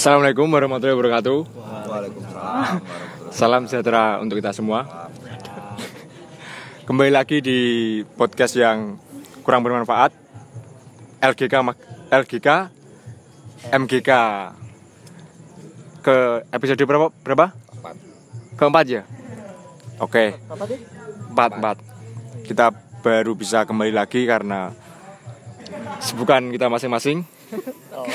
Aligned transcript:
Assalamualaikum 0.00 0.48
warahmatullahi 0.48 0.96
wabarakatuh. 0.96 1.38
Waalaikumsalam. 1.44 2.64
Salam 3.28 3.62
sejahtera 3.68 4.16
untuk 4.24 4.40
kita 4.40 4.56
semua. 4.56 4.88
Kembali 6.88 7.12
lagi 7.12 7.44
di 7.44 7.60
podcast 8.16 8.56
yang 8.56 8.96
kurang 9.44 9.60
bermanfaat. 9.60 10.16
LGK 11.20 11.52
LGK 12.16 12.48
MGK 13.76 14.10
ke 16.00 16.48
episode 16.48 16.80
berapa? 16.80 17.12
Berapa? 17.20 17.46
Empat. 17.52 17.94
Keempat 18.56 18.84
ya. 18.88 19.02
Oke. 20.00 20.40
Empat 21.28 21.50
empat. 21.60 21.76
Kita 22.48 22.72
baru 23.04 23.36
bisa 23.36 23.68
kembali 23.68 23.92
lagi 23.92 24.24
karena 24.24 24.72
sibukan 26.00 26.48
kita 26.48 26.72
masing-masing. 26.72 27.39
Oh, 27.90 28.06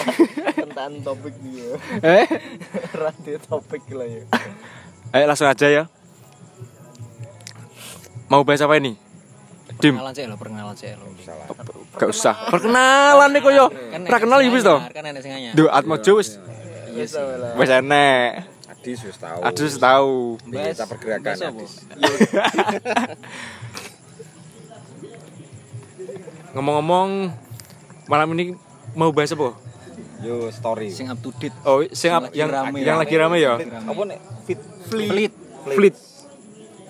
tentang 0.56 0.92
topik 1.04 1.36
dia. 1.44 1.76
Eh, 2.00 2.26
Radio 3.04 3.36
topik 3.44 3.84
lah 3.92 4.08
ya. 4.08 4.24
ayo 5.12 5.26
langsung 5.28 5.48
aja 5.48 5.68
ya. 5.68 5.84
Mau 8.32 8.48
bahas 8.48 8.64
apa 8.64 8.80
ini? 8.80 8.96
Dim. 9.84 10.00
Perkenalan 10.00 10.14
sih 10.16 10.24
lo, 10.26 10.36
perkenalan 10.40 10.76
sih 10.76 10.88
lo. 10.96 11.06
Gak 12.00 12.10
usah. 12.10 12.48
Perkenalan 12.48 13.30
nih 13.36 13.42
koyo. 13.44 13.66
Pra 14.08 14.24
kenal 14.24 14.40
ya 14.40 14.50
wis 14.50 14.64
to. 14.64 14.80
Kan 14.92 15.04
enek 15.04 15.22
sing 15.22 15.36
anyar. 15.36 15.54
Duh, 15.54 15.68
Atmo 15.68 16.00
wis 16.00 16.40
Iya 16.96 17.06
sih. 17.06 17.20
wis 17.60 17.70
enek. 17.70 18.48
Adis 18.72 19.00
wis 19.04 19.18
tahu. 19.20 19.40
Adus 19.44 19.74
tahu. 19.76 20.16
Kita 20.48 20.88
pergerakan? 20.88 21.36
Adis. 21.36 21.84
Ngomong-ngomong 26.56 27.36
malam 28.08 28.28
ini 28.38 28.56
mau 28.94 29.10
bahas 29.10 29.34
apa? 29.34 29.58
Yo 30.22 30.48
story. 30.50 30.94
Sing 30.94 31.10
up 31.10 31.18
to 31.20 31.34
date. 31.36 31.56
Oh, 31.64 31.82
sing 31.90 32.10
ap- 32.10 32.30
lagi 32.30 32.38
yang 32.38 32.50
rame. 32.50 32.78
yang 32.82 32.98
lagi 32.98 33.16
rame 33.16 33.38
ya. 33.38 33.58
Apa 33.58 34.02
nek 34.06 34.20
fit 34.46 34.60
Fleet. 34.86 35.34
Fleet 35.66 35.96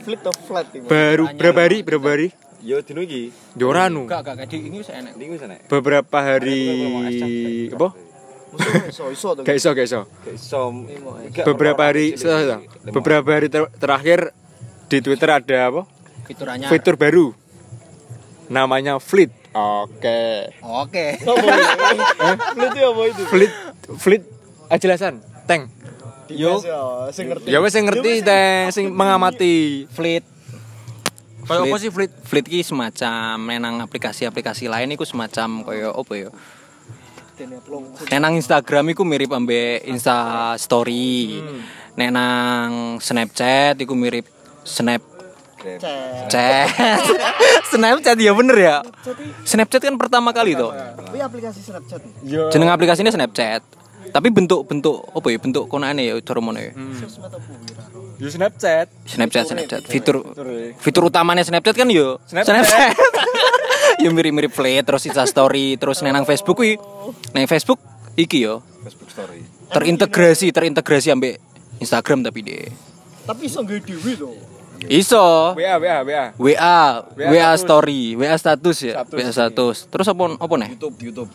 Fleet 0.04 0.22
of 0.22 0.38
flat 0.38 0.68
ini. 0.70 0.86
baru 0.86 1.32
berapa 1.34 1.60
hari? 1.62 1.82
Berapa 1.82 2.08
hari? 2.12 2.28
yo 2.66 2.82
dino 2.82 3.00
iki. 3.00 3.30
Joranu. 3.54 4.06
Gak 4.06 4.26
gak 4.26 4.34
gak 4.42 4.48
di 4.50 4.58
ini 4.68 4.82
wis 4.82 4.90
enek. 4.90 5.14
Iki 5.16 5.30
wis 5.32 5.42
enek. 5.42 5.60
Beberapa 5.70 6.18
hari 6.18 6.62
apa? 7.70 7.90
Iso 8.90 9.10
iso. 9.10 9.30
Gak 9.38 9.56
iso, 9.56 9.70
gak 9.72 9.86
iso. 9.86 10.02
Gak 10.06 10.34
iso. 10.34 10.62
Beberapa 11.46 11.82
hari 11.86 12.18
beberapa 12.86 13.30
hari 13.32 13.48
ter- 13.50 13.70
terakhir 13.76 14.20
di 14.88 14.98
Twitter 15.02 15.30
ada 15.30 15.58
apa? 15.68 15.82
Fitur 16.26 16.48
anyar. 16.50 16.70
Fitur 16.70 16.96
baru. 16.98 17.34
Namanya 18.48 18.98
Fleet. 18.98 19.30
Oke. 19.56 20.52
Oke. 20.60 21.06
Fleet 21.16 22.72
itu 22.76 22.82
apa 22.84 23.02
itu? 23.08 23.24
Fleet 23.32 23.54
Fleet 23.96 24.24
ah, 24.68 24.76
jelasan. 24.76 25.24
Tank. 25.48 25.72
Yo, 26.28 26.60
sing 27.16 27.32
ngerti. 27.32 27.48
Ya 27.48 27.64
wes 27.64 27.72
sing 27.72 27.88
ngerti 27.88 28.20
teh 28.20 28.68
sing 28.76 28.92
mengamati. 28.92 29.88
Fleet. 29.96 30.28
Kayak 31.48 31.72
apa 31.72 31.78
sih 31.80 31.88
Fleet? 31.94 32.12
Fleet 32.28 32.46
ki 32.52 32.68
semacam 32.68 33.40
menang 33.40 33.80
aplikasi-aplikasi 33.80 34.68
lain 34.68 34.92
iku 34.92 35.08
semacam 35.08 35.64
koyo 35.64 35.96
apa 35.96 36.14
ya? 36.20 36.30
Nenang 38.12 38.36
Instagram 38.36 38.92
iku 38.92 39.08
mirip 39.08 39.32
ambe 39.32 39.80
Insta 39.88 40.52
Story. 40.60 41.40
Nenang 41.96 43.00
Snapchat 43.00 43.80
iku 43.80 43.96
mirip 43.96 44.28
Snap 44.68 45.15
Cek. 45.66 46.30
Chat. 46.30 47.02
Snapchat 47.74 48.18
ya 48.22 48.32
bener 48.38 48.58
ya. 48.58 48.76
Snapchat 49.42 49.82
kan 49.82 49.96
pertama 49.98 50.30
kali 50.30 50.54
tuh. 50.54 50.70
Tapi 50.72 51.18
aplikasi 51.18 51.60
Snapchat. 51.66 52.02
Yo. 52.22 52.54
Jeneng 52.54 52.70
aplikasinya 52.70 53.10
Snapchat. 53.10 53.66
Tapi 54.14 54.28
bentuk-bentuk 54.30 55.12
apa 55.12 55.28
ya? 55.34 55.38
Bentuk 55.42 55.66
konane 55.66 56.06
ya 56.06 56.14
cara 56.22 56.40
mono 56.40 56.62
ya. 56.62 56.72
Wira? 56.72 57.08
Yo 58.22 58.30
Snapchat. 58.30 58.88
Snapchat, 59.10 59.44
Snapchat. 59.50 59.82
Fitur 59.90 60.22
fitur 60.78 61.10
utamanya 61.10 61.42
Snapchat 61.42 61.74
kan 61.74 61.90
yo 61.90 62.22
Snapchat. 62.30 62.64
yo 64.04 64.14
mirip-mirip 64.14 64.54
Fleet 64.54 64.86
terus 64.86 65.04
Insta 65.10 65.26
Story 65.26 65.76
terus 65.82 66.00
nang 66.06 66.24
Facebook 66.24 66.62
kuwi. 66.62 66.78
Nang 67.34 67.50
Facebook 67.50 67.82
iki 68.16 68.46
yo 68.46 68.64
Facebook 68.86 69.10
story. 69.12 69.42
terintegrasi 69.74 70.54
terintegrasi 70.54 71.10
ambek 71.10 71.42
Instagram 71.82 72.24
tapi 72.24 72.40
deh. 72.46 72.70
Tapi 73.26 73.50
iso 73.50 73.66
dewi 73.66 74.14
loh. 74.16 74.55
Iso. 74.86 75.56
WA 75.56 75.76
WA 75.80 75.98
WA. 76.04 76.24
WA, 76.36 76.78
WA 77.16 77.50
story, 77.56 78.14
WA 78.14 78.36
status 78.36 78.78
ya, 78.82 78.94
Status, 79.02 79.16
WA 79.16 79.32
status. 79.32 79.76
Terus 79.88 80.08
apa 80.08 80.24
apa 80.36 80.54
nih? 80.60 80.70
YouTube 80.76 80.96
YouTube. 81.02 81.30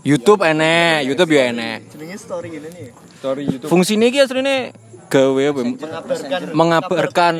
YouTube 0.00 0.40
enek, 0.42 1.04
YouTube 1.04 1.30
ya 1.30 1.52
enek. 1.52 1.78
Jenenge 1.92 2.16
story 2.16 2.48
ini 2.56 2.68
nih. 2.68 2.86
Story 3.20 3.42
YouTube. 3.46 3.68
Fungsinya 3.68 4.06
iki 4.08 4.18
asline 4.20 4.72
gawe 5.06 5.42
apa? 5.44 5.58
ya? 5.58 5.64
Mengabarkan 5.66 6.40
mengabarkan 6.54 7.34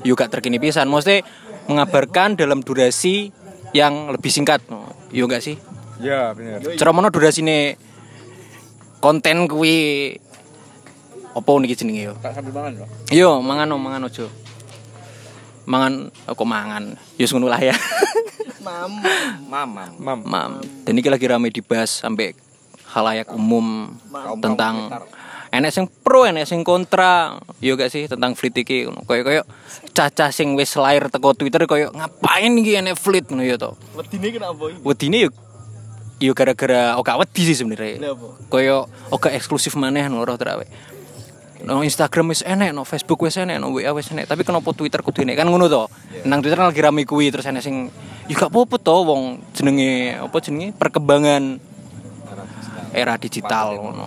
juga 0.00 0.24
terkini 0.28 0.56
pisan 0.56 0.88
mesti 0.88 1.20
mengabarkan 1.66 2.34
dalam 2.34 2.64
durasi 2.64 3.30
yang 3.76 4.10
lebih 4.10 4.32
singkat 4.32 4.64
yo 5.12 5.26
enggak 5.28 5.44
sih 5.44 5.56
Ya, 6.00 6.32
benar. 6.32 6.64
cara 6.80 6.90
mana 6.96 7.12
durasine 7.12 7.76
konten 9.04 9.44
kuwi 9.44 10.16
apa 11.30 11.50
niki 11.60 11.76
jenenge 11.76 12.02
yo 12.08 12.14
Tak 12.18 12.32
sambil 12.40 12.52
mangan, 12.56 12.72
Pak. 12.80 12.88
yo 13.12 13.44
mangan 13.44 13.66
no, 13.68 13.76
mangan 13.76 14.08
ojo 14.08 14.26
mangan 15.70 16.10
oh, 16.26 16.34
kok 16.34 16.48
mangan? 16.50 16.84
Yo 17.14 17.30
ngono 17.30 17.46
lah 17.46 17.62
ya. 17.62 17.76
Mam. 18.66 18.92
Mamam. 19.48 19.90
Mam. 19.96 20.20
mam. 20.20 20.52
Dan 20.84 20.92
ini 21.00 21.08
lagi 21.08 21.24
rame 21.24 21.48
dibahas 21.48 22.04
sampai 22.04 22.36
halayak 22.92 23.32
umum 23.32 23.88
Kaum 24.12 24.36
tentang 24.36 24.92
enek 25.48 25.72
sing 25.72 25.88
pro 25.88 26.28
enek 26.28 26.44
sing 26.44 26.60
kontra. 26.60 27.40
Yo 27.64 27.80
gak 27.80 27.88
sih? 27.88 28.04
Tentang 28.04 28.36
fleet 28.36 28.60
iki. 28.60 28.84
Koyo 29.08 29.22
koyo 29.24 29.42
cacah 29.96 30.28
sing 30.28 30.52
wis 30.60 30.76
lahir 30.76 31.08
teko 31.08 31.32
Twitter 31.32 31.64
koyo 31.64 31.88
ngapain 31.96 32.52
iki 32.60 32.76
enek 32.76 33.00
fleet? 33.00 33.32
Ngono 33.32 33.48
yo 33.48 33.56
to. 33.56 33.72
Wedine 33.96 34.28
kenapa 34.28 34.62
iki? 34.68 34.78
wedine 34.84 35.18
yo 35.24 35.30
yo 36.20 36.36
gara-gara 36.36 37.00
oka 37.00 37.16
wedi 37.16 37.48
sih 37.48 37.56
sebenarnya. 37.56 38.12
Koyo 38.52 38.92
oka 39.08 39.32
eksklusif 39.32 39.72
maneh 39.80 40.04
ngono 40.04 40.28
roh 40.28 40.36
terawe 40.36 40.89
no 41.64 41.84
Instagram 41.84 42.32
wis 42.32 42.40
enek 42.46 42.72
no 42.72 42.82
Facebook 42.88 43.24
wis 43.24 43.36
enek 43.36 43.60
no 43.60 43.72
WA 43.72 43.92
wis 43.92 44.08
enek. 44.12 44.28
Tapi 44.28 44.42
kenapa 44.44 44.72
Twitter 44.72 45.00
kudu 45.04 45.24
enek? 45.24 45.36
Kan 45.40 45.48
ngono 45.48 45.66
to. 45.68 45.84
Nang 46.24 46.40
Twitter 46.40 46.60
lagi 46.60 46.80
rame 46.80 47.04
kuwi 47.04 47.28
terus 47.32 47.46
enek 47.48 47.62
sing 47.64 47.88
ya 48.30 48.34
gak 48.38 48.54
apa-apa 48.54 48.76
to 48.78 48.96
wong 49.04 49.22
jenenge 49.52 50.16
apa 50.16 50.36
jenenge? 50.40 50.72
Perkembangan 50.76 51.60
era 52.94 53.14
digital 53.20 53.76
ngono. 53.76 54.06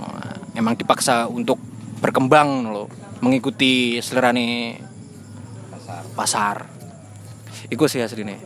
Emang 0.53 0.77
dipaksa 0.77 1.25
untuk 1.25 1.57
berkembang 2.03 2.67
loh, 2.67 2.87
mengikuti 3.23 3.97
selerane 4.03 4.77
Pasar. 5.71 6.03
pasar. 6.13 6.57
Iku 7.71 7.87
sih 7.87 8.03
asline. 8.03 8.37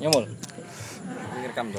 Ini 0.00 1.46
rekam 1.46 1.72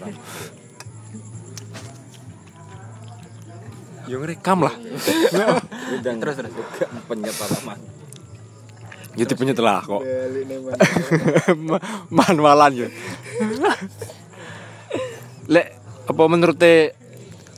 Yo 4.07 4.17
ngerekam 4.17 4.63
lah. 4.63 4.73
Terus 5.99 6.35
terus. 6.35 6.53
Penyet 7.05 7.35
alamat. 7.37 7.79
Ya 9.17 9.25
tipenya 9.25 9.51
telah 9.51 9.81
kok. 9.81 10.01
Manualan 12.17 12.71
ya. 12.73 12.87
Lek 15.47 15.67
apa 16.07 16.21
menurut 16.25 16.55
teh 16.55 16.95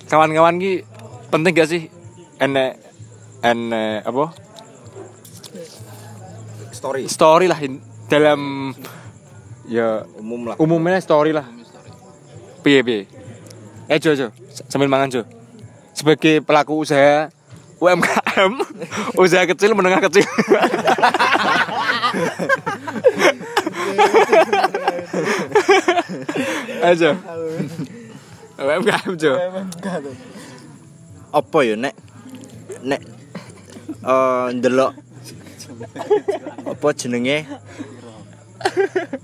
kawan-kawan 0.05 0.57
ki 0.57 0.81
penting 1.29 1.53
gak 1.53 1.69
sih 1.69 1.85
enek 2.37 2.81
enek 3.39 4.01
apa 4.01 4.33
Story 6.73 7.05
story 7.05 7.45
lah 7.45 7.59
in- 7.59 7.83
dalam 8.09 8.73
ya 9.69 10.01
umum 10.17 10.49
lah. 10.49 10.55
umumnya 10.57 10.97
story 10.97 11.29
lah 11.29 11.45
piye 12.61 12.81
piye 12.81 13.05
eh 13.85 13.97
Jo 14.01 14.17
Jo 14.17 14.33
sambil 14.65 14.89
mangan 14.89 15.11
Jo 15.11 15.21
sebagai 15.99 16.39
pelaku 16.39 16.87
usaha 16.87 17.27
UMKM 17.83 18.53
usaha 19.23 19.43
kecil 19.43 19.75
menengah 19.75 19.99
kecil. 20.07 20.23
Aja. 26.79 27.19
UMKM 28.59 29.11
Jo. 29.19 29.35
Apa 31.35 31.57
ya 31.67 31.75
nek? 31.75 31.95
Nek 32.79 33.01
eh 33.99 34.47
ndelok 34.55 34.95
apa 36.63 36.87
jenenge? 36.95 37.43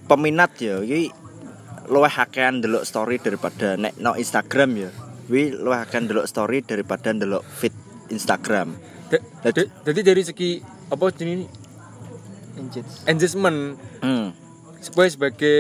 Peminat 0.08 0.52
ya 0.60 0.84
iki 0.84 1.12
luwih 1.88 2.12
akehan 2.12 2.60
ndelok 2.60 2.84
story 2.88 3.20
daripada 3.20 3.76
nek 3.80 3.96
no 4.00 4.16
Instagram 4.16 4.72
ya 4.76 4.92
wi 5.28 5.54
luwih 5.54 5.82
akehan 5.82 6.06
ndelok 6.06 6.26
story 6.30 6.62
daripada 6.62 7.12
ndelok 7.12 7.44
feed 7.44 7.74
Instagram 8.10 8.78
jadi 9.42 9.70
jadi 9.86 10.00
dari 10.02 10.22
segi 10.22 10.50
apa 10.90 11.06
jenis 11.12 11.50
engagement 13.06 13.78
hmm. 14.02 14.28
sebagai 14.82 15.12
sebagai 15.18 15.60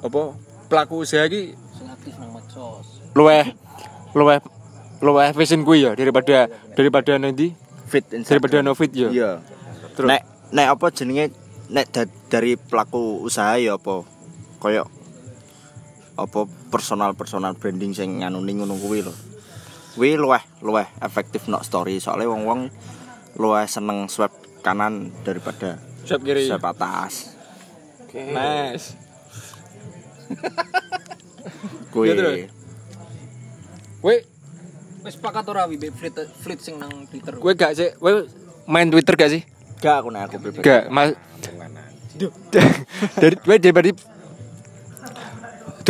apa 0.00 0.22
pelaku 0.66 1.04
usaha 1.04 1.26
ki 1.28 1.54
Sing 1.76 1.88
aktif 1.88 2.14
nang 2.16 2.32
medsos. 2.32 3.00
luweh 3.12 3.52
luweh 4.16 4.38
luwih 5.00 5.30
fashion 5.32 5.64
kuwi 5.64 5.84
ya 5.86 5.92
daripada 5.96 6.48
daripada 6.76 7.16
nanti 7.16 7.52
Fit 7.90 8.06
daripada 8.06 8.62
no 8.62 8.78
fit 8.78 8.94
ya. 8.94 9.10
Iya. 9.10 9.30
Terus? 9.98 10.06
Nek 10.06 10.22
nek 10.54 10.66
apa 10.78 10.86
jenenge 10.94 11.34
nek 11.74 11.90
da- 11.90 12.06
dari 12.30 12.54
pelaku 12.54 13.18
usaha 13.26 13.58
ya 13.58 13.74
apa 13.74 14.06
koyo 14.62 14.86
apa 16.20 16.40
personal 16.68 17.16
personal 17.16 17.56
branding 17.56 17.92
sing 17.92 18.20
nganuni 18.20 18.52
ngono 18.54 18.76
kuwi 18.76 19.00
lho. 19.00 19.14
Kuwi 19.96 20.14
luwih 20.14 20.44
luwih 20.60 20.86
efektif 21.00 21.48
nok 21.48 21.64
story 21.64 21.98
soalnya 21.98 22.30
wong-wong 22.30 22.70
luwih 23.34 23.66
seneng 23.66 24.06
swipe 24.06 24.36
kanan 24.60 25.10
daripada 25.24 25.80
Siap 26.04 26.20
kiri. 26.20 26.46
swipe 26.46 26.66
atas. 26.66 27.34
Nice. 28.12 28.94
Kuwi 31.90 32.06
Ya, 32.06 32.14
terus? 32.14 32.38
Kowe 34.00 34.16
Wis 35.00 35.16
sepakat 35.16 35.48
ora 35.48 35.64
wi 35.64 35.80
fleet 35.80 36.12
fleet 36.44 36.60
sing 36.60 36.76
nang 36.76 37.08
Twitter. 37.08 37.32
kowe 37.34 37.52
gak 37.56 37.72
sih 37.72 37.88
kowe 37.96 38.28
main 38.68 38.92
Twitter 38.92 39.16
gak 39.16 39.32
sih? 39.32 39.42
gak 39.80 40.04
aku 40.04 40.12
nek 40.12 40.28
aku 40.28 40.36
pribadi. 40.44 40.60
Gak, 40.60 40.92
Mas. 40.92 41.16
Dari 43.16 43.36
daripada 43.56 43.88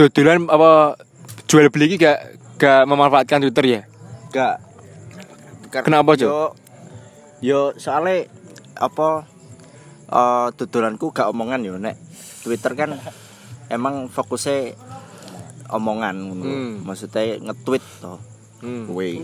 dodolan 0.01 0.49
apa 0.49 0.97
jual 1.45 1.69
beli 1.69 1.93
iki 1.93 2.01
gak 2.01 2.41
gak 2.57 2.89
memanfaatkan 2.89 3.45
Twitter 3.45 3.65
ya? 3.69 3.83
Gak. 4.33 4.57
Kenapa, 5.85 6.17
Jo? 6.17 6.25
Yo, 6.25 6.41
yo 7.45 7.61
soalnya 7.77 8.25
apa 8.81 9.29
eh 10.11 10.49
dodolanku 10.57 11.13
gak 11.13 11.29
omongan 11.29 11.61
yo 11.63 11.77
nek 11.77 12.01
Twitter 12.41 12.73
kan 12.73 12.97
emang 13.69 14.09
fokusnya 14.09 14.73
omongan 15.69 16.17
ngono. 16.17 16.45
Hmm. 16.49 16.73
Maksudnya 16.83 17.37
nge-tweet 17.45 17.85
toh. 18.01 18.19
Hmm. 18.65 18.89
Kuwi. 18.89 19.21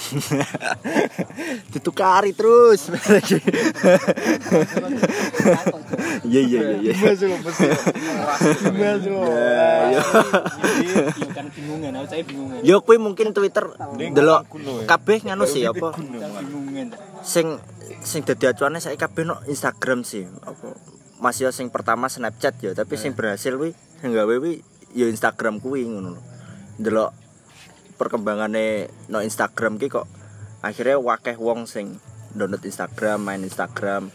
Ditukari 1.72 2.32
terus. 2.32 2.88
Iya 6.20 6.40
iya 6.40 6.60
iya 6.80 6.92
iya. 6.92 6.92
Iya. 9.90 10.02
kan 11.34 11.46
bingungan, 11.50 11.92
aku 11.96 12.06
saya 12.06 12.22
bingungan. 12.24 12.60
Yo 12.62 12.84
kuwi 12.84 12.98
mungkin 13.00 13.32
Twitter 13.32 13.72
delok 14.14 14.46
kabeh 14.86 15.24
nganu 15.24 15.44
sih 15.48 15.64
apa? 15.66 15.96
Sing 17.24 17.58
sing 18.04 18.22
dadi 18.24 18.46
acuane 18.48 18.78
saya 18.80 18.96
kabeh 18.96 19.26
no 19.26 19.42
Instagram 19.44 20.06
sih 20.06 20.24
apa 20.24 20.72
masih 21.20 21.52
sing 21.52 21.68
pertama 21.68 22.08
Snapchat 22.08 22.56
ya 22.64 22.72
tapi 22.72 22.96
sing 22.96 23.12
berhasil 23.12 23.52
wi 23.60 23.76
sing 24.00 24.16
gawe 24.16 24.36
wi 24.40 24.64
ya 24.96 25.04
Instagram 25.10 25.60
kuwi 25.60 25.84
ngono 25.84 26.16
lho 26.16 26.22
ndelok 26.80 27.12
perkembangane 28.00 28.88
no 29.12 29.20
Instagram 29.20 29.76
ki 29.76 29.92
kok 29.92 30.08
akhirnya 30.64 30.96
wakeh 30.96 31.36
wong 31.36 31.68
sing 31.68 32.00
download 32.32 32.64
Instagram 32.64 33.20
main 33.20 33.44
Instagram 33.44 34.08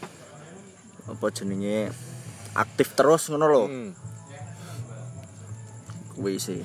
apa 1.06 1.26
jenenge? 1.30 1.90
Aktif 2.56 2.96
terus 2.98 3.30
ngono 3.30 3.46
lho. 3.46 3.64
Hmm. 3.66 3.90
kuwi 6.16 6.40
sih. 6.40 6.64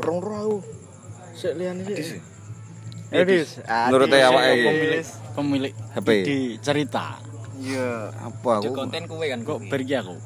Rong 0.00 0.20
rau. 0.22 0.62
Sik 1.34 1.58
liyane 1.58 1.82
sik. 1.82 2.22
Edis 3.10 3.58
Menurut 3.66 4.06
awake. 4.14 4.62
Pemilik 4.62 5.06
pemilik 5.34 5.72
HP. 5.98 6.08
di 6.22 6.38
cerita. 6.62 7.18
Iya. 7.60 8.08
apa 8.08 8.50
aku? 8.62 8.72
konten 8.72 9.04
kuwe 9.04 9.26
kan 9.28 9.44
kok 9.44 9.58
pergi 9.68 9.94
aku? 10.00 10.16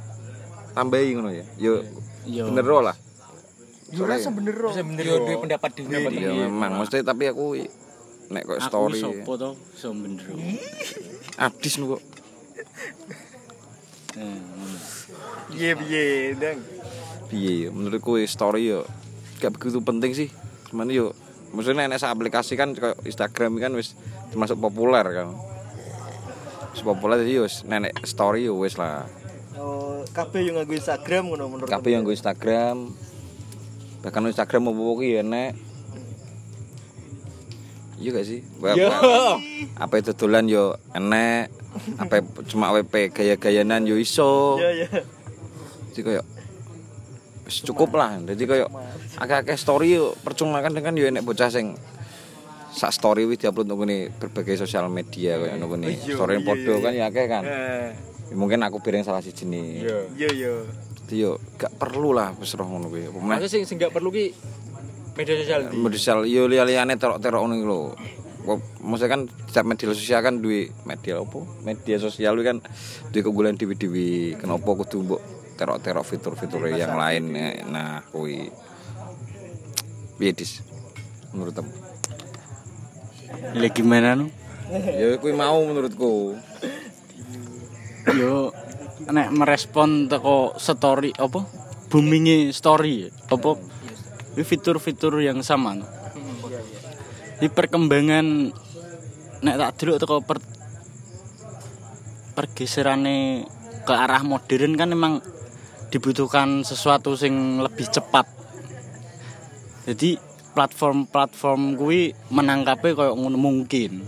Tambahi 0.76 1.08
ngono 1.16 1.30
ya. 1.34 1.44
Yo 1.58 1.82
yo. 2.28 2.46
bener 2.52 2.62
ro 2.62 2.78
lah. 2.84 2.96
Yo 3.90 4.04
rasa 4.06 4.30
bener 4.30 4.54
kok. 4.54 4.76
bener 4.76 5.02
yo. 5.02 5.16
duwe 5.24 5.36
pendapat 5.42 5.70
dhewe. 5.80 6.12
Ya 6.12 6.30
memang. 6.46 6.78
Mesti 6.78 7.02
tapi 7.02 7.32
aku 7.32 7.58
nek 8.30 8.42
kok 8.44 8.56
aku 8.60 8.68
story 8.68 9.00
sopo 9.00 9.32
to? 9.40 9.50
So 9.74 9.90
bener 9.96 10.22
adis 11.38 11.78
nu 11.82 11.96
kok. 11.96 12.02
Eh, 14.14 14.22
ngono. 14.22 14.78
Piye 15.50 15.70
piye, 15.74 16.02
Dang. 16.38 16.58
Piye 17.26 17.66
ya 17.66 17.68
menurutku 17.74 18.18
story 18.30 18.70
yo 18.70 18.86
gak 19.42 19.58
begitu 19.58 19.82
penting 19.82 20.12
sih. 20.14 20.28
Cuman 20.70 20.90
yo 20.90 21.12
maksudnya 21.50 21.90
nek 21.90 21.98
sak 21.98 22.14
aplikasi 22.14 22.54
kan 22.54 22.74
kayak 22.74 23.02
Instagram 23.02 23.58
kan 23.58 23.74
wis 23.74 23.98
termasuk 24.30 24.58
populer 24.62 25.02
kan. 25.02 25.34
Wis 26.74 26.82
populer 26.86 27.22
jadi 27.26 27.42
yo 27.42 27.42
wis 27.46 27.66
nenek 27.66 27.94
story 28.06 28.46
yo 28.46 28.54
wis 28.54 28.78
lah. 28.78 29.06
Oh, 29.58 30.02
kabeh 30.14 30.46
yo 30.46 30.54
nganggo 30.54 30.74
Instagram 30.74 31.30
ngono 31.30 31.44
menurut. 31.50 31.70
Kabeh 31.70 31.94
yang 31.94 32.02
gue 32.06 32.14
Instagram. 32.14 32.90
Bahkan 34.02 34.30
Instagram 34.30 34.70
mau 34.70 34.98
ya 35.02 35.22
nek. 35.22 35.73
Iya 37.98 38.10
gak 38.10 38.26
sih? 38.26 38.40
Yo. 38.74 38.88
Apa 39.78 39.94
itu 40.02 40.12
dolan 40.18 40.50
yo 40.50 40.74
enek. 40.94 41.50
Apa 41.98 42.22
cuma 42.46 42.74
WP 42.74 43.14
gaya-gayanan 43.14 43.86
yo 43.86 43.98
iso. 43.98 44.58
Iya 44.58 44.70
iya. 44.84 44.88
Jadi 45.94 46.00
kayak 46.02 46.26
cukup 47.66 47.94
lah. 47.94 48.18
Jadi 48.22 48.42
kayak 48.46 48.68
akeh-akeh 49.18 49.56
story 49.58 49.94
yo 49.94 50.18
percuma 50.26 50.58
kan 50.58 50.74
kan 50.74 50.94
yo 50.98 51.06
enek 51.06 51.22
bocah 51.22 51.50
sing 51.50 51.78
sak 52.74 52.90
story 52.90 53.22
wis 53.22 53.38
diupload 53.38 53.70
nang 53.70 53.78
ngene 53.78 54.10
berbagai 54.18 54.58
sosial 54.58 54.90
media 54.90 55.38
kayak 55.38 55.54
nang 55.62 55.70
ngene. 55.70 55.94
Iya, 55.94 56.18
Story 56.18 56.42
iya, 56.42 56.46
podo 56.46 56.74
iya. 56.74 56.82
kan 56.82 56.92
ya 56.92 57.04
akeh 57.06 57.26
kan. 57.30 57.42
Ya, 57.46 58.34
mungkin 58.34 58.58
aku 58.66 58.82
piring 58.82 59.06
salah 59.06 59.22
siji 59.22 59.46
nih. 59.46 59.86
Iya 60.18 60.28
iya. 60.34 60.54
Jadi 61.06 61.14
yo 61.22 61.38
gak 61.54 61.78
perlu 61.78 62.10
lah 62.10 62.34
wis 62.34 62.50
roh 62.58 62.66
ngono 62.66 62.90
kuwi. 62.90 63.06
Maksudnya 63.14 63.46
sing 63.46 63.62
sing 63.62 63.78
gak 63.78 63.94
perlu 63.94 64.10
ki 64.10 64.34
media 65.14 65.34
sosial 65.38 65.60
di. 65.70 65.74
media 65.78 65.98
sosial 65.98 66.18
yo 66.26 66.50
liya-liyane 66.50 66.94
terok-terok 66.98 67.40
ngono 67.40 67.54
iki 67.54 67.66
lho. 67.66 67.80
Kok 68.44 68.58
maksudnya 68.84 69.10
kan 69.16 69.20
setiap 69.48 69.66
media 69.66 69.86
sosial 69.94 70.20
kan 70.20 70.34
duwe 70.42 70.68
media 70.84 71.22
apa? 71.22 71.38
Media 71.64 71.96
sosial 71.96 72.36
kuwi 72.36 72.46
kan 72.46 72.58
duwe 73.14 73.20
keunggulan 73.24 73.56
dewi-dewi. 73.56 74.36
Kenapa 74.36 74.68
kudu 74.84 74.96
mbok 75.06 75.22
terok-terok 75.54 76.04
fitur-fitur 76.04 76.66
yang 76.74 76.98
lain. 76.98 77.30
Nah, 77.70 78.02
kuwi 78.10 78.50
piye 80.18 80.32
dis? 80.34 80.60
Menurutmu? 81.32 81.72
Lah 83.54 83.70
gimana 83.74 84.14
nu 84.14 84.30
Ya 84.70 85.16
kuwi 85.18 85.32
mau 85.34 85.58
menurutku. 85.64 86.38
yo 88.04 88.52
nek 89.08 89.32
merespon 89.32 90.12
teko 90.12 90.54
story 90.60 91.10
apa 91.16 91.40
booming 91.88 92.52
story 92.52 93.08
apa 93.32 93.56
Ini 93.56 93.73
fitur-fitur 94.42 95.22
yang 95.22 95.44
sama 95.46 95.78
no. 95.78 95.86
Ini 97.38 97.46
perkembangan 97.52 98.26
nek 99.44 99.56
tak 99.60 99.72
dulu 99.78 99.92
teko 100.00 100.16
per, 100.24 100.38
pergeserane 102.34 103.46
ke 103.84 103.92
arah 103.92 104.24
modern 104.24 104.74
kan 104.74 104.90
emang 104.90 105.20
dibutuhkan 105.92 106.66
sesuatu 106.66 107.14
sing 107.14 107.62
lebih 107.62 107.86
cepat. 107.86 108.26
Jadi 109.84 110.16
platform-platform 110.56 111.76
kuwi 111.76 112.16
menangkapi 112.32 112.96
kayak 112.96 113.14
mungkin. 113.18 114.06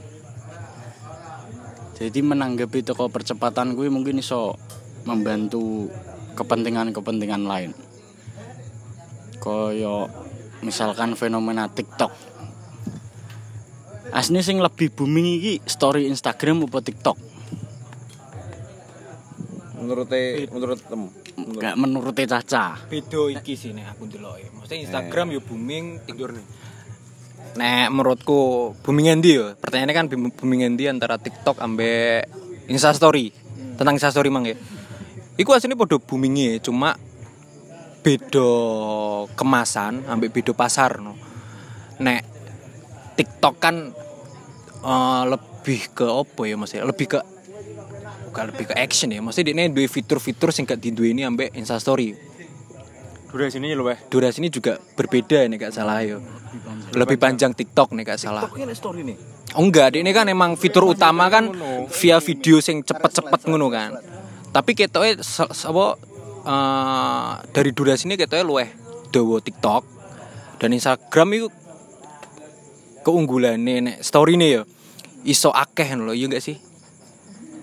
Jadi 1.96 2.20
menanggapi 2.24 2.80
toko 2.80 3.12
percepatan 3.12 3.76
kuwi 3.76 3.92
mungkin 3.92 4.18
iso 4.18 4.56
membantu 5.04 5.92
kepentingan-kepentingan 6.34 7.44
lain. 7.44 7.85
Koyo 9.46 10.10
misalkan 10.66 11.14
fenomena 11.14 11.70
TikTok. 11.70 12.10
Asli 14.10 14.42
sing 14.42 14.58
lebih 14.58 14.90
booming 14.90 15.38
iki 15.38 15.54
story 15.70 16.10
Instagram 16.10 16.66
apa 16.66 16.82
TikTok? 16.82 17.14
Menurut 19.78 20.10
menurut 20.50 20.82
temu. 20.82 21.14
Enggak 21.38 21.78
menurut 21.78 22.10
Caca. 22.18 22.74
Beda 22.90 23.22
iki 23.30 23.54
sih 23.54 23.70
nek 23.70 23.94
aku 23.94 24.10
ndeloke. 24.10 24.50
Maksudnya 24.50 24.82
Instagram 24.82 25.30
yo 25.30 25.40
booming, 25.46 26.02
TikTok 26.02 26.34
nih. 26.34 26.46
Nek 27.54 27.86
menurutku 27.94 28.74
booming 28.82 29.14
endi 29.14 29.38
yo? 29.38 29.54
Pertanyaannya 29.62 29.94
kan 29.94 30.06
boom- 30.10 30.34
booming 30.34 30.66
endi 30.66 30.90
antara 30.90 31.22
TikTok 31.22 31.62
ambe 31.62 32.26
Insta 32.66 32.90
Story. 32.90 33.30
Tentang 33.78 33.94
Insta 33.94 34.10
Story 34.10 34.26
mang 34.26 34.42
ya. 34.42 34.58
Iku 35.38 35.54
asline 35.54 35.78
padha 35.78 36.02
boomingnya, 36.02 36.58
cuma 36.58 36.98
beda 38.06 38.50
kemasan 39.34 40.06
ambek 40.06 40.30
beda 40.30 40.54
pasar 40.54 41.02
no. 41.02 41.18
Nek 41.98 42.22
TikTok 43.18 43.54
kan 43.58 43.90
eh, 44.86 45.22
lebih 45.26 45.90
ke 45.90 46.06
apa 46.06 46.42
ya 46.46 46.54
Mas 46.54 46.70
ya? 46.70 46.86
Lebih 46.86 47.18
ke 47.18 47.18
bukan 48.30 48.44
lebih 48.54 48.70
ke 48.70 48.74
action 48.78 49.10
ya. 49.10 49.18
Maksudnya 49.18 49.50
dia 49.50 49.66
duwe 49.66 49.90
fitur-fitur 49.90 50.54
sing 50.54 50.62
gak 50.62 50.78
diduweni 50.78 51.26
ambek 51.26 51.50
Insta 51.58 51.82
Story. 51.82 52.14
Durasinya 53.26 53.66
ya 53.66 53.74
luweh. 53.74 53.98
Durasi 54.06 54.38
ini 54.38 54.54
juga 54.54 54.78
berbeda 54.78 55.42
nih 55.50 55.58
gak 55.66 55.74
salah 55.74 55.98
yo. 56.06 56.22
Lebih 56.94 57.18
panjang 57.18 57.50
TikTok 57.58 57.90
nih 57.98 58.06
gak 58.06 58.20
salah. 58.22 58.46
Ini 58.54 58.70
story 58.72 59.02
nih. 59.02 59.16
Oh 59.58 59.64
enggak, 59.64 59.98
ini 59.98 60.12
kan 60.14 60.28
emang 60.30 60.54
fitur 60.54 60.84
utama 60.86 61.26
kan 61.32 61.48
via 61.90 62.20
video 62.22 62.62
sing 62.62 62.86
cepet-cepet 62.86 63.50
ngono 63.50 63.66
kan. 63.72 63.98
Tapi 64.52 64.72
se- 65.20 65.68
apa 65.68 66.15
eh, 66.46 67.32
dari 67.50 67.70
durasi 67.74 68.06
ini 68.06 68.14
ketoknya 68.14 68.46
luweh 68.46 68.68
dawa 69.10 69.42
TikTok. 69.42 69.98
dan 70.56 70.72
Instagram 70.72 71.28
itu 71.36 71.48
keunggulannya 73.04 73.74
nek 73.84 73.96
story 74.00 74.40
nih 74.40 74.48
ya 74.56 74.62
iso 75.26 75.52
akeh 75.52 75.94
lho 75.94 76.14
iya 76.16 76.26
gak 76.30 76.42
sih? 76.42 76.56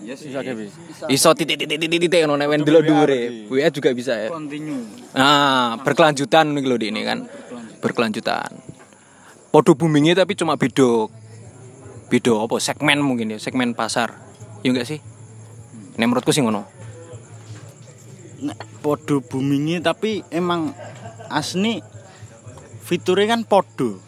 Bisa 0.04 0.44
kabeh. 0.44 0.68
iso 1.08 1.32
titik 1.32 1.56
titik 1.64 1.80
titik 1.80 2.00
titik 2.06 2.20
ngono 2.28 2.36
nek 2.36 2.62
delok 2.62 2.84
dhuwure. 2.84 3.50
WA 3.50 3.68
juga 3.72 3.90
bisa 3.96 4.14
ya. 4.14 4.28
Continue. 4.30 4.84
nah 5.16 5.80
berkelanjutan 5.80 6.52
nih 6.54 6.64
lho 6.64 6.76
di 6.76 6.86
ini 6.92 7.02
kan. 7.02 7.24
Berkelanjutan. 7.80 8.52
Podo 9.50 9.72
boomingnya 9.74 10.24
tapi 10.24 10.36
cuma 10.36 10.54
beda 10.54 11.08
beda 12.12 12.32
apa 12.44 12.56
segmen 12.60 13.00
mungkin 13.00 13.34
ya 13.34 13.38
segmen 13.40 13.72
pasar. 13.72 14.14
Iya 14.62 14.76
gak 14.76 14.86
sih? 14.86 15.00
Nek 15.98 16.06
menurutku 16.08 16.30
sih 16.30 16.44
ngono 16.44 16.73
podo 18.84 19.24
boomingnya 19.24 19.80
tapi 19.80 20.20
emang 20.28 20.74
asli 21.32 21.80
fiturnya 22.84 23.38
kan 23.38 23.42
podo. 23.48 24.00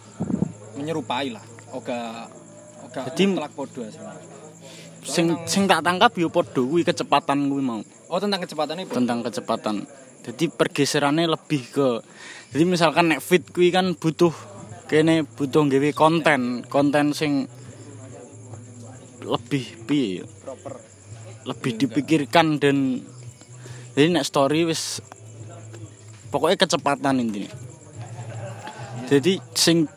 menyerupai 0.76 1.32
lah 1.32 1.44
oga 1.72 2.28
oga 2.84 3.00
Jadi- 3.12 3.32
mutlak 3.32 3.52
podo 3.56 3.80
Sing 5.06 5.30
sing 5.46 5.70
tak 5.70 5.86
tangkap 5.86 6.10
yo 6.18 6.26
podo 6.28 6.66
kuwi 6.66 6.82
kecepatan 6.82 7.46
kuwi 7.46 7.62
mau. 7.62 7.78
oh 8.10 8.18
tentang 8.18 8.42
kecepatannya 8.42 8.90
Bro? 8.90 8.94
Tentang 8.98 9.22
kecepatan. 9.22 9.86
Jadi 10.26 10.50
pergeserannya 10.50 11.30
lebih 11.30 11.62
ke 11.70 11.88
jadi 12.50 12.64
misalkan 12.66 13.14
nek 13.14 13.22
fit 13.22 13.46
kuwi 13.54 13.70
kan 13.70 13.94
butuh 13.94 14.34
kene 14.90 15.22
butuh 15.26 15.66
nggawe 15.66 15.90
konten, 15.94 16.66
konten 16.66 17.14
sing 17.14 17.46
lebih 19.26 19.64
piye 19.86 20.22
ya? 20.22 20.24
lebih 21.46 21.72
dipikirkan 21.78 22.58
dan 22.58 23.02
jadi 23.96 24.12
nek 24.12 24.28
story 24.28 24.68
wis 24.68 25.00
pokoknya 26.28 26.60
kecepatan 26.60 27.16
intinya. 27.16 27.48
Jadi 29.08 29.40
sing 29.56 29.88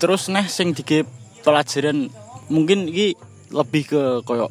terus 0.00 0.32
neh 0.32 0.48
sing 0.48 0.72
dige 0.72 1.04
pelajaran 1.44 2.08
mungkin 2.48 2.88
iki 2.88 3.12
lebih 3.52 3.92
ke 3.92 4.02
koyo 4.24 4.48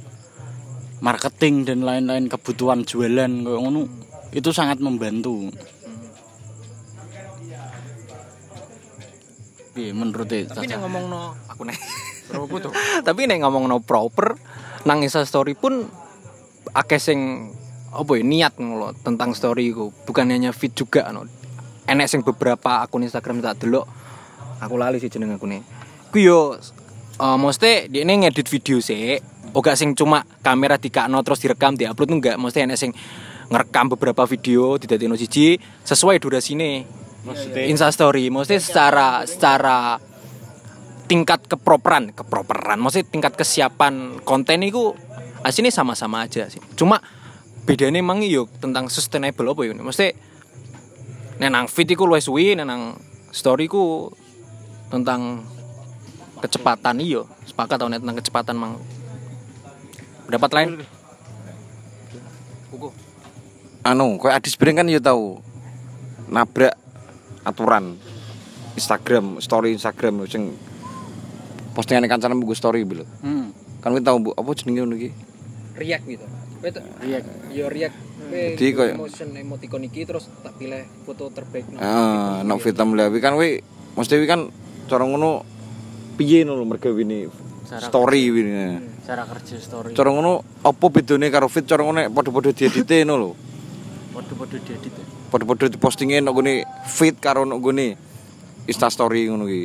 marketing 1.01 1.65
dan 1.65 1.81
lain-lain 1.81 2.29
kebutuhan 2.29 2.85
jualan 2.85 3.41
koyo 3.41 3.57
ngono 3.57 3.89
itu 4.37 4.53
sangat 4.53 4.77
membantu. 4.77 5.49
Piye 9.73 9.97
menurut 9.97 10.29
tapi 10.29 10.45
nek 10.69 10.77
Caca? 10.77 10.85
ngomong 10.85 11.05
no 11.09 11.33
aku 11.49 11.65
nek 11.65 11.77
tapi 13.09 13.25
nek 13.25 13.41
ngomong 13.41 13.65
no 13.65 13.81
proper 13.81 14.37
nang 14.85 15.01
Insta 15.01 15.25
story 15.25 15.57
pun 15.57 15.89
akeh 16.77 17.01
sing 17.01 17.49
apa 17.89 18.11
ya 18.17 18.23
niat 18.23 18.53
ngono 18.61 18.93
tentang 19.01 19.33
story 19.33 19.73
iku. 19.73 19.89
Bukan 20.05 20.29
hanya 20.29 20.53
feed 20.53 20.73
juga 20.77 21.09
no. 21.09 21.25
Enek 21.89 22.05
sing 22.05 22.21
beberapa 22.21 22.85
akun 22.85 23.01
Instagram 23.01 23.41
tak 23.41 23.65
delok 23.65 23.89
aku 24.59 24.75
lali 24.75 24.99
sih 24.99 25.07
jeneng 25.07 25.35
akune. 25.35 25.63
Ku 26.11 26.19
yo 26.19 26.59
uh, 27.19 27.37
mesti 27.39 27.87
dia 27.87 28.03
ini 28.03 28.27
ngedit 28.27 28.47
video 28.51 28.83
sih 28.83 29.17
Oga 29.49 29.73
sing 29.73 29.97
cuma 29.97 30.21
kamera 30.45 30.77
dikakno 30.77 31.25
terus 31.25 31.41
direkam 31.41 31.73
diupload 31.73 32.09
enggak. 32.13 32.37
Mesti 32.37 32.69
enek 32.69 32.77
sing 32.77 32.91
ngerekam 33.49 33.89
beberapa 33.97 34.29
video 34.29 34.77
didadekno 34.77 35.17
siji 35.17 35.57
sesuai 35.81 36.21
durasine. 36.21 36.85
Insta 37.65 37.89
story 37.89 38.29
mesti 38.29 38.61
secara 38.61 39.25
secara 39.25 39.97
tingkat 41.09 41.49
keproperan. 41.49 42.13
Keproperan 42.13 42.77
maksudnya 42.77 43.09
tingkat 43.09 43.33
kesiapan 43.41 44.21
konten 44.21 44.61
itu 44.61 44.93
aslinya 45.41 45.73
sama-sama 45.73 46.29
aja 46.29 46.45
sih. 46.45 46.61
Cuma 46.77 47.01
bedanya 47.63 47.99
emang 47.99 48.23
yo 48.23 48.47
tentang 48.59 48.87
sustainable 48.87 49.51
apa 49.51 49.61
ya? 49.65 49.73
Mesti 49.75 50.07
nenang 51.39 51.71
feed 51.71 51.95
iku 51.95 52.03
luwes 52.03 52.27
suwi 52.27 52.55
nenang 52.55 52.99
story 53.31 53.71
ku 53.71 54.11
tentang 54.91 55.47
kecepatan 56.39 56.99
iyo 56.99 57.27
sepakat 57.47 57.79
tau 57.79 57.89
nek 57.91 58.03
tentang 58.03 58.17
kecepatan 58.19 58.55
mang. 58.59 58.73
Pendapat 60.27 60.51
lain? 60.55 60.69
Buku. 62.69 62.89
anu 63.79 64.19
kayak 64.19 64.43
Adis 64.43 64.59
Breng 64.59 64.77
kan 64.77 64.91
ya 64.91 64.99
tahu 64.99 65.39
nabrak 66.29 66.75
aturan 67.47 67.95
Instagram 68.75 69.39
story 69.39 69.73
Instagram 69.73 70.27
sing 70.27 70.53
postingan 71.73 72.05
kancane 72.05 72.35
buku 72.37 72.53
story 72.53 72.83
lho. 72.83 73.07
Hmm. 73.23 73.55
kan 73.79 73.95
kita 73.95 74.11
tahu 74.11 74.29
bu 74.29 74.29
apa 74.35 74.51
jenenge 74.53 74.83
ngono 74.83 74.95
iki? 74.99 75.09
React 75.79 76.03
gitu 76.11 76.25
Betul. 76.59 76.83
React. 76.99 77.27
yo 77.55 77.65
react. 77.71 77.95
Jadi 78.29 78.67
kayak- 78.75 78.95
emotion 78.99 79.29
emoticon 79.33 79.83
iki 79.87 80.05
terus 80.05 80.27
tak 80.43 80.53
pilih 80.59 80.85
foto 81.07 81.31
terbaik 81.33 81.65
no. 81.71 81.81
ah 81.81 82.45
nok 82.45 82.61
fitam 82.61 82.93
lewi 82.93 83.17
kan 83.17 83.33
we 83.39 83.63
mesti 83.97 84.21
we 84.21 84.29
kan 84.29 84.51
cara 84.85 85.01
ngono 85.07 85.41
piye 86.19 86.45
ngono 86.45 86.61
mergawe 86.67 86.93
ini 86.99 87.25
story 87.65 88.29
ini 88.29 88.53
cara 89.01 89.25
kerja 89.25 89.57
story. 89.57 89.97
Cara 89.97 90.13
ngono 90.13 90.45
apa 90.61 90.85
bedone 90.93 91.33
karo 91.33 91.49
fit 91.49 91.65
cara 91.65 91.81
ngono 91.81 92.05
nek 92.05 92.13
padha-padha 92.13 92.53
diedite 92.53 93.01
ngono 93.01 93.15
lho. 93.17 93.31
Podo-podo 94.13 94.57
diedit 94.61 94.93
padha-padha 95.33 95.65
dipostingin 95.73 96.21
nok 96.21 96.35
gone 96.37 96.53
fit 96.85 97.17
karo 97.17 97.47
nok 97.47 97.59
gone 97.63 97.87
Insta 98.69 98.93
story 98.93 99.25
ngono 99.25 99.49
ki. 99.49 99.61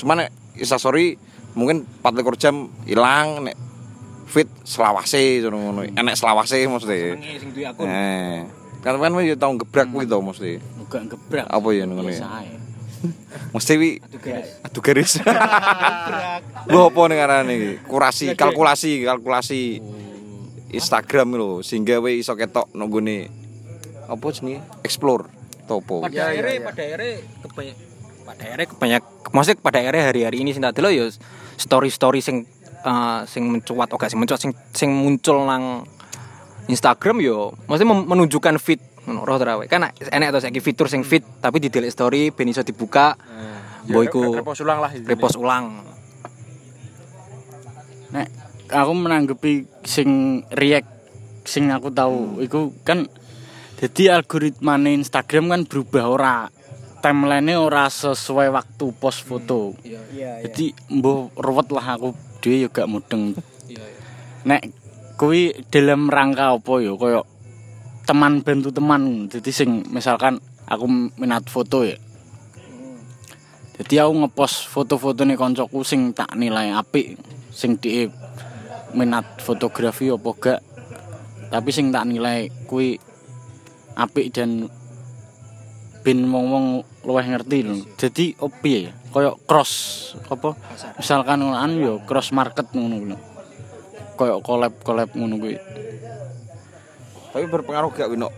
Cuman 0.00 0.24
nek 0.24 0.30
Insta 0.56 0.80
story 0.80 1.20
mungkin 1.52 1.84
24 2.00 2.40
jam 2.40 2.72
ilang 2.88 3.44
nek 3.44 3.65
fit 4.26 4.50
selawase 4.66 5.40
ngono 5.46 5.56
ngono. 5.70 5.80
Enek 5.86 6.14
selawase 6.18 6.66
mesti. 6.66 6.98
Sing 7.40 7.50
duwe 7.54 7.64
akun. 7.66 7.86
Eh. 7.86 8.44
Kan 8.82 8.98
kan 8.98 9.14
yo 9.22 9.34
tau 9.38 9.54
gebrak 9.54 9.88
kuwi 9.90 10.04
to 10.06 10.18
mesti. 10.20 10.58
Enggak 10.58 11.02
gebrak. 11.14 11.46
Apa 11.46 11.68
ya 11.72 11.86
ngono 11.86 12.10
ya? 12.10 12.26
Mesti 13.54 13.74
wi 13.78 14.02
Aduh 14.02 14.20
guys 14.20 14.48
aduh 14.66 14.82
garis. 14.82 15.12
Lho 16.72 16.80
apa 16.90 17.00
ning 17.06 17.18
arane 17.22 17.52
iki? 17.54 17.72
Kurasi, 17.86 18.34
kalkulasi, 18.34 19.06
kalkulasi 19.06 19.62
Instagram 20.74 21.38
lho 21.38 21.50
sehingga 21.62 22.02
we 22.02 22.18
iso 22.18 22.34
ketok 22.34 22.74
nang 22.74 22.90
gone 22.90 23.30
apa 24.10 24.26
jenenge? 24.34 24.66
Explore 24.82 25.30
topo. 25.66 26.02
pada 26.02 26.30
akhirnya 26.30 26.62
pada 26.62 26.82
akhirnya 26.82 27.12
kebanyak 27.42 27.76
pada 28.22 28.42
akhirnya 28.42 28.66
kebanyak 28.70 29.02
maksudnya 29.34 29.58
pada 29.62 29.78
akhirnya 29.82 30.02
hari-hari 30.10 30.36
ini 30.42 30.50
sing 30.54 30.62
tak 30.62 30.78
delok 30.78 30.92
ya 30.94 31.06
story-story 31.58 32.20
sing 32.22 32.46
eh, 32.86 33.20
sing 33.26 33.50
mencuat 33.50 33.90
oke 33.90 34.06
sing 34.06 34.22
mencuat 34.22 34.38
sing 34.38 34.52
sing 34.70 34.90
muncul 34.94 35.42
nang 35.42 35.82
Instagram 36.70 37.18
yo 37.18 37.50
maksudnya 37.66 37.90
mem- 37.90 38.06
menunjukkan 38.06 38.56
feed 38.62 38.80
ngono 39.06 39.22
roh 39.22 39.38
terawih 39.38 39.70
kan 39.70 39.90
enek 39.90 40.34
to 40.34 40.38
saiki 40.42 40.58
fitur 40.58 40.90
sing 40.90 41.06
feed 41.06 41.22
tapi 41.38 41.62
di 41.62 41.70
delete 41.70 41.94
story 41.94 42.34
ben 42.34 42.50
iso 42.50 42.66
dibuka 42.66 43.14
mbok 43.86 44.02
iku 44.02 44.22
repost 44.34 44.66
ulang 44.66 44.78
lah 44.82 44.90
repost 44.90 45.38
ulang. 45.38 45.78
Nek 48.10 48.28
aku 48.66 48.92
menanggapi 48.98 49.86
sing 49.86 50.42
react 50.50 50.90
sing 51.46 51.70
aku 51.70 51.94
tahu 51.94 52.42
iku 52.42 52.74
kan 52.82 53.06
jadi 53.78 54.18
algoritmane 54.18 54.90
Instagram 54.98 55.54
kan 55.54 55.62
berubah 55.70 56.04
ora 56.10 56.36
timeline 56.98 57.54
ora 57.54 57.86
sesuai 57.86 58.50
waktu 58.50 58.86
post 58.98 59.22
foto. 59.22 59.78
Iya, 59.86 60.42
Jadi 60.48 60.74
mbah 60.98 61.30
ruwet 61.38 61.70
lah 61.70 61.94
aku 61.94 62.10
dhewe 62.46 62.62
yo 62.62 62.68
gak 62.70 62.86
mudeng. 62.86 63.34
Nek 64.46 64.62
kuwi 65.18 65.50
dalam 65.66 66.06
rangka 66.06 66.54
apa 66.54 66.72
yo 66.78 66.94
koyo 66.94 67.26
teman 68.06 68.46
bantu 68.46 68.70
teman. 68.70 69.26
Jadi 69.26 69.50
sing 69.50 69.82
misalkan 69.90 70.38
aku 70.70 70.86
minat 71.18 71.50
foto 71.50 71.82
ya. 71.82 71.98
Jadi 73.82 73.98
aku 73.98 74.12
ngepost 74.22 74.70
foto-foto 74.70 75.26
nih 75.26 75.34
koncoku 75.34 75.82
sing 75.82 76.14
tak 76.14 76.32
nilai 76.38 76.70
apik, 76.70 77.18
sing 77.50 77.76
di 77.82 78.06
minat 78.94 79.42
fotografi 79.42 80.06
apa 80.06 80.30
gak. 80.38 80.60
Tapi 81.50 81.70
sing 81.74 81.90
tak 81.90 82.06
nilai 82.06 82.46
kui 82.70 82.94
apik 83.98 84.30
dan 84.30 84.70
ben 86.06 86.22
wong-wong 86.30 86.86
luwih 87.02 87.26
ngerti 87.34 87.66
lho. 87.66 87.82
Jadi 87.98 88.38
opi 88.38 88.86
ya, 88.86 88.94
koyo 89.10 89.34
cross 89.42 90.14
apa? 90.30 90.54
Misalkan 90.94 91.42
ngonoan 91.42 91.82
yo 91.82 91.98
cross 92.06 92.30
market 92.30 92.70
ngono 92.70 93.02
lho. 93.02 93.18
Koyo 94.14 94.38
collab-collab 94.38 95.18
ngono 95.18 95.34
kuwi. 95.42 95.58
Tapi 97.34 97.44
berpengaruh 97.50 97.90
gak 97.90 98.06
Wino? 98.06 98.30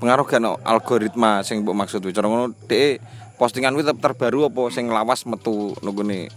Pengaruh 0.00 0.24
gak 0.24 0.40
no 0.40 0.56
algoritma 0.64 1.44
sing 1.44 1.60
mbok 1.60 1.76
maksud 1.76 2.00
kuwi? 2.00 2.16
Cara 2.16 2.24
ngono 2.24 2.56
dhek 2.56 3.04
postingan 3.36 3.76
kuwi 3.76 3.84
terbaru 4.00 4.48
apa 4.48 4.72
sing 4.72 4.88
lawas 4.88 5.28
metu 5.28 5.76
nggone 5.84 6.32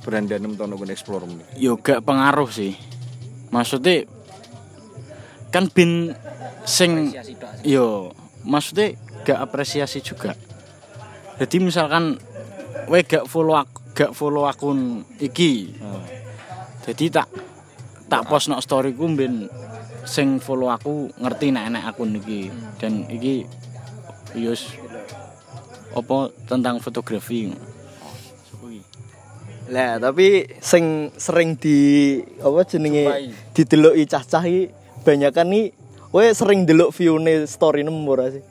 brandanem 0.00 0.56
to 0.56 0.64
nggone 0.64 0.88
explore 0.88 1.28
muni. 1.28 1.44
Yo 1.60 1.76
gak 1.76 2.00
pengaruh 2.00 2.48
sih. 2.48 2.80
Maksudnya 3.52 4.08
kan 5.52 5.68
bin 5.68 6.16
sing 6.64 7.12
yo 7.60 8.16
maksudnya 8.40 8.96
gak 9.24 9.40
apresiasi 9.40 10.04
juga. 10.04 10.36
Jadi 11.40 11.56
misalkan 11.58 12.20
we 12.86 13.00
gak 13.02 13.26
follow 13.26 13.56
aku, 13.56 13.80
gak 13.96 14.12
follow 14.12 14.44
akun 14.44 15.02
iki. 15.18 15.74
Jadi 16.84 17.08
tak 17.08 17.26
tak 18.04 18.28
post 18.28 18.52
no 18.52 18.60
story 18.60 18.92
ku 18.92 19.08
ben 19.16 19.48
sing 20.04 20.36
follow 20.36 20.68
aku 20.68 21.08
ngerti 21.16 21.48
nek 21.50 21.72
enek 21.72 21.84
akun 21.88 22.20
iki 22.20 22.52
dan 22.76 23.08
iki 23.08 23.48
yus 24.36 24.76
apa 25.96 26.28
tentang 26.44 26.78
fotografi 26.78 27.54
Lah, 29.64 29.96
tapi 29.96 30.44
sing 30.60 31.08
sering 31.16 31.56
di 31.56 32.20
apa 32.44 32.68
jenenge 32.68 33.32
dideloki 33.56 34.04
cah-cah 34.04 34.44
iki 34.44 34.68
banyakan 35.08 35.48
nih 35.48 35.64
kowe 36.12 36.20
sering 36.36 36.68
delok 36.68 36.92
view-ne 36.92 37.48
story 37.48 37.80
nemu 37.80 38.04
ora 38.04 38.28
sih? 38.28 38.44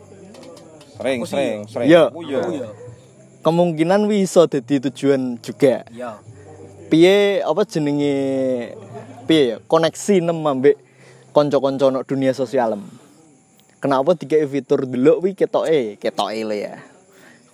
Sering, 0.93 1.19
sering, 1.25 1.57
sering. 1.65 1.87
Iya. 1.89 2.13
Oh, 2.13 2.21
iya. 2.21 2.69
Kemungkinan 3.43 4.07
wi 4.07 4.23
iso 4.23 4.45
dadi 4.45 4.79
tujuan 4.79 5.41
juga. 5.41 5.83
Iya. 5.89 6.21
Piye 6.87 7.41
apa 7.41 7.65
jenenge 7.65 8.15
piye 9.25 9.41
ya, 9.43 9.57
koneksi 9.65 10.21
nem 10.21 10.37
ambek 10.45 10.77
kanca-kanca 11.33 11.89
nok 11.89 12.05
dunia 12.05 12.31
sosial 12.37 12.77
em. 12.77 12.83
Kenapa 13.81 14.15
dikei 14.15 14.45
fitur 14.47 14.85
delok 14.87 15.19
wi 15.25 15.33
ketoke, 15.33 15.97
ketoke 15.97 16.41
le 16.45 16.55
ya. 16.55 16.75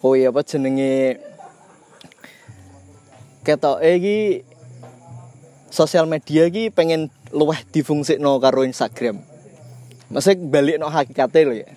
Kowe 0.03 0.19
apa 0.19 0.43
jenenge 0.43 1.23
ketoke 3.47 3.89
iki 3.97 4.17
sosial 5.71 6.05
media 6.05 6.45
iki 6.45 6.69
pengen 6.69 7.07
luweh 7.31 7.63
difungsikno 7.71 8.37
karo 8.43 8.67
Instagram. 8.67 9.23
Mesti 10.11 10.37
balik 10.37 10.77
no 10.77 10.91
hakikate 10.91 11.47
lho 11.47 11.55
ya. 11.63 11.69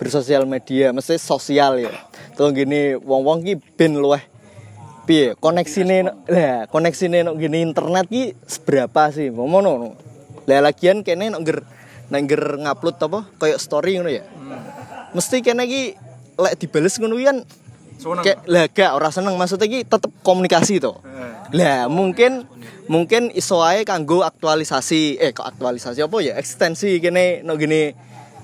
Bersosial 0.00 0.48
media 0.48 0.96
mesti 0.96 1.20
sosial 1.20 1.84
ya. 1.84 1.92
Tuh 2.32 2.56
gini 2.56 2.96
wong-wong 2.96 3.44
ki 3.44 3.60
ben 3.76 4.00
luweh 4.00 4.24
piye 5.04 5.36
koneksine 5.36 6.08
no- 6.08 6.16
lah 6.24 6.64
koneksine 6.72 7.20
no 7.20 7.36
gini 7.36 7.60
internet 7.60 8.08
ki 8.08 8.32
seberapa 8.48 9.12
sih 9.12 9.28
ngono 9.28 9.70
no. 9.76 9.88
Lah 10.48 10.64
lagian 10.64 11.04
kene 11.04 11.28
nek 11.28 11.44
ngger 11.44 11.58
nek 12.08 12.20
ngger 12.24 12.64
ngupload 12.64 12.96
apa 12.96 13.20
kayak 13.36 13.60
story 13.60 14.00
ngono 14.00 14.08
ya. 14.08 14.24
Mesti 15.12 15.44
kene 15.44 15.68
ki 15.68 15.82
lek 16.40 16.56
dibales 16.56 16.96
ngono 16.96 17.20
kan 17.20 17.44
Kayak 18.00 18.48
lah 18.48 18.64
gak 18.72 18.96
ora 18.96 19.12
seneng 19.12 19.36
maksudnya 19.36 19.68
ki 19.68 19.84
tetep 19.84 20.08
komunikasi 20.24 20.80
to. 20.80 20.96
Lah 21.52 21.84
mungkin 21.92 22.48
mungkin 22.88 23.28
iso 23.36 23.60
ae 23.60 23.84
kanggo 23.84 24.24
aktualisasi 24.24 25.20
eh 25.20 25.36
kok 25.36 25.44
aktualisasi 25.44 26.00
apa 26.00 26.16
ya 26.24 26.40
ekstensi 26.40 26.96
kene 27.04 27.44
no 27.44 27.60
gini 27.60 27.92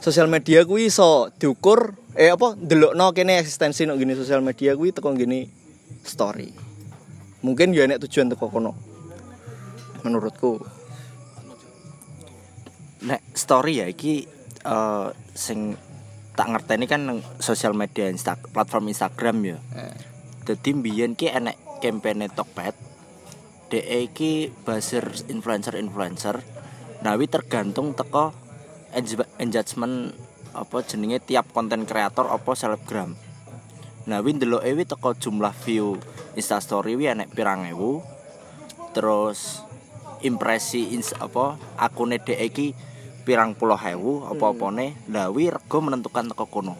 sosial 0.07 0.31
media 0.31 0.63
kuwi 0.63 0.87
iso 0.87 1.35
diukur 1.35 1.99
eh 2.15 2.31
apa 2.31 2.55
ndelokno 2.55 3.11
kene 3.11 3.43
eksistensi 3.43 3.91
no 3.91 3.99
gini 3.99 4.15
sosial 4.15 4.39
media 4.39 4.79
kuwi 4.79 4.95
teko 4.95 5.11
gini 5.19 5.51
story. 6.07 6.55
Mungkin 7.43 7.75
ya 7.75 7.91
nek 7.91 8.07
tujuan 8.07 8.31
teko 8.31 8.47
kono. 8.47 8.79
Menurutku. 10.07 10.63
nek 13.07 13.23
story 13.35 13.83
ya 13.83 13.87
iki 13.91 14.31
eh, 14.63 15.09
sing 15.35 15.75
tak 16.39 16.55
ngerteni 16.55 16.87
kan 16.87 17.03
nang 17.03 17.19
sosial 17.43 17.75
media 17.75 18.07
Insta 18.07 18.39
platform 18.39 18.87
Instagram 18.87 19.43
ya. 19.43 19.59
Dadi 20.47 20.71
mbiyen 20.71 21.19
ki 21.19 21.35
enek 21.35 21.83
campaign 21.83 22.31
Tokped. 22.31 22.79
DE 23.75 24.07
iki 24.07 24.55
baser 24.63 25.11
influencer-influencer. 25.27 26.39
Nah, 27.03 27.19
wi 27.19 27.27
tergantung 27.27 27.99
teko 27.99 28.46
engagement 29.39 30.17
apa 30.57 30.81
jenenge 30.89 31.21
tiap 31.21 31.53
konten 31.53 31.85
kreator 31.85 32.33
apa 32.33 32.57
selebgram. 32.57 33.13
Nah, 34.09 34.25
wi 34.25 34.33
ndeloke 34.35 34.73
wi 34.73 34.85
teko 34.89 35.13
jumlah 35.13 35.53
view 35.67 36.01
Insta 36.37 36.61
story 36.61 36.97
wi 36.97 37.13
enek 37.13 37.33
pirang 37.37 37.69
ewu. 37.69 38.01
Terus 38.97 39.67
impresi 40.25 40.97
ins 40.97 41.13
apa 41.17 41.61
akune 41.77 42.17
dhek 42.17 42.41
iki 42.41 42.73
pirang 43.27 43.59
puluh 43.59 43.77
ewu 43.77 44.25
apa-apane 44.25 44.97
lah 45.11 45.29
wi 45.29 45.51
rego 45.51 45.83
menentukan 45.83 46.31
teko 46.31 46.47
kono 46.49 46.79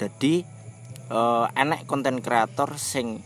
jadi 0.00 0.46
eh, 1.10 1.46
enek 1.58 1.84
konten 1.84 2.24
kreator 2.24 2.78
sing 2.80 3.20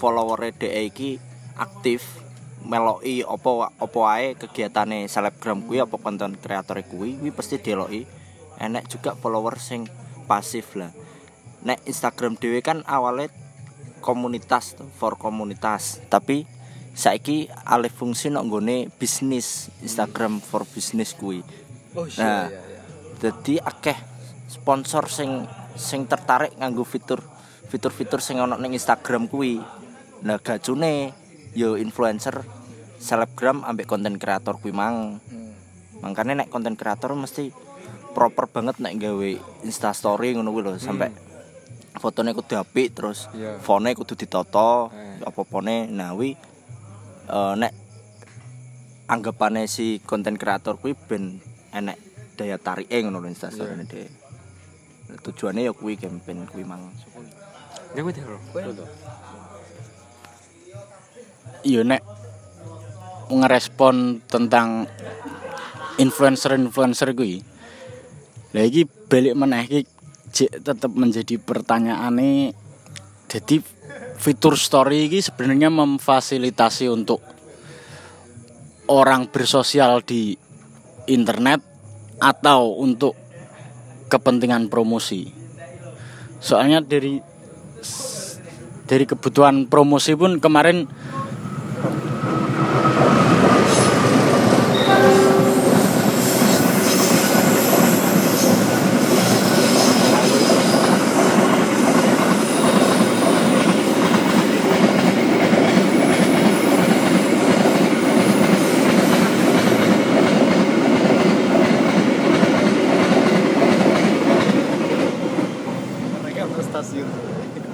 follower 0.00 0.50
dhek 0.50 0.74
iki 0.90 1.20
aktif 1.54 2.25
meloki 2.66 3.22
apa 3.22 3.70
apa 3.78 3.98
wae 4.02 4.34
kegiatane 4.34 5.06
selebgram 5.06 5.62
kuwi 5.62 5.86
apa 5.86 5.94
konten 6.02 6.34
kreator 6.34 6.82
kuwi 6.82 7.14
kuwi 7.14 7.30
pasti 7.30 7.62
deloki 7.62 8.02
enek 8.58 8.90
juga 8.90 9.14
follower 9.14 9.62
sing 9.62 9.86
pasif 10.26 10.74
lah. 10.74 10.90
Nek 11.62 11.86
Instagram 11.86 12.34
dhewe 12.34 12.58
kan 12.60 12.82
awalnya 12.86 13.30
komunitas 14.02 14.74
for 14.98 15.14
komunitas. 15.14 16.02
Tapi 16.10 16.46
saiki 16.96 17.46
alih 17.68 17.92
fungsi 17.92 18.32
nok 18.32 18.44
nggone 18.50 18.76
bisnis 18.98 19.70
Instagram 19.84 20.42
for 20.42 20.66
business 20.66 21.14
kuwi. 21.14 21.46
Nah 22.18 22.50
jadi 23.22 23.62
akeh 23.62 23.96
sponsor 24.50 25.06
sing 25.06 25.46
sing 25.78 26.10
tertarik 26.10 26.56
nganggo 26.58 26.82
fitur 26.82 27.22
fitur-fitur 27.70 28.18
sing 28.18 28.42
ana 28.42 28.58
ning 28.58 28.74
Instagram 28.74 29.30
kuwi. 29.30 29.62
Nah 30.26 30.42
gacune 30.42 31.14
yo 31.56 31.76
influencer 31.80 32.44
selebgram 32.98 33.62
ambek 33.64 33.86
konten 33.86 34.16
kreator 34.18 34.58
kuwi 34.58 34.72
mang. 34.72 35.20
Makanya 36.00 36.44
nek 36.44 36.48
konten 36.52 36.76
kreator 36.76 37.16
mesti 37.16 37.50
proper 38.16 38.48
banget 38.48 38.80
nek 38.80 38.96
gawe 38.96 39.30
insta 39.64 39.92
story 39.92 40.32
ngono 40.32 40.52
kuwi 40.52 40.64
lho 40.64 40.72
sampai 40.80 41.12
fotone 41.96 42.32
kudu 42.32 42.56
apik 42.60 42.92
terus 42.92 43.28
Iya. 43.32 43.56
fone 43.60 43.92
kudu 43.96 44.16
ditata 44.16 44.88
apa-apane 45.24 45.88
nah 45.88 46.12
kuwi 46.12 46.32
eh, 47.28 47.54
nek 47.56 47.72
anggapane 49.08 49.64
si 49.68 50.00
konten 50.04 50.36
kreator 50.40 50.76
kuwi 50.80 50.92
ben 50.96 51.40
enek 51.72 51.96
daya 52.36 52.56
tarike 52.56 53.00
ngono 53.04 53.20
lho 53.20 53.28
insta 53.28 53.52
story 53.52 53.76
dhewe 53.84 54.08
tujuannya 55.24 55.68
ya 55.68 55.72
kuwi 55.72 55.96
campaign 55.96 56.44
kuwi 56.48 56.64
mang. 56.64 56.82
Iya 61.62 61.80
nek 61.82 62.02
ngerespon 63.30 64.22
tentang 64.26 64.86
influencer-influencer. 65.98 67.12
Lah 68.54 68.64
iki 68.64 68.86
balik 68.86 69.34
meneh 69.34 69.64
iki 69.66 69.80
jek 70.32 70.60
tetep 70.60 70.92
menjadi 70.92 71.40
pertanyaane 71.40 72.52
jadi 73.26 73.56
fitur 74.16 74.54
story 74.56 75.08
ini 75.08 75.18
sebenarnya 75.20 75.68
memfasilitasi 75.72 76.86
untuk 76.92 77.20
orang 78.86 79.28
bersosial 79.28 80.04
di 80.04 80.38
internet 81.10 81.60
atau 82.22 82.80
untuk 82.80 83.18
kepentingan 84.06 84.70
promosi. 84.70 85.26
Soalnya 86.38 86.80
dari 86.80 87.18
dari 88.86 89.04
kebutuhan 89.04 89.66
promosi 89.66 90.14
pun 90.14 90.38
kemarin 90.38 90.86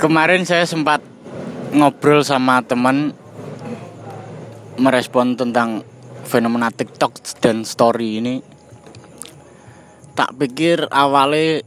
kemarin 0.03 0.43
saya 0.43 0.67
sempat 0.67 0.99
ngobrol 1.71 2.27
sama 2.27 2.61
teman 2.67 3.15
merespon 4.77 5.39
tentang 5.39 5.87
fenomena 6.27 6.69
TikTok 6.75 7.23
dan 7.39 7.63
story 7.63 8.19
ini. 8.19 8.43
Tak 10.13 10.37
pikir 10.37 10.91
awalnya 10.93 11.65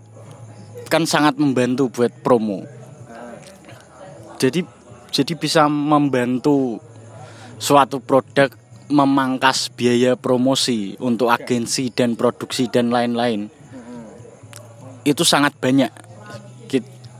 kan 0.91 1.09
sangat 1.09 1.39
membantu 1.41 1.89
buat 1.89 2.13
promo. 2.21 2.61
Jadi 4.37 4.61
jadi 5.09 5.33
bisa 5.33 5.65
membantu 5.71 6.77
suatu 7.57 8.03
produk 8.03 8.51
memangkas 8.91 9.73
biaya 9.73 10.13
promosi 10.13 10.93
untuk 11.01 11.33
agensi 11.33 11.89
dan 11.89 12.13
produksi 12.13 12.69
dan 12.69 12.93
lain-lain. 12.93 13.49
Itu 15.01 15.25
sangat 15.25 15.57
banyak 15.57 16.04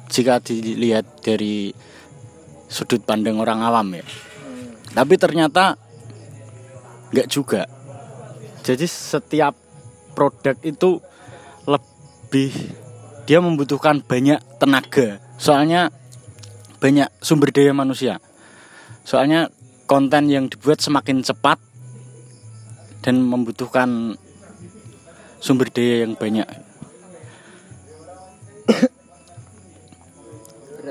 jika 0.10 0.41
dilihat 0.41 1.26
dari 1.26 1.74
sudut 2.70 3.02
pandang 3.06 3.38
orang 3.41 3.62
awam 3.62 3.88
ya. 3.96 4.06
Tapi 4.96 5.13
ternyata 5.20 5.76
nggak 7.12 7.28
juga. 7.30 7.68
Jadi 8.65 8.86
setiap 8.89 9.54
produk 10.18 10.58
itu 10.65 10.98
lebih 11.70 12.52
dia 13.30 13.41
membutuhkan 13.41 14.02
banyak 14.02 14.41
tenaga. 14.58 15.22
Soalnya 15.38 15.94
banyak 16.80 17.10
sumber 17.22 17.52
daya 17.52 17.74
manusia. 17.74 18.22
Soalnya 19.06 19.54
konten 19.86 20.30
yang 20.30 20.50
dibuat 20.50 20.82
semakin 20.82 21.22
cepat 21.22 21.62
dan 23.06 23.22
membutuhkan 23.22 24.18
sumber 25.38 25.70
daya 25.70 26.06
yang 26.10 26.18
banyak. 26.18 26.48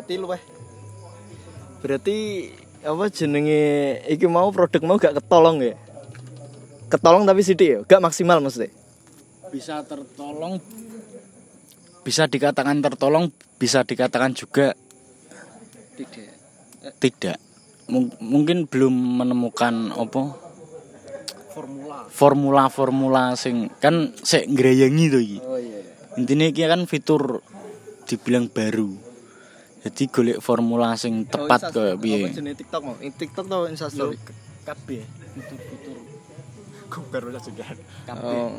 Berarti 0.04 0.20
luweh 0.20 0.42
berarti 1.80 2.18
apa 2.84 3.08
jenenge 3.08 3.64
iki 4.12 4.28
mau 4.28 4.52
produk 4.52 4.84
mau 4.84 5.00
gak 5.00 5.16
ketolong 5.16 5.64
ya? 5.64 5.80
Ketolong 6.92 7.24
tapi 7.24 7.40
sidik 7.40 7.68
ya? 7.72 7.78
Gak 7.88 8.04
maksimal 8.04 8.44
maksudnya? 8.44 8.68
Bisa 9.48 9.80
tertolong 9.88 10.60
bisa 12.04 12.28
dikatakan 12.28 12.84
tertolong 12.84 13.32
bisa 13.56 13.80
dikatakan 13.80 14.36
juga 14.36 14.76
Tidak. 15.96 16.28
tidak. 17.00 17.40
Mung- 17.88 18.12
mungkin 18.20 18.68
belum 18.68 18.92
menemukan 19.24 19.88
apa? 19.96 20.36
Formula. 21.54 21.96
formula-formula 22.12 23.24
sing 23.40 23.72
kan 23.80 24.12
sik 24.20 24.52
ngreyengi 24.52 25.06
to 25.08 25.16
iki. 25.16 25.38
Oh 25.40 25.56
iya. 25.56 25.80
Intine 26.20 26.52
iki 26.52 26.68
kan 26.68 26.84
fitur 26.84 27.40
dibilang 28.04 28.52
baru 28.52 29.03
jadi 29.84 30.02
golek 30.08 30.38
formula 30.40 30.96
sing 30.96 31.24
tepat 31.24 31.68
Oh, 31.68 31.84
kaya 31.84 31.94
piye? 31.94 32.24
apa 32.24 32.32
jenenge 32.32 32.56
TikTok 32.56 32.80
mau? 32.82 32.96
TikTok 32.96 33.44
atau 33.44 33.60
Instastory 33.68 34.16
kabeh. 34.64 35.04
Fitur-fitur. 35.34 35.98
Kok 36.88 37.04
baru 37.10 37.28
juga 37.36 37.64
oh. 38.16 38.56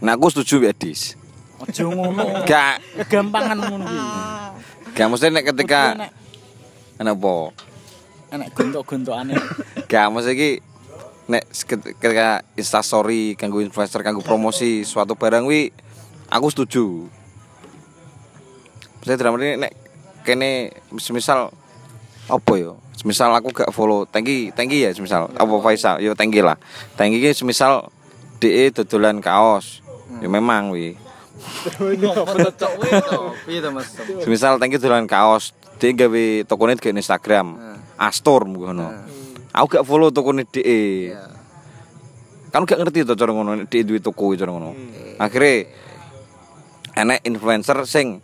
Nah 0.00 0.12
aku 0.12 0.26
setuju 0.28 0.64
ya 0.64 0.72
Dis. 0.72 1.14
aja 1.62 1.86
ngono. 1.86 2.42
Gak, 2.42 2.82
gampangan 3.06 3.54
ngono 3.56 3.84
kuwi. 3.84 4.02
Gak 4.92 5.06
maksudnya 5.06 5.38
nek 5.38 5.46
ketika 5.46 5.80
Enak- 5.94 6.14
kenapa? 6.96 7.34
enak 8.28 8.48
gontok-gontokane 8.50 9.36
Gak 9.86 10.06
maksudnya 10.08 10.34
ki 10.34 10.50
nek 11.28 11.42
ket- 11.46 11.94
ketika 11.94 12.42
instastory 12.54 13.36
kanggo 13.36 13.60
influencer 13.60 14.00
kanggo 14.00 14.20
promosi 14.20 14.82
suatu 14.82 15.14
barang 15.14 15.44
wi 15.44 15.70
aku 16.26 16.48
setuju. 16.48 17.06
Saya 19.02 19.18
dalam 19.18 19.34
ini 19.42 19.58
nek 19.58 19.72
kene 20.22 20.70
semisal 20.94 21.50
apa 22.30 22.52
yo? 22.54 22.78
Semisal 22.94 23.34
aku 23.34 23.50
gak 23.50 23.74
follow 23.74 24.06
Tengki, 24.06 24.54
Tengki 24.54 24.86
ya 24.86 24.94
semisal 24.94 25.26
apa 25.34 25.54
Faisal, 25.58 25.98
yo 25.98 26.14
Tengki 26.14 26.38
lah. 26.38 26.54
Tengki 26.94 27.18
ki 27.18 27.34
semisal 27.34 27.90
DE 28.38 28.70
dodolan 28.70 29.18
kaos. 29.18 29.82
Ya 30.22 30.30
memang 30.30 30.70
wi. 30.70 30.94
Piye 33.42 33.58
to 33.58 33.70
Mas? 33.74 33.90
Semisal 34.22 34.62
Tengki 34.62 34.78
dodolan 34.78 35.10
kaos, 35.10 35.50
DE 35.82 35.98
gawe 35.98 36.24
tokone 36.46 36.78
ke 36.78 36.94
Instagram. 36.94 37.58
Astor 37.98 38.46
ngono. 38.46 38.86
Aku 39.50 39.66
gak 39.66 39.82
follow 39.82 40.14
tokone 40.14 40.46
DE. 40.46 41.10
kan 42.52 42.68
gak 42.68 42.84
ngerti 42.84 43.08
to 43.08 43.16
cara 43.16 43.32
ngono 43.32 43.64
di 43.64 43.80
duwe 43.80 43.96
toko 43.96 44.36
cara 44.36 44.52
ngono 44.52 44.76
akhirnya 45.16 45.72
enek 46.92 47.24
influencer 47.24 47.80
sing 47.88 48.20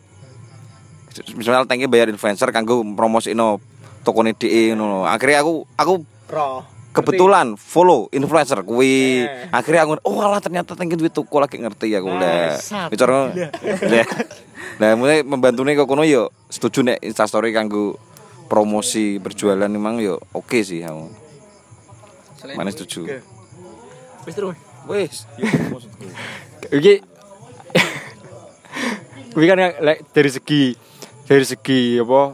misalnya 1.34 1.66
tangki 1.68 1.90
bayar 1.90 2.08
influencer 2.10 2.50
kanggo 2.50 2.82
promosino 2.94 3.62
tokone 4.02 4.32
DE 4.34 4.74
ngono. 4.74 5.04
Akhirnya 5.04 5.44
aku 5.44 5.66
aku 5.76 5.94
Pro. 6.28 6.64
kebetulan 6.92 7.56
follow 7.60 8.08
influencer 8.12 8.64
kuwi. 8.64 9.26
Akhirnya 9.52 9.84
aku 9.84 9.92
oh 10.04 10.18
alah 10.22 10.40
ternyata 10.40 10.72
tangki 10.72 10.96
duwe 10.96 11.10
toko 11.12 11.38
lagi 11.40 11.60
ngerti 11.60 11.92
aku 11.98 12.08
lah 12.08 12.56
bicara 12.88 13.32
lah 13.32 14.06
nah 14.78 14.94
mulai 14.94 15.26
membantune 15.26 15.74
kok 15.74 15.90
kono 15.90 16.06
yo 16.06 16.30
setuju 16.50 16.86
nek 16.86 16.98
instastory 17.02 17.50
kanggo 17.50 17.98
promosi 18.48 19.18
berjualan 19.18 19.68
memang 19.68 20.00
yo 20.00 20.16
oke 20.32 20.64
sih 20.64 20.80
aku. 20.82 21.28
Mana 22.56 22.70
setuju? 22.72 23.04
Wis 24.24 24.34
terus. 24.34 24.56
wis. 24.88 25.14
Iki. 26.78 26.94
Kuwi 29.36 29.46
kan 29.46 29.60
lek 29.60 30.08
dari 30.16 30.30
segi 30.32 30.72
dari 31.28 31.44
segi 31.44 32.00
apa? 32.00 32.32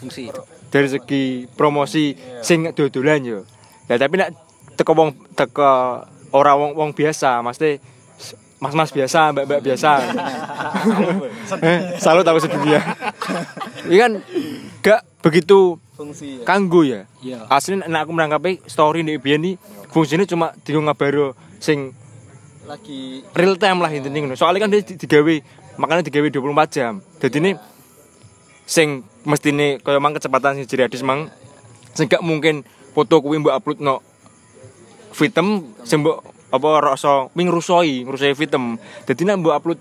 Fungsi. 0.00 0.32
Dari 0.70 0.88
segi 0.88 1.22
promosi 1.52 2.16
sing 2.40 2.72
dodolan 2.72 3.20
yo. 3.20 3.38
Lah 3.86 3.96
tapi 3.96 4.16
nek 4.16 4.32
teko 4.74 4.96
wong 4.96 5.10
teko 5.34 6.00
ora 6.30 6.56
wong 6.56 6.72
wong 6.72 6.90
biasa, 6.90 7.42
mesti 7.42 7.76
mas-mas 8.60 8.88
biasa, 8.88 9.34
mbak-mbak 9.34 9.60
biasa. 9.60 9.90
Salut 12.04 12.24
aku 12.24 12.38
sedunia. 12.38 12.80
Ini 13.84 13.96
kan 13.98 14.12
gak 14.80 15.00
begitu 15.20 15.76
Fungsi 15.96 16.40
ya. 16.40 16.44
kanggo 16.48 16.80
ya. 16.80 17.04
Iya. 17.20 17.44
Aslinya 17.50 17.84
nek 17.84 18.08
aku 18.08 18.12
menanggapi 18.14 18.64
story 18.64 19.04
di 19.04 19.20
biyen 19.20 19.44
iki 19.44 19.54
fungsinya 19.90 20.24
cuma 20.24 20.56
digo 20.64 20.80
ngabaro 20.80 21.36
sing 21.60 21.92
Lagi 22.64 23.26
real 23.34 23.58
time 23.58 23.82
lah 23.82 23.90
intinya 23.90 24.22
ngono. 24.22 24.38
Soalnya 24.38 24.62
kan 24.62 24.70
dia 24.70 24.86
di- 24.86 24.94
digawe 24.94 25.34
makanya 25.74 26.06
digawe 26.06 26.28
24 26.30 26.70
jam. 26.70 26.92
Jadi 27.18 27.36
ini 27.42 27.50
sing 28.70 29.02
mestine 29.26 29.82
kaya 29.82 29.98
mang 29.98 30.14
kecepatan 30.14 30.62
sing 30.62 30.70
jeriadis 30.70 31.02
mang 31.02 31.26
sing 31.98 32.06
gak 32.06 32.22
mungkin 32.22 32.62
foto 32.94 33.18
kuwi 33.18 33.42
mbok 33.42 33.58
upload 33.58 33.78
no 33.82 33.98
fitem 35.10 35.74
sing 35.82 36.06
mbok 36.06 36.22
apa 36.50 36.70
rasa 36.82 37.30
wing 37.38 37.46
rusoi, 37.46 38.02
ngrusoi 38.02 38.34
fitem. 38.34 38.74
Dadi 39.06 39.22
nek 39.22 39.38
mbok 39.38 39.54
upload 39.54 39.78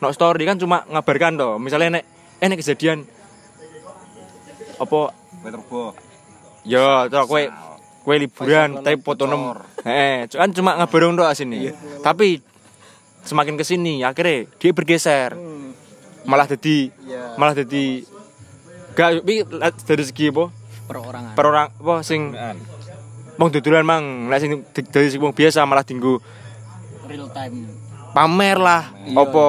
no 0.00 0.08
story 0.12 0.48
kan 0.48 0.56
cuma 0.56 0.84
ngabarkan 0.88 1.36
to. 1.36 1.48
Misalnya 1.60 2.00
nek 2.00 2.04
eh 2.40 2.46
nek 2.48 2.60
kejadian 2.60 3.04
apa 4.76 5.00
Ya, 6.66 7.06
to 7.06 7.22
kowe 7.30 7.46
kowe 8.02 8.16
liburan 8.18 8.82
tapi 8.82 8.98
foto 8.98 9.30
nem. 9.30 9.54
Heeh, 9.86 10.26
kan 10.26 10.50
cuma 10.50 10.74
ngabarong 10.82 11.14
tok 11.14 11.30
asine. 11.30 11.70
Tapi 12.02 12.42
semakin 13.22 13.54
ke 13.54 13.62
sini 13.62 14.02
akhirnya 14.02 14.50
dia 14.58 14.74
bergeser. 14.74 15.38
Malah 16.26 16.50
jadi 16.50 16.90
malah 17.38 17.54
jadi 17.54 18.02
gak 18.96 19.20
iki 19.22 19.44
dari 19.84 20.04
segi 20.08 20.32
apa? 20.32 20.48
Perorangan. 20.88 21.36
Per 21.36 21.44
orang 21.44 21.68
apa 21.76 21.94
sing 22.00 22.32
wong 23.36 23.48
dodolan 23.52 23.84
mang, 23.84 24.32
nek 24.32 24.40
sing 24.40 24.64
dari 24.72 25.12
segi 25.12 25.20
wong 25.20 25.36
biasa 25.36 25.68
malah 25.68 25.84
tinggu 25.84 26.16
real 27.04 27.28
time 27.30 27.68
pamer 28.16 28.56
lah, 28.56 28.96
apa 29.12 29.44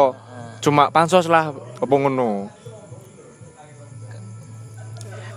cuma 0.59 0.91
pansos 0.91 1.31
lah, 1.31 1.55
apa 1.55 1.93
ngono. 1.95 2.51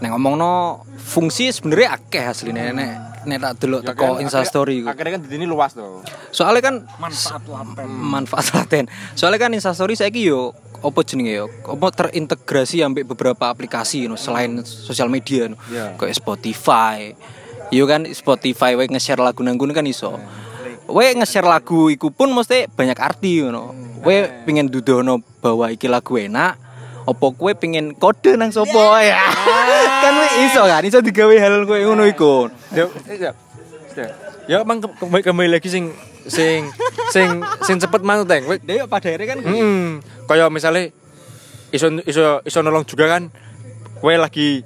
Nek 0.02 0.10
ngomongno 0.16 0.82
fungsi 0.98 1.54
sebenarnya 1.54 1.94
akeh 1.94 2.26
asline 2.26 2.74
nek 2.74 3.22
nek 3.28 3.38
tak 3.38 3.52
delok 3.62 3.86
teko 3.86 4.18
Instastory 4.18 4.82
iku. 4.82 4.90
Akhirnya 4.90 5.20
kan 5.20 5.22
di 5.22 5.30
sini 5.30 5.44
luas 5.46 5.76
tuh. 5.78 6.02
Soalnya 6.34 6.62
kan 6.64 6.74
manfaat 6.98 7.44
laten. 7.46 7.86
Manfaat 7.86 8.46
laten. 8.56 8.90
Soalnya 9.14 9.38
kan 9.38 9.54
Instastory 9.54 9.94
saiki 9.94 10.26
yo 10.26 10.56
opo 10.80 11.04
jenenge 11.04 11.32
yo 11.36 11.46
opo 11.68 11.92
terintegrasi 11.92 12.80
ambek 12.80 13.04
beberapa 13.04 13.52
aplikasi 13.52 14.08
no, 14.08 14.16
selain 14.16 14.64
sosial 14.64 15.12
media 15.12 15.48
no. 15.52 15.56
Iya. 15.68 15.96
kayak 16.00 16.16
Spotify. 16.16 17.12
Yo 17.70 17.86
kan 17.86 18.02
Spotify 18.10 18.74
wae 18.74 18.90
nge-share 18.90 19.22
lagu 19.22 19.46
nang 19.46 19.54
kan 19.54 19.86
iso. 19.86 20.18
Wae 20.90 21.14
nge-share 21.14 21.46
lagu 21.46 21.86
iku 21.86 22.10
pun 22.10 22.34
mesti 22.34 22.66
banyak 22.66 22.98
arti 22.98 23.46
ngono. 23.46 23.70
Wae 24.02 24.42
pengen 24.42 24.66
dudono 24.66 25.22
bahwa 25.38 25.70
iki 25.70 25.86
lagu 25.86 26.18
enak. 26.18 26.58
Opo 27.06 27.30
kue 27.32 27.54
pengen 27.54 27.94
kode 27.94 28.34
nang 28.34 28.50
sopo 28.50 28.80
ya? 28.98 29.22
kan 30.02 30.12
wae 30.18 30.50
iso 30.50 30.62
kan 30.66 30.82
iso 30.82 30.98
digawe 30.98 31.34
hal 31.38 31.62
kowe 31.62 31.78
ngono 31.78 32.04
iku. 32.10 32.50
Ya, 32.74 32.90
ya, 33.06 33.30
ya. 33.94 34.06
Ya, 34.50 34.58
mang 34.66 34.82
ke- 34.82 34.90
kembali, 34.98 35.22
kembali 35.22 35.48
lagi 35.54 35.70
sing 35.70 35.94
sing 36.26 36.66
sing 37.10 37.28
sing 37.62 37.76
cepet 37.78 38.00
mang 38.00 38.24
teng. 38.24 38.46
Dia 38.62 38.86
pada 38.86 39.06
akhirnya 39.06 39.26
kan 39.26 39.38
Hmm, 39.42 39.86
kaya 40.24 40.46
misalnya 40.48 40.90
iso 41.70 41.90
iso 42.06 42.40
iso 42.42 42.58
nolong 42.62 42.86
juga 42.86 43.06
kan. 43.06 43.28
Kowe 44.00 44.14
lagi 44.16 44.64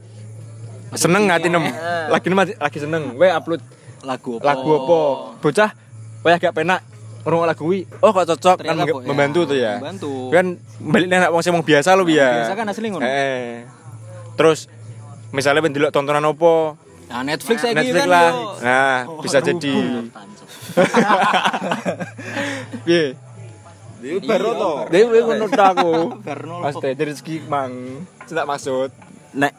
seneng 0.94 1.26
ngati 1.26 1.48
nem. 1.50 1.64
Lagi 2.08 2.26
nem 2.28 2.38
lagi 2.38 2.78
seneng. 2.78 3.18
Kowe 3.18 3.28
upload 3.28 3.62
lagu 4.04 4.30
apa? 4.38 4.44
lagu 4.44 4.68
apa? 4.76 5.00
Bocah 5.40 5.70
kowe 6.22 6.30
agak 6.30 6.52
penak 6.54 6.80
ngrungok 7.24 7.46
lagu 7.48 7.62
kuwi. 7.64 7.80
Oh 8.04 8.12
kok 8.12 8.28
cocok 8.28 8.56
kan 8.60 8.76
Ternyata 8.76 8.84
mem- 8.84 8.94
kok, 8.94 9.00
ya. 9.00 9.08
membantu 9.08 9.40
tuh 9.48 9.56
ya. 9.56 9.72
Membantu. 9.80 10.12
Kan 10.28 10.46
balik 10.78 11.06
nek 11.08 11.30
wong 11.32 11.42
sing 11.42 11.52
wong 11.56 11.64
biasa 11.64 11.96
lo 11.96 12.04
ya. 12.04 12.44
biasa 12.44 12.52
kan 12.52 12.66
asli 12.68 12.86
ngono. 12.92 13.02
Eh. 13.02 13.64
Terus 14.36 14.68
misalnya 15.32 15.64
pendelok 15.64 15.90
tontonan 15.90 16.20
apa? 16.22 16.76
Nah, 17.04 17.20
Netflix 17.22 17.60
saya 17.60 17.76
Netflix 17.76 18.00
kan 18.00 18.08
lah. 18.08 18.30
yo. 18.32 18.42
Nah, 18.58 18.96
bisa 19.20 19.38
jadi. 19.38 19.74
Piye? 22.84 23.16
baru 24.04 24.52
to 24.52 24.72
Dewe 24.92 25.18
ngono 25.24 25.46
ta 25.48 25.72
aku. 25.72 26.20
Mas 26.60 26.76
teh 26.76 26.92
dari 26.92 27.12
segi 27.12 27.40
mang. 27.44 28.04
Tidak 28.24 28.44
maksud. 28.44 28.90
nek 29.34 29.50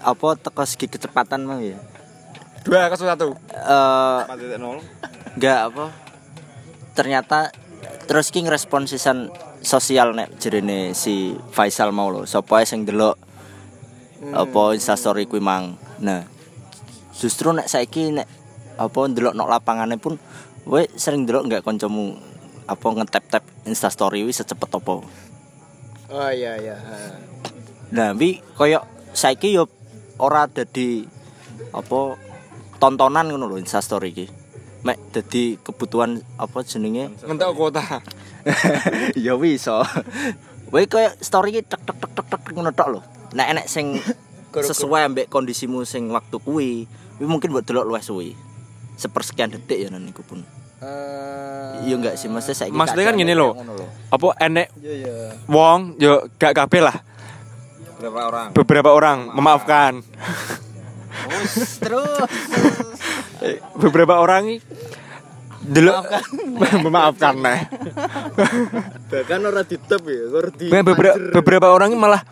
apa 0.00 0.28
teko 0.38 0.62
segi 0.64 0.86
kecepatan 0.88 1.42
mang 1.42 1.60
ya 1.60 1.76
Dua 2.64 2.88
kasus 2.88 3.04
satu. 3.04 3.36
eh 3.52 4.20
enggak 5.36 5.58
apa 5.68 5.92
ternyata 6.94 7.52
terus 8.08 8.32
ki 8.32 8.42
ngrespon 8.42 8.88
sisan 8.88 9.28
sosial 9.60 10.16
nek 10.16 10.40
jerene 10.40 10.96
si 10.96 11.36
Faisal 11.52 11.92
mau 11.92 12.08
lho 12.08 12.24
sapa 12.24 12.58
ae 12.58 12.64
sing 12.64 12.88
delok 12.88 13.20
apa 14.32 14.62
instastory 14.72 15.28
kuwi 15.28 15.44
mang 15.44 15.76
nah 16.00 16.24
justru 17.18 17.50
nek 17.50 17.66
saiki 17.66 18.14
nek 18.14 18.30
apa 18.78 18.98
ndelok 19.10 19.34
nok 19.34 19.50
lapangane 19.50 19.98
pun 19.98 20.16
we 20.64 20.86
sering 20.94 21.26
delok 21.26 21.50
enggak 21.50 21.66
kancamu 21.66 22.14
apa 22.70 22.86
ngetap-tap 22.94 23.44
instastory 23.66 24.22
wi 24.22 24.30
secepat 24.30 24.70
apa 24.70 25.02
Oh 26.08 26.32
iya 26.32 26.56
iya. 26.56 26.72
Nah, 27.92 28.16
wi 28.16 28.40
koyo 28.56 28.80
saiki 29.12 29.52
yo 29.52 29.68
ora 30.16 30.48
dadi 30.48 31.04
apa 31.76 32.16
tontonan 32.80 33.28
ngono 33.28 33.44
lho 33.44 33.60
Insta 33.60 33.84
story 33.84 34.16
iki. 34.16 34.26
Mek 34.88 34.96
dadi 35.12 35.60
kebutuhan 35.60 36.24
apa 36.40 36.64
jenenge? 36.64 37.12
ngentek 37.12 37.52
kota 37.52 37.84
ya 39.20 39.36
bisa. 39.36 39.84
Wae 40.72 40.88
koyo 40.88 41.12
story 41.20 41.60
iki 41.60 41.68
tek 41.68 41.84
tek 41.84 42.00
tek 42.00 42.12
tek 42.16 42.26
tek 42.32 42.40
ngono 42.56 42.72
tok 42.72 42.88
lho. 42.88 43.00
Nek 43.36 43.46
enek 43.52 43.66
sing 43.68 44.00
sesuai 44.48 45.12
ambek 45.12 45.28
kondisimu 45.28 45.84
sing 45.84 46.08
waktu 46.08 46.40
kuwi, 46.40 46.88
mungkin 47.20 47.50
buat 47.50 47.64
delok 47.64 47.84
luwih 47.84 48.00
suwi. 48.00 48.30
Sepersekian 48.94 49.50
detik 49.50 49.78
ya 49.78 49.88
niku 49.90 50.22
pun. 50.22 50.42
Iya 51.78 51.94
enggak 51.94 52.14
sih 52.14 52.30
maksudnya 52.30 52.54
saiki 52.56 52.70
Maksudnya 52.70 53.02
kan 53.02 53.18
gini 53.18 53.34
loh. 53.34 53.50
apa 54.08 54.26
enek 54.38 54.70
Iya 54.78 54.94
iya. 54.94 55.14
wong 55.50 55.98
yo 55.98 56.30
gak 56.38 56.54
kabeh 56.54 56.78
lah 56.80 56.94
Berapa 57.98 58.20
orang? 58.24 58.46
beberapa 58.54 58.90
orang 58.94 59.18
memaafkan 59.34 60.06
Terus 61.82 62.30
Eh, 63.38 63.58
beberapa 63.82 64.22
orang 64.22 64.62
delok. 65.62 66.06
Memaafkan 66.84 67.34
nah 67.38 67.58
Bahkan 69.10 69.40
ora 69.42 69.62
ditep 69.66 70.02
ya, 70.06 70.22
ora 70.30 70.50
di. 70.54 70.66
beberapa 70.70 71.16
beberapa 71.40 71.66
orang 71.72 71.94
ini 71.94 71.98
malah 71.98 72.22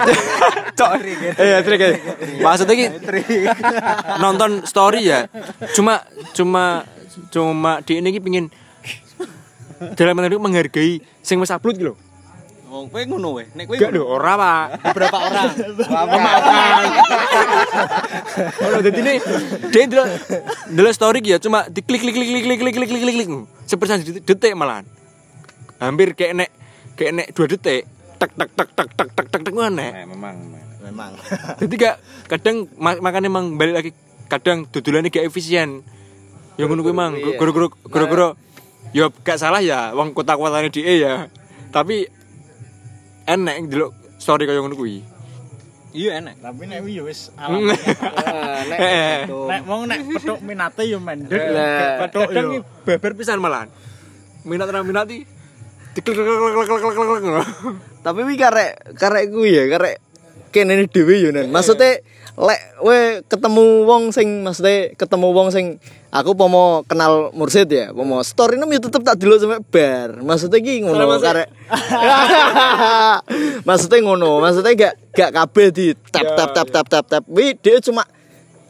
cok. 0.78 0.92
Iya 1.38 1.58
trik 1.66 1.80
ya. 1.80 1.90
maksudnya 2.42 2.74
ki 2.76 2.86
nonton 4.22 4.62
story 4.68 5.08
ya. 5.08 5.26
Cuma 5.74 6.02
cuma 6.36 6.86
cuma 7.32 7.82
di 7.84 7.98
ini 7.98 8.08
ki 8.14 8.20
pingin 8.22 8.46
dalam 9.98 10.14
kutip 10.14 10.38
menghargai 10.38 11.02
sing 11.20 11.42
wis 11.42 11.50
upload 11.50 11.76
gitu 11.76 11.94
Wong 12.72 12.88
kowe 12.88 13.02
ngono 13.04 13.36
weh. 13.36 13.46
Nek 13.52 13.68
kowe 13.68 13.76
Enggak 13.76 13.92
lho, 13.92 14.08
ora 14.08 14.32
pak. 14.32 14.64
Beberapa 14.80 15.16
orang. 15.20 15.44
Memaafkan 16.08 16.84
Kalau 18.64 18.80
jadi 18.80 18.98
ini 18.98 19.14
Dia 19.68 19.84
dulu 19.84 20.04
Dulu 20.72 20.88
story 20.88 21.20
ya 21.20 21.36
Cuma 21.36 21.68
diklik 21.68 22.00
klik 22.00 22.16
klik 22.16 22.28
klik 22.32 22.44
klik 22.48 22.58
klik 22.58 22.74
klik 22.74 22.88
klik 22.88 23.02
klik 23.04 23.16
klik. 23.20 23.30
Seperti 23.68 24.24
detik, 24.24 24.56
malahan. 24.56 24.88
Hampir 25.76 26.16
kayak 26.16 26.32
nek 26.32 26.50
Kayak 26.96 27.12
nek 27.12 27.26
dua 27.36 27.44
detik 27.44 27.84
Tak 28.16 28.30
tak 28.32 28.48
tak 28.56 28.68
tak 28.72 28.88
tak 28.96 29.08
tak 29.12 29.26
tak 29.28 29.40
tak 29.44 29.52
mana 29.52 29.92
Nah, 29.92 30.06
memang. 30.08 30.36
memang. 30.80 31.12
Jadi 31.60 31.74
gak 31.76 32.00
Kadang 32.24 32.72
ma- 32.80 33.00
Makanya 33.04 33.28
emang 33.28 33.60
balik 33.60 33.74
lagi 33.76 33.90
Kadang 34.32 34.64
dudulannya 34.64 35.12
gak 35.12 35.28
efisien. 35.28 35.84
Yang 36.56 36.66
ngono 36.72 36.80
kuwi 36.80 36.96
mang. 36.96 37.20
Guru-guru 37.36 37.68
Guru-guru 37.84 38.32
Ya 38.96 39.12
gak 39.12 39.36
salah 39.36 39.60
ya 39.60 39.92
Wong 39.92 40.16
kota-kotanya 40.16 40.72
dia 40.72 40.94
ya. 40.96 41.14
Tapi 41.68 42.08
Enek 43.26 43.70
dulu 43.70 43.90
Story 44.18 44.46
kayak 44.46 44.62
ngono 44.62 44.76
kuwi 44.76 45.02
Iya 45.92 46.24
enak. 46.24 46.40
Tapi 46.40 46.64
nek 46.64 46.88
yo 46.88 47.04
wis 47.04 47.28
Hmm. 47.36 47.68
alam. 48.32 48.80
Eh. 48.80 49.28
Nek 49.28 49.60
wong 49.68 49.84
nek 49.84 50.00
petuk 50.08 50.40
minate 50.40 50.88
yo 50.88 50.96
mendek. 50.96 51.36
Lah, 51.52 52.08
Petuk 52.08 52.32
kadang 52.32 52.44
yo. 52.48 52.50
nih 52.56 52.60
beber 52.88 53.12
pisan 53.12 53.44
malahan 53.44 53.68
minat 54.48 54.72
ra 54.72 54.80
minat 54.80 55.06
iki 55.12 55.28
diklik 55.92 56.16
klik 56.16 56.26
klik 56.26 56.66
klik 56.66 56.80
klik 56.80 56.96
klik 56.96 57.20
klik 57.28 57.46
Tapi 58.00 58.20
wi 58.24 58.34
karek 58.40 58.72
karek 58.96 59.24
kuwi 59.30 59.52
ya, 59.52 59.64
karek 59.68 60.00
kene 60.48 60.88
dhewe 60.88 61.14
yo 61.20 61.30
nan. 61.30 61.52
Maksudnya 61.52 62.00
lek 62.40 62.60
we 62.80 63.20
ketemu 63.28 63.84
wong 63.84 64.16
sing 64.16 64.40
maksudnya 64.40 64.96
ketemu 64.96 65.28
wong 65.36 65.52
sing 65.52 65.76
aku 66.12 66.36
pomo 66.36 66.84
kenal 66.84 67.32
Mursid 67.32 67.72
ya, 67.72 67.88
pomo 67.96 68.20
story 68.20 68.60
nem 68.60 68.68
yo 68.68 68.84
tetep 68.84 69.00
tak 69.00 69.16
delok 69.16 69.40
sampe 69.40 69.58
bar. 69.72 70.20
Maksudnya 70.20 70.60
ki 70.60 70.84
ngono 70.84 71.16
karek. 71.16 71.48
maksudnya 73.68 73.98
ngono, 74.04 74.44
maksudnya 74.44 74.76
gak 74.76 74.94
gak 75.16 75.30
kabeh 75.32 75.66
di 75.72 75.86
tap 76.12 76.36
tap 76.36 76.50
tap 76.52 76.68
tap 76.68 76.86
tap 76.86 77.06
tap. 77.08 77.24
Wi 77.32 77.56
dia 77.56 77.80
cuma 77.80 78.04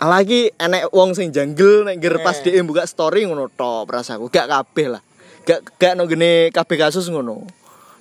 lagi 0.03 0.51
enek 0.59 0.91
wong 0.91 1.15
sing 1.15 1.31
janggel 1.31 1.87
nek 1.87 1.99
ngger 1.99 2.23
pas 2.23 2.39
dia 2.43 2.59
buka 2.63 2.87
story 2.87 3.27
ngono 3.27 3.47
tok 3.55 3.87
rasaku 3.87 4.27
gak 4.35 4.51
kabeh 4.51 4.99
lah 4.99 5.03
gak 5.47 5.63
gak 5.79 5.95
no 5.95 6.11
gene 6.11 6.51
kabeh 6.51 6.79
kasus 6.79 7.07
ngono 7.07 7.47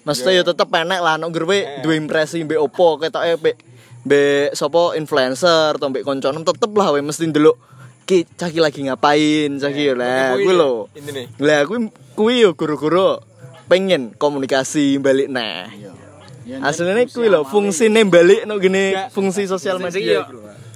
Maksudnya 0.02 0.42
ya 0.42 0.44
tetep 0.46 0.66
enek 0.66 0.98
lah 0.98 1.22
nek 1.22 1.30
ngger 1.30 1.46
we 1.46 1.62
duwe 1.86 1.94
impresi 1.94 2.42
mbek 2.42 2.58
opo 2.58 2.98
ketoke 2.98 3.38
mbek 3.38 3.56
mbek 4.02 4.58
sapa 4.58 4.98
influencer 4.98 5.78
atau 5.78 5.94
mbek 5.94 6.02
konconem 6.02 6.42
tetep 6.42 6.74
lah 6.74 6.90
we 6.90 7.06
mesti 7.06 7.30
ndelok 7.30 7.54
ki 8.04 8.26
caki 8.36 8.60
lagi 8.60 8.80
ngapain? 8.86 9.56
Caki 9.56 9.94
lah 9.94 10.36
kuwi 10.36 10.54
lho. 10.54 10.88
ini 10.96 11.10
nih. 11.12 11.26
Lah 11.40 11.64
kuwi 11.64 11.80
kuwi 12.14 12.34
yo 12.44 12.52
guru-guru 12.54 13.22
pengen 13.68 14.12
komunikasi 14.16 15.00
balik 15.00 15.32
nah. 15.32 15.70
Aslinya 16.62 17.06
kuwi 17.08 17.28
lho 17.30 17.46
fungsine 17.46 18.04
balik 18.04 18.44
no 18.44 18.58
gini 18.58 18.98
fungsi 19.10 19.48
sosial 19.48 19.80
media. 19.80 20.22
yo 20.22 20.24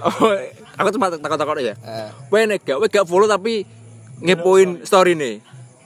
oh 0.03 0.35
aku 0.75 0.91
cuma 0.91 1.07
takut 1.07 1.39
takut 1.39 1.55
ya 1.63 1.73
we 2.27 2.43
nek 2.43 2.59
gak 2.61 2.77
we 2.83 2.91
gak 2.91 3.07
follow 3.07 3.25
tapi 3.25 3.63
ngepoin 4.19 4.83
story 4.83 5.15
nih 5.15 5.39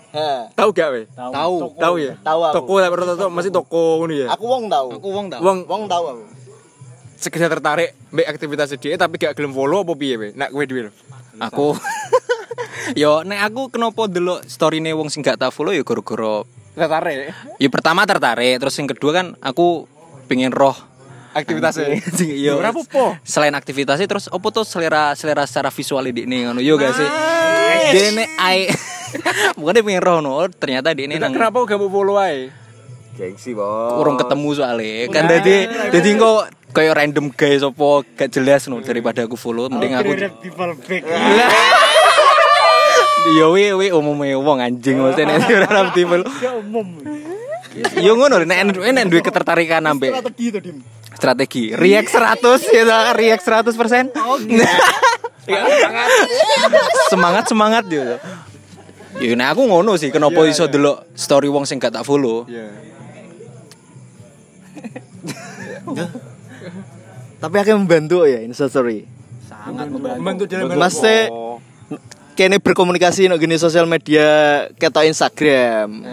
Ha, 0.10 0.50
tahu 0.58 0.74
gak 0.74 0.90
we 0.90 1.02
tahu 1.14 1.70
tahu 1.78 1.96
ya? 2.02 2.18
Tahu 2.26 2.40
aku. 2.42 2.56
toko 2.58 2.74
lah 2.82 2.90
pernah 2.90 3.14
toko 3.14 3.30
masih 3.30 3.54
toko 3.54 3.84
ngono 4.02 4.14
ya? 4.18 4.28
Aku 4.34 4.50
wong 4.50 4.66
tahu 4.66 4.88
Aku 4.98 5.08
wong 5.14 5.26
tak. 5.30 5.38
wong. 5.38 5.70
Wong 5.70 5.86
tahu 5.86 6.04
aku. 6.10 6.24
Sekedar 7.14 7.54
tertarik 7.54 7.94
mbek 8.10 8.26
aktivitas 8.26 8.74
dia 8.74 8.98
tapi 8.98 9.22
gak 9.22 9.38
gelem 9.38 9.54
follow 9.54 9.86
apa 9.86 9.94
piye 9.94 10.18
we 10.18 10.28
nak 10.34 10.50
kowe 10.50 10.66
dhewe 10.66 10.90
lho. 10.90 10.92
Aku 11.40 11.76
Yo 13.02 13.24
nek 13.24 13.40
aku 13.48 13.70
kenapa 13.72 14.06
delok 14.06 14.44
storyne 14.46 14.92
wong 14.92 15.08
sing 15.08 15.22
gak 15.22 15.40
tak 15.40 15.52
follow 15.52 15.72
ya 15.72 15.84
gara-gara 15.84 16.44
tertarik 16.74 17.36
Ya 17.58 17.68
pertama 17.68 18.04
tertarik, 18.04 18.56
terus 18.58 18.76
yang 18.80 18.88
kedua 18.88 19.12
kan 19.12 19.26
aku 19.40 19.88
pengen 20.28 20.52
roh 20.52 20.76
aktivitasnya 21.30 21.94
Yo. 22.40 22.58
Ora 22.58 22.74
apa-apa. 22.74 23.22
Selain 23.22 23.54
aktivitasnya 23.54 24.10
terus 24.10 24.26
opo 24.28 24.50
tuh 24.50 24.66
selera 24.66 25.14
selera 25.14 25.46
secara 25.46 25.70
visual 25.70 26.04
di 26.10 26.26
ini 26.26 26.48
ngono 26.48 26.60
yo 26.60 26.76
gak 26.76 26.94
sih? 26.94 27.10
Dene 27.94 28.26
ai 28.38 28.66
Bukan 29.58 29.74
dia 29.74 29.84
pengen 29.86 30.04
roh 30.04 30.20
no, 30.22 30.46
ternyata 30.50 30.94
di 30.94 31.06
ini 31.06 31.18
Nah, 31.18 31.30
nang 31.30 31.34
kenapa 31.38 31.62
gak 31.66 31.78
mau 31.78 31.90
follow 31.90 32.18
ae 32.18 32.50
Gengsi, 33.14 33.52
Bos. 33.52 34.00
urung 34.00 34.16
ketemu 34.16 34.50
soalnya 34.56 35.12
kan 35.12 35.28
jadi 35.28 35.56
jadi 35.92 36.10
kok 36.16 36.59
kayak 36.70 36.94
random 36.96 37.26
guys 37.30 37.62
opo 37.62 38.02
gak 38.14 38.30
jelas 38.30 38.66
no 38.66 38.80
daripada 38.80 39.24
aku 39.24 39.34
follow 39.34 39.68
mending 39.68 39.94
aku 39.94 40.10
people 40.40 40.72
back. 40.80 41.02
yo 43.30 43.52
we 43.52 43.74
we 43.74 43.86
umumnya 43.90 44.36
wong 44.36 44.58
anjing 44.58 44.98
maksudnya 44.98 45.36
nek 45.36 45.68
ora 45.68 45.92
timbul 45.92 46.24
Ya 46.40 46.56
umum. 46.56 46.88
yo 48.00 48.12
ngono 48.16 48.40
nek 48.42 48.74
nek 48.74 49.06
duwe 49.06 49.20
ketertarikan 49.20 49.84
ambek 49.84 50.16
Strategi 50.16 50.46
itu 50.48 50.60
dim. 50.60 50.78
strategi. 51.10 51.64
React 51.76 52.10
100 52.42 52.64
ya 52.72 53.12
react 53.12 53.44
100 53.44 53.76
persen? 53.76 54.04
Semangat. 57.12 57.44
Semangat 57.46 57.84
yo 57.88 58.18
Ya 59.20 59.34
nah 59.36 59.52
aku 59.52 59.66
ngono 59.66 59.98
sih 59.98 60.10
kenapa 60.10 60.46
iso 60.46 60.66
delok 60.66 61.04
story 61.12 61.50
wong 61.52 61.66
sing 61.66 61.78
gak 61.78 61.92
tak 61.92 62.06
follow. 62.08 62.48
tapi 67.40 67.56
akhirnya 67.56 67.80
membantu 67.80 68.28
ya 68.28 68.44
instastory 68.44 69.08
membantu. 69.90 70.44
Dalam 70.48 70.76
Mas 70.76 70.96
teh 71.00 71.28
kene 72.36 72.64
berkomunikasi 72.64 73.28
no 73.28 73.36
gini 73.36 73.60
sosial 73.60 73.84
media 73.84 74.64
ketok 74.80 75.04
Instagram 75.04 76.06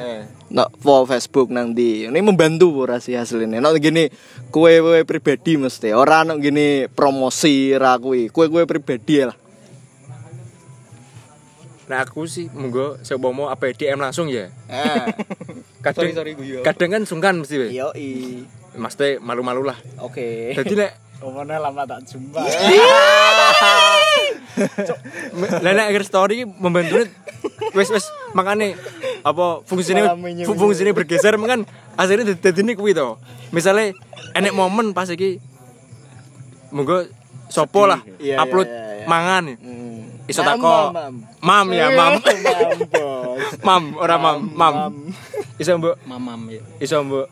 no 0.47 0.65
po 0.79 1.07
Facebook 1.07 1.51
nanti 1.51 2.07
ini 2.07 2.19
membantu 2.23 2.71
ora 2.87 2.99
sih 2.99 3.15
hasilnya. 3.15 3.59
No 3.59 3.75
gini 3.79 4.11
kue 4.51 4.79
kue 4.79 5.03
pribadi 5.03 5.59
mesti. 5.59 5.95
Orang 5.95 6.31
no 6.31 6.35
gini 6.39 6.87
promosi 6.91 7.75
ra 7.75 7.99
kue 7.99 8.31
kue 8.31 8.47
kue 8.51 8.63
pribadi 8.67 9.27
lah. 9.27 9.37
Nah 11.87 12.03
aku 12.03 12.27
sih 12.27 12.51
monggo 12.51 12.99
seumpama 13.07 13.55
apa 13.55 13.71
DM 13.71 14.03
langsung 14.03 14.27
ya. 14.27 14.51
eh. 14.67 15.07
Kadang 15.87 16.11
Sorry, 16.11 16.35
sorry, 16.35 16.67
kadang 16.67 16.91
kan 16.91 17.03
sungkan 17.07 17.39
mesti 17.39 17.63
we. 17.63 17.67
yo 17.71 17.95
i 17.95 18.43
Mas 18.75 18.99
teh 18.99 19.23
malu-malu 19.23 19.63
lah. 19.63 19.79
oke. 20.03 20.51
Jadi 20.51 20.75
nek 20.75 21.06
Omone 21.25 21.57
lama 21.57 21.83
tak 21.85 22.05
jumpa. 22.05 22.45
lah 25.61 25.73
nek 25.73 25.87
akhir 25.93 26.05
story 26.05 26.45
membantu 26.45 27.05
wes 27.73 27.89
wes 27.89 28.05
makane 28.33 28.77
apa 29.21 29.61
fungsinya 29.65 30.17
fungsinya 30.45 30.93
bergeser 30.93 31.37
kan 31.37 31.65
akhirnya 31.97 32.37
dadi 32.37 32.61
ini 32.61 32.73
kuwi 32.77 32.93
to. 32.93 33.17
Misale 33.49 33.97
enek 34.33 34.53
momen 34.53 34.93
pas 34.93 35.09
iki 35.09 35.41
monggo 36.69 37.05
sopo 37.49 37.87
lah 37.87 38.01
Iya, 38.19 38.43
upload 38.43 38.69
iya, 38.69 39.05
iya. 39.05 39.07
mangan. 39.07 39.45
Hmm. 39.57 40.27
iso 40.27 40.43
Mam, 40.43 40.49
tako. 40.59 40.75
mam, 40.91 41.15
mam. 41.41 41.67
Ya 41.71 41.87
mam. 41.95 42.13
Mam 43.67 43.83
ora 43.97 44.17
mam 44.19 44.37
mam 44.53 44.75
iso 45.57 45.73
mbok 45.77 45.97
Mamam 46.05 46.41
ya. 46.51 46.61
iso 46.81 47.01
mbok 47.01 47.29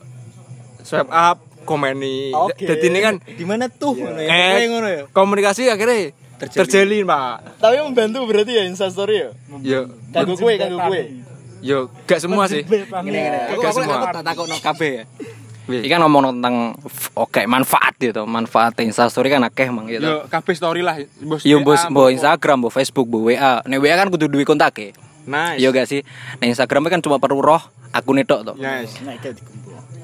swipe 0.81 1.09
up 1.11 1.39
komeni 1.65 2.31
Oke. 2.31 2.69
dadi 2.69 2.87
ini 2.93 3.01
kan 3.01 3.15
di 3.21 3.45
mana 3.49 3.67
tuh 3.73 3.97
ngono 3.97 4.21
ya 4.21 4.29
eh, 4.29 4.53
Kayak 4.57 4.69
ngono 4.71 4.89
ya 4.89 5.03
komunikasi 5.11 5.69
akhirnya 5.73 6.13
terjalin, 6.35 7.09
pak 7.09 7.59
tapi 7.59 7.81
membantu 7.81 8.29
berarti 8.29 8.53
ya 8.61 8.65
instastory 8.69 9.25
ya 9.25 9.31
yo 9.65 9.81
kanggo 10.13 10.37
kue 10.37 10.55
kanggo 10.61 10.79
kue 10.87 11.03
yo 11.65 11.89
gak 12.05 12.21
semua 12.21 12.45
sih 12.45 12.61
Gak 12.65 13.73
semua. 13.73 13.97
aku 14.05 14.07
tak 14.21 14.25
takok 14.25 14.45
no 14.45 14.57
kabeh 14.61 14.93
ya. 15.01 15.05
Iki 15.65 15.89
kan 15.89 16.05
ngomong 16.05 16.37
tentang 16.37 16.77
oke 17.17 17.41
manfaat 17.49 17.97
gitu, 17.97 18.29
manfaat 18.29 18.77
Instastory 18.85 19.33
kan 19.33 19.41
akeh 19.49 19.73
mang 19.73 19.89
gitu. 19.89 20.05
Yo 20.05 20.29
kabeh 20.29 20.53
story 20.53 20.85
lah. 20.85 21.01
Bos 21.25 21.41
Yo 21.41 21.65
bos 21.65 21.81
bo 21.89 22.13
Instagram, 22.13 22.61
bo 22.61 22.69
Facebook, 22.69 23.09
bo 23.09 23.25
WA. 23.33 23.65
Nek 23.65 23.81
WA 23.81 23.97
kan 23.97 24.13
kudu 24.13 24.29
duwe 24.29 24.45
kontake. 24.45 24.93
Nice. 25.25 25.57
Iya 25.57 25.73
gak 25.73 25.89
sih? 25.89 26.05
Nah 26.37 26.53
Instagram 26.53 26.85
kan 26.93 27.01
cuma 27.01 27.17
perlu 27.17 27.41
roh 27.41 27.65
akun 27.97 28.21
tok 28.29 28.41
to. 28.45 28.53
Yes. 28.61 29.01
Nek 29.09 29.25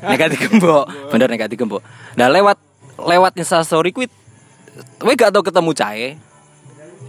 digembok. 0.00 0.08
Negatif 0.08 0.38
gembok. 0.48 0.84
Bener 1.08 1.28
negatif 1.28 1.56
gembok. 1.56 1.82
Nah 2.14 2.26
lewat 2.26 2.56
lewat 2.96 3.32
Instastory 3.34 3.90
kuwi 3.90 4.08
kowe 4.96 5.12
gak 5.12 5.30
tau 5.30 5.42
ketemu 5.42 5.70
cae. 5.72 6.08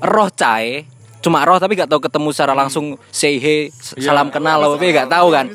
Roh 0.01 0.30
cae. 0.30 0.84
Cuma 1.21 1.45
roh 1.45 1.56
tapi 1.56 1.75
gak 1.75 1.88
tau 1.88 1.99
ketemu 1.99 2.30
secara 2.32 2.51
langsung 2.51 2.97
say 3.08 3.38
hey, 3.38 3.69
s- 3.69 3.93
salam 3.95 4.27
kenal 4.27 4.58
loh, 4.58 4.73
tapi 4.73 4.89
gak 4.89 5.06
tahu 5.06 5.30
kan. 5.30 5.45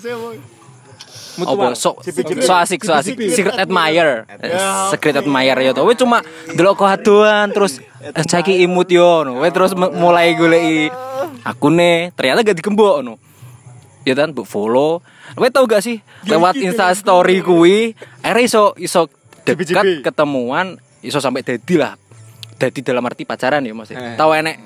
Apa 1.36 1.76
so, 1.76 2.00
so 2.40 2.52
asik 2.54 2.80
so 2.80 2.96
asik 2.96 3.20
secret 3.28 3.60
admirer 3.60 4.24
Eh, 4.40 4.56
secret 4.88 5.12
admirer 5.12 5.60
ya 5.60 5.76
we 5.84 5.92
cuma 5.92 6.24
delok 6.48 6.80
kohadoan 6.80 7.52
terus 7.52 7.76
eh, 8.00 8.24
caki 8.24 8.64
imut 8.64 8.88
yo 8.88 9.04
we 9.36 9.48
terus 9.52 9.76
mulai 9.76 10.32
goleki 10.32 10.88
akune 11.44 12.08
ternyata 12.16 12.40
gak 12.40 12.56
digembok 12.56 13.04
no 13.04 13.20
ya 14.06 14.14
kan 14.14 14.30
bu 14.30 14.42
follow 14.42 15.02
we 15.34 15.50
tau 15.50 15.66
gak 15.66 15.82
sih 15.82 15.98
lewat 16.24 16.54
insta 16.56 16.86
story 16.92 17.42
kuwi 17.42 17.92
akhirnya 18.22 18.44
iso 18.44 18.62
iso 18.76 19.10
dekat 19.42 20.00
ketemuan 20.00 20.74
iso 21.00 21.18
sampai 21.18 21.42
dadi 21.42 21.74
lah 21.74 21.98
dadi 22.56 22.80
dalam 22.80 23.02
arti 23.02 23.22
pacaran 23.22 23.60
ya 23.60 23.74
maksudnya 23.74 24.14
tahu 24.14 24.30
enek 24.32 24.56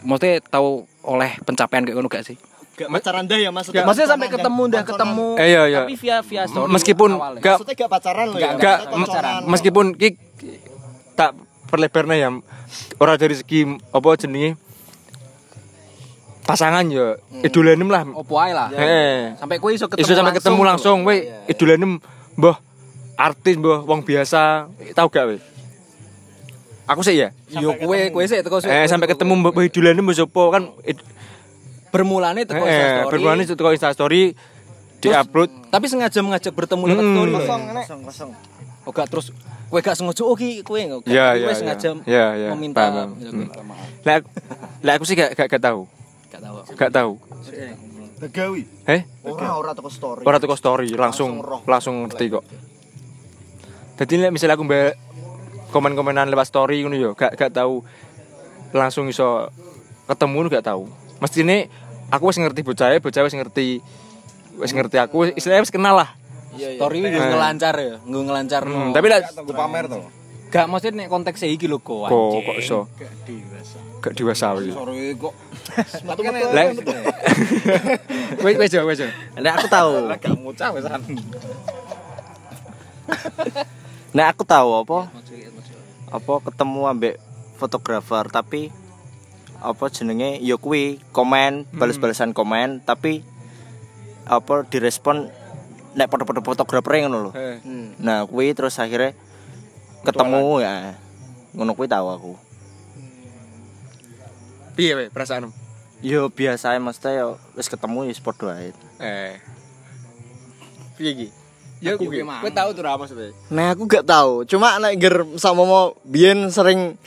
maksudnya 0.00 0.40
tahu 0.42 0.68
oleh 1.02 1.36
pencapaian 1.38 1.84
kayak 1.84 1.94
ngono 1.94 2.08
gak 2.08 2.24
sih 2.24 2.36
Gak 2.72 2.88
pacaran 2.88 3.28
dah 3.28 3.36
ya 3.36 3.52
maksudnya. 3.52 3.84
maksudnya 3.84 4.08
sampai 4.08 4.26
Pacaran 4.26 4.40
ketemu 4.40 4.62
dah. 4.64 4.82
ketemu 4.82 5.26
Eh, 5.36 5.46
iya, 5.46 5.62
iya. 5.68 5.80
tapi 5.82 5.94
via 5.94 6.16
via 6.22 6.42
story 6.48 6.70
Meskipun 6.70 7.10
awalnya. 7.12 7.40
gak 7.42 7.54
Maksudnya 7.54 7.74
gak 7.76 7.90
pacaran 7.92 8.26
loh 8.26 8.38
ya. 8.40 8.50
gak 8.56 8.78
konconan. 8.88 9.40
meskipun 9.44 9.86
ki 9.92 10.08
tak 11.12 11.30
perlebarnya 11.68 12.16
ya 12.16 12.28
ora 12.96 13.14
dari 13.14 13.36
segi 13.36 13.60
apa 13.68 14.08
jenenge 14.16 14.56
pasangan 16.42 16.84
ya 16.86 17.14
idolanem 17.40 17.86
lah. 17.86 18.02
Opo 18.10 18.36
ae 18.36 18.50
lah. 18.50 18.68
Heeh. 18.68 19.36
sampai 19.36 19.56
kowe 19.56 19.70
iso 19.70 19.86
ketemu 19.86 20.02
Iso 20.02 20.12
sampai 20.12 20.34
ketemu 20.34 20.60
langsung. 20.62 20.98
we 21.04 21.16
idolanem 21.46 22.00
mbah 22.34 22.56
artis 23.14 23.54
mbah 23.54 23.84
wong 23.84 24.00
biasa. 24.00 24.66
Tahu 24.92 25.08
gak 25.08 25.24
we 25.26 25.36
aku 26.84 27.00
sih 27.00 27.14
ya? 27.16 27.30
Yo 27.50 27.70
kowe 27.76 27.98
kowe 28.10 28.24
sih 28.24 28.40
teko 28.40 28.58
eh 28.60 28.86
sampai 28.86 29.06
ketemu 29.06 29.32
mbah 29.38 29.52
idolanem 29.60 30.02
mbah 30.02 30.16
sapa 30.16 30.42
kan 30.50 30.62
bermulane 31.90 32.42
teko 32.44 32.62
eh 32.62 32.70
Instastory. 32.70 33.10
berbulan 33.10 33.38
itu 33.40 33.54
teko 33.54 33.70
Insta 33.70 33.90
story 33.90 34.22
diupload 35.00 35.50
tapi 35.70 35.86
sengaja 35.86 36.18
mengajak 36.20 36.52
bertemu 36.52 36.82
lewat 36.86 37.02
Mm. 37.02 37.14
story. 37.14 37.30
Lho. 37.30 37.40
Kosong, 37.40 38.00
kosong. 38.04 38.30
Oh 38.84 38.92
gak 38.92 39.06
terus 39.06 39.30
kowe 39.68 39.78
gak 39.78 39.94
sengaja 39.94 40.22
oh 40.22 40.34
ki 40.34 40.62
kowe 40.62 40.78
Iya, 40.78 41.26
kowe 41.36 41.54
sengaja 41.54 41.88
meminta. 42.50 43.06
Hmm. 43.06 43.46
lah 44.80 44.92
aku 44.96 45.04
sih 45.04 45.14
gak 45.14 45.36
gak, 45.36 45.46
gak 45.46 45.62
tahu 45.62 45.84
gak 46.40 46.48
tahu 46.64 46.74
gak 46.76 46.92
tahu 46.92 47.12
Begawi. 48.20 48.68
eh 48.84 49.00
Ora 49.24 49.56
ora 49.56 49.72
toko 49.72 49.88
story. 49.88 50.28
Ora 50.28 50.36
teko 50.36 50.52
story, 50.52 50.92
langsung 50.92 51.40
langsung 51.64 52.04
ngerti 52.04 52.28
kok. 52.28 52.44
Jadi 53.96 54.20
nek 54.20 54.32
misalnya 54.32 54.60
aku 54.60 54.64
mbak 54.64 54.92
komen-komenan 55.72 56.28
lewat 56.28 56.44
story 56.44 56.84
ngono 56.84 57.00
yo, 57.00 57.10
gak 57.16 57.32
gak 57.32 57.56
tahu 57.56 57.80
langsung 58.76 59.08
iso 59.08 59.48
ketemu 60.04 60.52
gak 60.52 60.68
tahu. 60.68 60.84
Mesti 61.16 61.40
ini 61.40 61.64
aku 62.12 62.28
wis 62.28 62.36
ngerti 62.36 62.60
bocah 62.60 62.92
bocah 63.00 63.22
wis 63.24 63.32
ngerti 63.32 63.66
wis 64.60 64.72
ngerti 64.76 64.96
aku 65.00 65.32
istilahnya 65.32 65.64
wis 65.64 65.72
kenal 65.72 65.96
lah. 65.96 66.12
story 66.50 67.00
gue 67.00 67.14
ngelancar 67.14 67.72
ya 67.78 67.96
gue 68.02 68.22
ngelancar 68.26 68.62
Hmm, 68.66 68.90
tapi 68.92 69.06
lah 69.08 69.22
pamer 69.32 69.86
tuh. 69.88 70.02
gak 70.50 70.66
maksudnya 70.68 71.06
nek 71.06 71.08
konteksnya 71.08 71.46
iki 71.46 71.70
lho 71.70 71.78
kok 71.78 72.10
kok 72.10 72.42
kok 72.42 72.56
iso 72.58 72.78
gak 72.98 73.08
diwasawi. 74.00 74.72
Sorry 74.72 75.12
kok. 75.20 75.34
Lah 76.56 76.64
wes 78.44 78.56
wes 78.56 78.72
wes. 78.72 79.00
Nek 79.36 79.52
aku 79.60 79.66
tahu. 79.68 79.92
Gak 80.08 80.36
mucah 80.40 80.68
wesan. 80.72 81.00
Nek 84.16 84.26
aku 84.32 84.42
tahu 84.48 84.70
apa? 84.80 85.12
Apa 86.10 86.32
ketemu 86.48 86.80
ambek 86.88 87.14
fotografer 87.60 88.24
tapi 88.32 88.72
apa 89.60 89.92
jenenge 89.92 90.40
ya 90.40 90.56
kuwi 90.56 91.04
komen 91.12 91.68
balas-balasan 91.76 92.32
komen 92.32 92.80
tapi 92.80 93.20
apa 94.24 94.64
direspon 94.64 95.28
nek 95.92 96.08
foto-foto 96.08 96.40
fotografer 96.40 97.04
ngono 97.04 97.28
lho. 97.28 97.32
Nah, 98.00 98.24
kuwi 98.24 98.56
terus 98.56 98.80
akhirnya 98.80 99.12
ketemu 100.06 100.64
ya. 100.64 100.96
Ngono 101.52 101.74
kuwi 101.76 101.90
tahu 101.90 102.08
aku. 102.08 102.32
Piye 104.76 104.92
we 104.96 105.04
perasaanmu? 105.10 105.50
Yo 106.00 106.32
biasa 106.32 106.72
ae 106.74 106.80
mesti 106.80 107.12
yo 107.20 107.36
wis 107.58 107.68
ketemu 107.68 108.08
ya 108.08 108.14
padha 108.24 108.56
ae. 108.56 108.70
Eh. 109.00 109.34
Piye 110.96 111.10
iki? 111.12 111.28
Ya 111.80 111.96
Aku 111.96 112.12
ki, 112.12 112.20
Mang. 112.20 112.44
Kowe 112.44 112.52
tahu 112.52 112.76
tuh 112.76 112.84
ra 112.84 113.00
maksudnya? 113.00 113.32
Nah 113.48 113.72
aku 113.72 113.88
gak 113.88 114.04
tahu. 114.04 114.44
Cuma 114.44 114.76
nek 114.76 115.00
ger 115.00 115.24
sama 115.40 115.64
mau 115.64 115.96
biyen 116.04 116.52
sering 116.52 117.00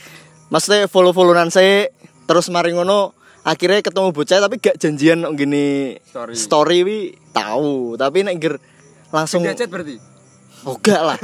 maksudnya 0.50 0.90
follow-followan 0.90 1.50
saya 1.50 1.90
terus 2.26 2.50
mari 2.50 2.74
ngono 2.74 3.14
akhirnya 3.44 3.84
ketemu 3.84 4.08
bocah 4.10 4.38
tapi 4.40 4.56
gak 4.56 4.80
janjian 4.80 5.20
gini 5.36 6.00
Story. 6.08 6.32
story 6.32 6.78
wi 6.80 6.98
tahu 7.36 7.94
tapi 8.00 8.24
nek 8.24 8.36
ger 8.40 8.54
langsung 9.12 9.44
Chat 9.44 9.68
berarti. 9.68 10.00
oh 10.64 10.80
gak 10.80 11.02
lah 11.04 11.18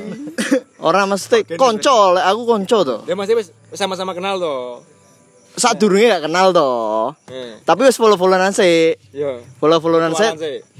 orang 0.88 1.12
mesti 1.12 1.44
konco 1.60 2.16
aku 2.16 2.42
konco 2.48 2.78
tuh 2.82 3.00
Ya 3.04 3.12
masih 3.12 3.36
sama-sama 3.76 4.16
kenal 4.16 4.40
toh. 4.40 4.80
Saat 5.56 5.76
durungnya 5.76 6.16
gak 6.16 6.28
kenal 6.28 6.52
toh 6.52 7.16
Eh. 7.26 7.58
tapi 7.62 7.82
wis 7.82 7.96
follow 7.96 8.14
followan 8.14 8.52
saya 8.52 8.92
Yo. 9.10 9.40
follow 9.56 9.80
followan 9.80 10.12
saya 10.12 10.36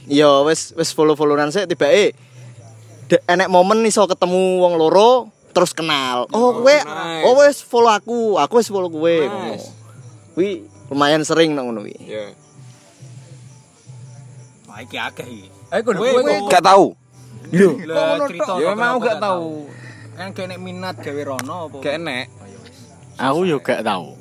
Yo 0.06 0.44
wis 0.44 0.70
wis 0.72 0.92
follow-followan 0.92 1.50
saya 1.50 1.66
tiba 1.66 1.88
eh 1.88 2.14
de- 3.06 3.18
enek 3.26 3.48
momen 3.48 3.82
iso 3.82 4.04
ketemu 4.04 4.60
wong 4.60 4.76
loro 4.76 5.26
terus 5.50 5.72
kenal. 5.72 6.30
Oh, 6.30 6.60
kowe 6.60 6.68
nice. 6.68 7.24
oh 7.24 7.34
wis 7.40 7.58
follow 7.58 7.88
aku, 7.88 8.36
aku 8.36 8.54
wis 8.54 8.68
follow 8.68 8.86
kowe. 8.86 9.02
ngono. 9.08 9.56
Kuwi 10.30 10.62
lumayan 10.86 11.24
sering 11.24 11.56
nang 11.56 11.66
ngono 11.66 11.82
kuwi. 11.82 11.96
Ya. 11.98 12.28
Wah, 14.66 14.78
iki 14.78 14.94
akeh 14.94 15.24
iki. 15.24 15.48
Eh 15.70 15.80
kok 15.80 15.96
Kowe- 15.96 16.46
Gak 16.46 16.62
tahu. 16.62 16.86
Lah 17.83 18.20
cerita. 18.22 18.52
Ya 18.58 18.70
memang 18.70 19.00
gak 19.00 19.18
tahu. 19.18 19.66
Kan 20.12 20.29
kene 20.31 20.54
minat 20.56 20.96
gawe 20.96 21.22
rono 21.24 21.66
apa? 21.66 21.77
Gak 21.81 21.94
enek. 21.98 22.27
Aku 23.17 23.48
yo 23.48 23.56
gak 23.64 23.81
tahu. 23.81 24.12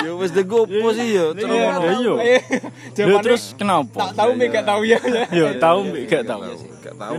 Yo 0.00 0.16
wis 0.16 0.32
de 0.32 0.42
gopo 0.48 0.88
sih 0.96 1.20
yo. 1.20 1.36
Ya 1.36 2.00
yo. 2.00 2.16
Lho 2.96 3.16
terus 3.20 3.52
kenapa? 3.60 4.16
Tahu 4.16 4.40
mbek 4.40 4.48
gak 4.56 4.64
tahu 4.64 4.88
ya. 4.88 4.96
Yo 5.28 5.52
tahu 5.60 5.92
mbek 5.92 6.08
gak 6.08 6.24
tahu. 6.24 6.48
Gak 6.80 6.96
tahu. 6.96 7.14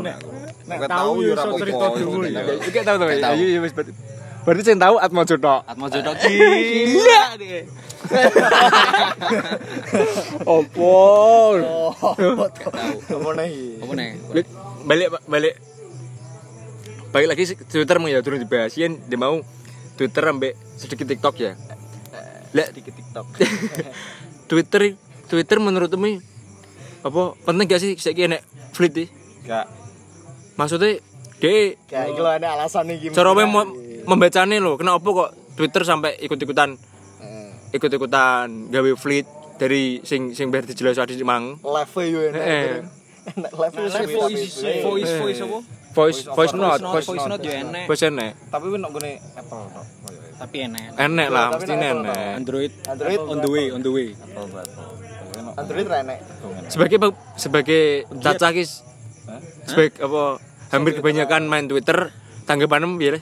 Nek 0.66 0.80
tahu 0.90 1.12
yo 1.22 1.34
cerita 1.38 1.86
dulu 1.94 2.26
ya. 2.26 2.42
Gak 2.58 2.86
tahu 2.90 2.98
tapi. 2.98 3.22
Ayo 3.22 3.46
ya 3.46 3.60
wis 3.62 3.74
berarti. 3.78 3.94
Berarti 4.42 4.66
sing 4.66 4.82
tahu 4.82 4.98
Atmo 4.98 5.22
Joto. 5.22 5.62
Atmo 5.70 5.86
jodoh 5.86 6.18
gila 6.18 7.38
deh. 7.38 7.70
Opo? 10.50 10.98
Apa 12.02 13.30
nih? 13.38 13.54
Apa 13.86 13.94
nih? 13.94 14.10
Balik 14.86 15.08
balik 15.30 15.56
balik 17.12 17.28
lagi 17.28 17.44
Twitter 17.68 18.00
mau 18.00 18.08
ya 18.08 18.24
turun 18.24 18.40
dibahas 18.40 18.74
Yen, 18.80 18.98
dia 19.06 19.20
mau 19.20 19.44
Twitter 20.00 20.24
ambek 20.26 20.56
sedikit 20.80 21.06
TikTok 21.06 21.36
ya. 21.38 21.54
Lah 22.52 22.68
Dikit 22.72 22.94
TikTok. 22.96 23.26
Twitter 24.50 24.96
Twitter 25.28 25.58
menurutmu 25.60 26.20
apa 27.02 27.22
penting 27.48 27.66
gak 27.66 27.82
sih 27.82 27.98
saiki 27.98 28.30
nek 28.30 28.44
fleet 28.72 28.94
sih? 28.94 29.08
Gak. 29.48 29.66
Maksudnya 30.60 31.02
dia 31.42 31.74
Kayak 31.90 32.22
lho 32.22 32.30
ada 32.30 32.48
alasan 32.54 32.86
iki. 32.94 33.10
cara 33.10 33.34
we 33.34 33.42
mau 33.50 33.66
membacane 34.06 34.62
lho 34.62 34.78
kenapa 34.78 35.02
kok 35.02 35.30
Twitter 35.58 35.82
sampai 35.82 36.14
ikut-ikutan 36.22 36.78
ikut-ikutan 37.72 38.70
gawe 38.70 38.92
fleet 39.00 39.26
dari 39.58 40.04
sing 40.06 40.38
sing 40.38 40.54
ber 40.54 40.68
dijelas 40.68 41.02
tadi 41.02 41.18
mang 41.26 41.58
live 41.64 42.02
yo 42.06 42.22
live 43.22 43.74
voice 44.18 44.56
voice 44.82 45.14
voice 45.22 45.42
apa? 45.42 45.60
voice 45.94 46.20
voice 46.26 46.54
note 46.56 46.82
Voice 46.82 47.28
note, 47.30 47.44
yo 47.46 47.52
enek. 47.54 47.86
voice 47.86 48.04
enek 48.08 48.32
Tapi 48.50 48.66
wis 48.72 48.80
nek 48.82 48.90
gone 48.92 49.12
Apple 49.38 49.64
tok. 49.70 49.86
Tapi 50.42 50.58
enek. 50.66 50.86
enek 50.98 51.28
lah 51.30 51.48
mesti 51.54 51.74
enek 51.78 51.94
Android 52.38 52.72
Android 52.90 53.20
on 53.30 53.38
the 53.40 53.50
way, 53.52 53.66
on 53.70 53.82
the 53.86 53.92
way. 53.92 54.08
Android 55.58 55.86
ra 55.86 55.98
enek. 56.02 56.20
sebagai 56.72 56.98
sebagai 57.38 57.82
caca 58.24 58.48
kis 58.56 58.82
sebagai 59.70 60.02
apa 60.02 60.24
hampir 60.74 60.92
kebanyakan 60.98 61.46
main 61.46 61.68
Twitter 61.70 62.10
tanggapanmu 62.50 62.98
piye? 62.98 63.22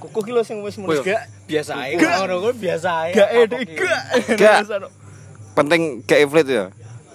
Kuku 0.00 0.18
ki 0.24 0.30
lho 0.32 0.42
sing 0.46 0.62
wis 0.64 0.78
Woyo. 0.80 1.02
gak 1.02 1.28
Biasa 1.46 1.72
ae. 1.78 1.94
Ngono 1.98 2.42
kuwi 2.42 2.54
biasa 2.70 2.88
ae. 3.06 3.10
gak 3.14 3.28
gak. 3.52 4.02
Gak. 4.38 4.58
penting 5.54 6.02
gak 6.06 6.26
flit 6.30 6.46
ya. 6.46 6.64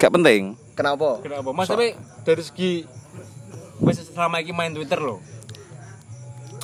Gak 0.00 0.12
penting. 0.12 0.61
Kenapa? 0.72 1.20
Kenapa? 1.20 1.48
Mas 1.52 1.68
tapi 1.68 1.92
dari 2.24 2.42
segi 2.42 2.70
wis 3.82 4.00
selama 4.08 4.40
iki 4.40 4.54
main 4.54 4.72
Twitter 4.72 5.00
loh. 5.00 5.20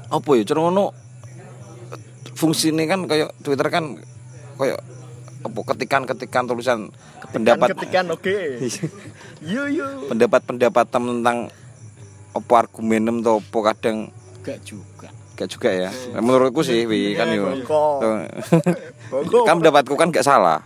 Apa 0.09 0.30
ya 0.36 0.42
cara 0.48 0.64
ngono 0.64 0.96
fungsinya 2.32 2.84
kan 2.86 3.04
kayak 3.04 3.34
Twitter 3.42 3.68
kan 3.68 3.98
kayak 4.56 4.80
apa 5.38 5.61
ketikan-ketikan 5.74 6.50
tulisan 6.50 6.90
pendapat 7.30 7.74
Ketikan 7.76 8.11
oke. 8.11 8.36
Yo 9.52 9.70
yo. 9.70 10.09
pendapat-pendapat 10.11 10.84
tentang 10.90 11.52
apa 12.34 12.52
argumenem 12.54 13.22
atau 13.22 13.38
apa 13.38 13.59
kadang 13.74 14.11
Gak 14.42 14.59
juga. 14.64 15.09
gak 15.38 15.48
juga 15.50 15.70
ya. 15.70 15.90
Menurutku 16.18 16.66
sih 16.66 16.82
wi 16.88 17.14
kan 17.14 17.30
yo. 17.30 17.52
Kok. 17.62 17.96
Tuh. 19.30 19.44
kan 19.46 19.61
pendapatku 19.62 19.94
kan 19.94 20.11
gak 20.11 20.26
salah. 20.26 20.64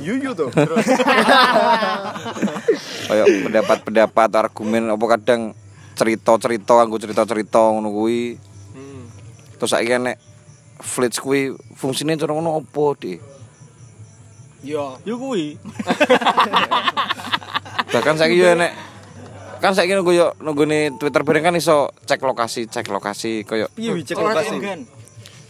Yo 0.00 0.14
yo 0.18 0.34
tuh. 0.34 0.50
Kayak 3.06 3.26
pendapat-pendapat 3.46 4.30
argumen 4.34 4.90
apa 4.90 5.04
kadang 5.16 5.54
cerita-cerita 5.94 6.82
aku 6.82 6.98
cerita-cerita 6.98 7.62
ngono 7.70 7.94
kuwi. 7.94 8.36
Terus 9.54 9.70
saiki 9.70 9.94
nek 9.96 10.18
flits 10.82 11.22
kuwi 11.22 11.54
fungsine 11.78 12.18
cara 12.18 12.34
ngono 12.34 12.58
apa, 12.58 12.84
Dik? 12.98 13.20
Yo. 14.66 14.98
Yo 15.06 15.14
kuwi. 15.14 15.54
Bahkan 17.94 18.14
saiki 18.18 18.42
yo 18.42 18.58
nek 18.58 18.74
kan 19.62 19.72
saiki 19.72 19.94
nunggu 19.96 20.12
yo 20.12 20.34
nunggune 20.42 20.92
Twitter 20.98 21.22
bareng 21.24 21.46
kan 21.48 21.56
iso 21.56 21.88
cek 22.04 22.20
lokasi, 22.20 22.66
cek 22.68 22.90
lokasi 22.90 23.46
koyo 23.48 23.70
wi 23.78 24.02
cek 24.04 24.18
lokasi? 24.18 24.58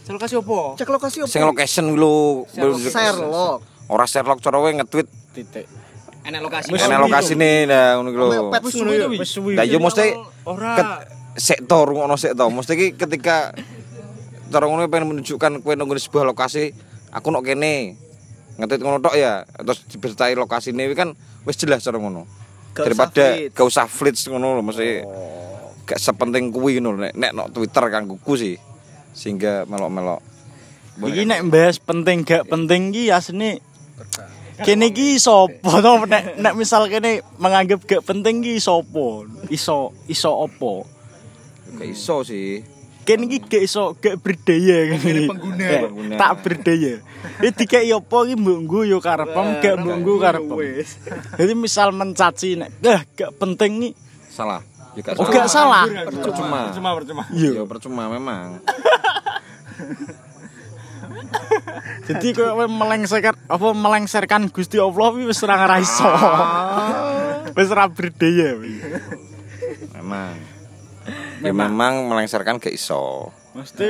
Cek 0.05 0.13
lokasi 0.13 0.33
apa? 0.37 0.59
Cek 0.77 0.89
lokasi 0.93 1.17
sing 1.25 1.41
location 1.43 1.97
lho. 1.97 2.45
Sherlock. 2.93 3.74
Ora 3.85 4.05
Sherlock 4.09 4.41
cara 4.41 4.57
kowe 4.57 4.71
nge-tweet 4.71 5.07
Titik. 5.35 5.67
Enak 6.25 6.41
lokasi. 6.41 6.73
enak 6.73 6.99
lokasine 7.05 7.69
nah 7.69 8.01
ngono 8.01 8.09
ki 8.09 8.17
lho. 8.17 8.49
Pet 8.49 8.63
ngono 8.65 8.91
yo. 8.97 9.07
Lah 9.53 9.65
mesti 9.67 10.05
Ora. 10.49 10.71
ket- 10.73 11.01
sik 11.37 11.59
to 11.67 11.77
rungono 11.85 12.15
sik 12.17 12.33
to. 12.33 12.45
Mesti 12.49 12.73
ki 12.73 12.87
ketika 12.97 13.53
cara 14.49 14.65
ngono 14.65 14.89
pengen 14.89 15.11
menunjukkan 15.13 15.61
kowe 15.61 15.73
nunggu 15.77 15.99
di 15.99 16.01
sebuah 16.01 16.25
lokasi, 16.25 16.73
aku 17.13 17.29
nok 17.29 17.45
kene. 17.45 17.99
Ngetit 18.55 18.79
ngono 18.81 19.03
tok 19.03 19.19
ya, 19.19 19.43
terus 19.43 19.83
dibertai 19.85 20.33
lokasine 20.33 20.87
kuwi 20.87 20.97
kan 20.97 21.11
wis 21.45 21.59
jelas 21.59 21.83
cara 21.83 21.99
ngono. 21.99 22.25
Daripada 22.73 23.37
gak 23.51 23.67
usah 23.67 23.85
flits 23.85 24.25
ngono 24.31 24.57
lho 24.59 24.63
mesti 24.63 25.03
gak 25.85 25.99
sepenting 25.99 26.49
kuwi 26.49 26.79
ngono 26.81 27.05
nek 27.05 27.13
nek 27.13 27.31
nok 27.35 27.47
Twitter 27.53 27.85
kanggoku 27.91 28.33
sih. 28.33 28.55
Sehingga 29.13 29.67
melok-melok. 29.69 30.23
Iki 31.05 31.27
nek 31.27 31.39
bahas 31.51 31.77
penting 31.77 32.23
gak 32.23 32.47
penting 32.47 32.95
ki 32.95 33.11
asline 33.11 33.59
kene 34.63 34.91
ki 34.95 35.19
sapa 35.19 35.71
to 35.83 35.91
nek 36.07 36.39
nek 36.39 36.53
misal 36.55 36.87
kene 36.87 37.19
menganggap 37.39 37.83
gak 37.83 38.03
penting 38.07 38.39
ki 38.39 38.59
sapa 38.59 39.27
iso 39.51 39.91
iso 40.07 40.31
apa 40.47 40.87
gak 41.75 41.87
iso 41.91 42.23
sih. 42.23 42.63
kene 43.03 43.27
ki 43.27 43.37
gak 43.43 43.63
iso 43.67 43.99
gak 43.99 44.15
berdaya 44.23 44.95
kene 44.95 45.27
pengguna 45.27 45.67
Pengguna. 45.91 46.15
tak 46.15 46.31
berdaya 46.39 46.93
iki 47.43 47.51
dikai 47.63 47.91
apa 47.91 48.17
ki 48.25 48.35
mbok 48.39 48.57
nggo 48.63 48.79
yo 48.87 48.97
karepem 49.03 49.47
gak 49.59 49.75
mbok 49.75 49.95
nggo 49.99 50.13
karepem 50.23 50.59
jadi 51.35 51.53
misal 51.53 51.91
mencaci 51.91 52.55
nek 52.55 52.69
ah 52.87 53.01
gak 53.15 53.31
penting 53.35 53.71
ki 53.83 53.91
Salah. 54.35 54.59
Ya 54.95 55.03
gak 55.03 55.15
oh 55.15 55.27
gak 55.31 55.47
salah 55.47 55.87
Percuma. 55.87 56.67
Percuma 56.71 56.89
percuma. 56.91 57.23
Ya 57.31 57.63
percuma 57.63 58.03
memang. 58.11 58.59
jadi 62.07 62.27
kowe 62.33 62.65
melengserkan 62.65 63.35
apa 63.47 63.67
melengserkan 63.71 64.41
Gusti 64.49 64.77
Allah 64.77 65.07
wi 65.13 65.25
wis 65.25 65.41
ora 65.41 65.55
ora 65.57 65.77
iso 65.79 66.05
wis 67.53 67.69
ora 67.71 67.85
berdaya. 67.89 68.57
Memang. 69.95 70.33
Ya 71.45 71.53
memang 71.53 72.09
melengsarkan 72.09 72.57
gak 72.57 72.73
iso. 72.73 73.29
Mesti 73.55 73.85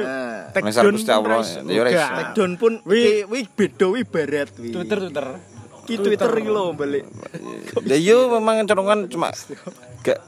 take 0.51 0.63
Melengsar 0.63 0.83
Gusti 0.91 1.11
Allah. 1.11 1.41
Ya 1.65 1.79
ora 1.81 1.89
iso. 1.91 2.03
Takedown 2.05 2.51
pun 2.59 2.73
wi 2.83 3.23
wi 3.25 3.47
beda 3.47 3.85
wi 3.89 4.01
barat 4.03 4.49
wi. 4.59 4.69
Twitter 4.71 4.99
Twitter. 4.99 5.27
Ki 5.85 6.01
Twitter 6.01 6.29
iki 6.33 6.49
lho 6.49 6.73
balik. 6.73 7.05
Ya 7.85 7.97
yo 7.97 8.29
memang 8.33 8.65
corongan 8.65 9.05
cuma 9.05 9.29
gak 10.01 10.19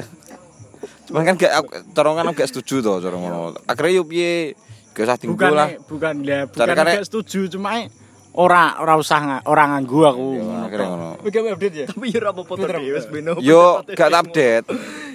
Cuman 1.07 1.23
kan 1.23 1.35
gak 1.39 1.53
aku- 1.63 1.75
corongan 1.95 2.29
aku 2.29 2.43
gak 2.43 2.49
setuju 2.51 2.83
to 2.83 2.91
corong 2.99 3.21
ngono. 3.23 3.55
Akhirnya 3.63 3.97
yo 3.97 4.03
piye? 4.03 4.59
Gak 4.97 5.05
usah 5.05 5.17
bukan 5.21 5.37
tinggu 5.37 5.53
lah. 5.53 5.69
bukan 5.85 6.13
ya 6.19 6.39
bukan 6.49 6.65
gak 6.73 7.05
setuju 7.05 7.45
cuma 7.47 7.77
eh, 7.77 7.85
ora 8.33 8.77
ora 8.77 8.93
usah 8.95 9.19
nga- 9.19 9.43
ora 9.45 9.65
nganggu 9.67 9.99
aku 10.03 10.27
Akhirnya 10.57 10.87
ngono. 10.89 11.09
Gak 11.21 11.53
update 11.53 11.75
ya? 11.75 11.85
Tapi 11.85 12.05
yo 12.09 12.17
ora 12.17 12.29
apa-apa 12.29 12.53
Dek, 12.59 12.91
wis 12.91 13.05
beno. 13.07 13.33
Yo 13.39 13.63
gak 13.87 14.09
update. 14.11 14.65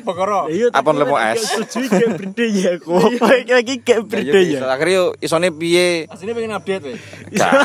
Pokoro. 0.03 0.47
Iya, 0.47 0.71
Apa 0.71 0.91
lemo 0.91 1.15
gak 1.15 1.35
es? 1.35 1.47
setuju 1.47 1.87
gak 1.89 2.11
berdaya 2.17 2.69
aku 2.75 2.95
lagi 3.23 3.75
gak 3.79 3.87
Ya 3.87 3.95
yo 3.95 4.03
berdaya 4.03 4.33
bisa. 4.33 4.65
Akhirnya 4.69 4.97
yo 4.97 5.05
isone 5.19 5.49
piye? 5.51 6.07
Aslinya 6.07 6.33
pengen 6.33 6.53
update 6.53 6.83
weh. 6.85 6.99
Gak. 7.33 7.53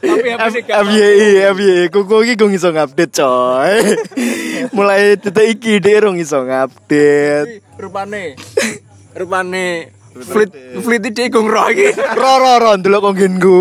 Tapi 0.00 0.28
apa 0.30 0.46
sih 0.50 0.62
gak? 0.62 0.76
FYI, 0.82 1.28
FYI, 1.50 1.76
kuku 1.88 2.16
iki 2.22 2.34
gong 2.36 2.52
iso 2.52 2.68
ngupdate 2.68 3.12
coy. 3.14 3.74
Mulai 4.76 5.14
detik 5.16 5.46
iki 5.54 5.78
dhek 5.78 6.02
rong 6.02 6.16
iso 6.16 6.42
ngupdate. 6.42 7.62
Rupane. 7.76 8.34
Rupane 9.12 9.66
Fleet 10.10 10.50
Fleet 10.82 11.02
iki 11.06 11.30
gong 11.30 11.46
roh 11.46 11.70
iki. 11.70 11.94
Ro 11.94 12.32
ro 12.42 12.52
ro 12.58 12.70
ndelok 12.74 13.00
kok 13.00 13.12
nggenku. 13.14 13.58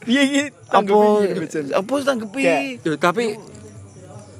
Piye 0.00 0.22
iki 0.24 0.42
Apa 0.70 0.80
tanggepi? 0.80 1.74
apa 1.76 1.92
tanggepi? 2.02 2.42
Tapi 2.96 3.24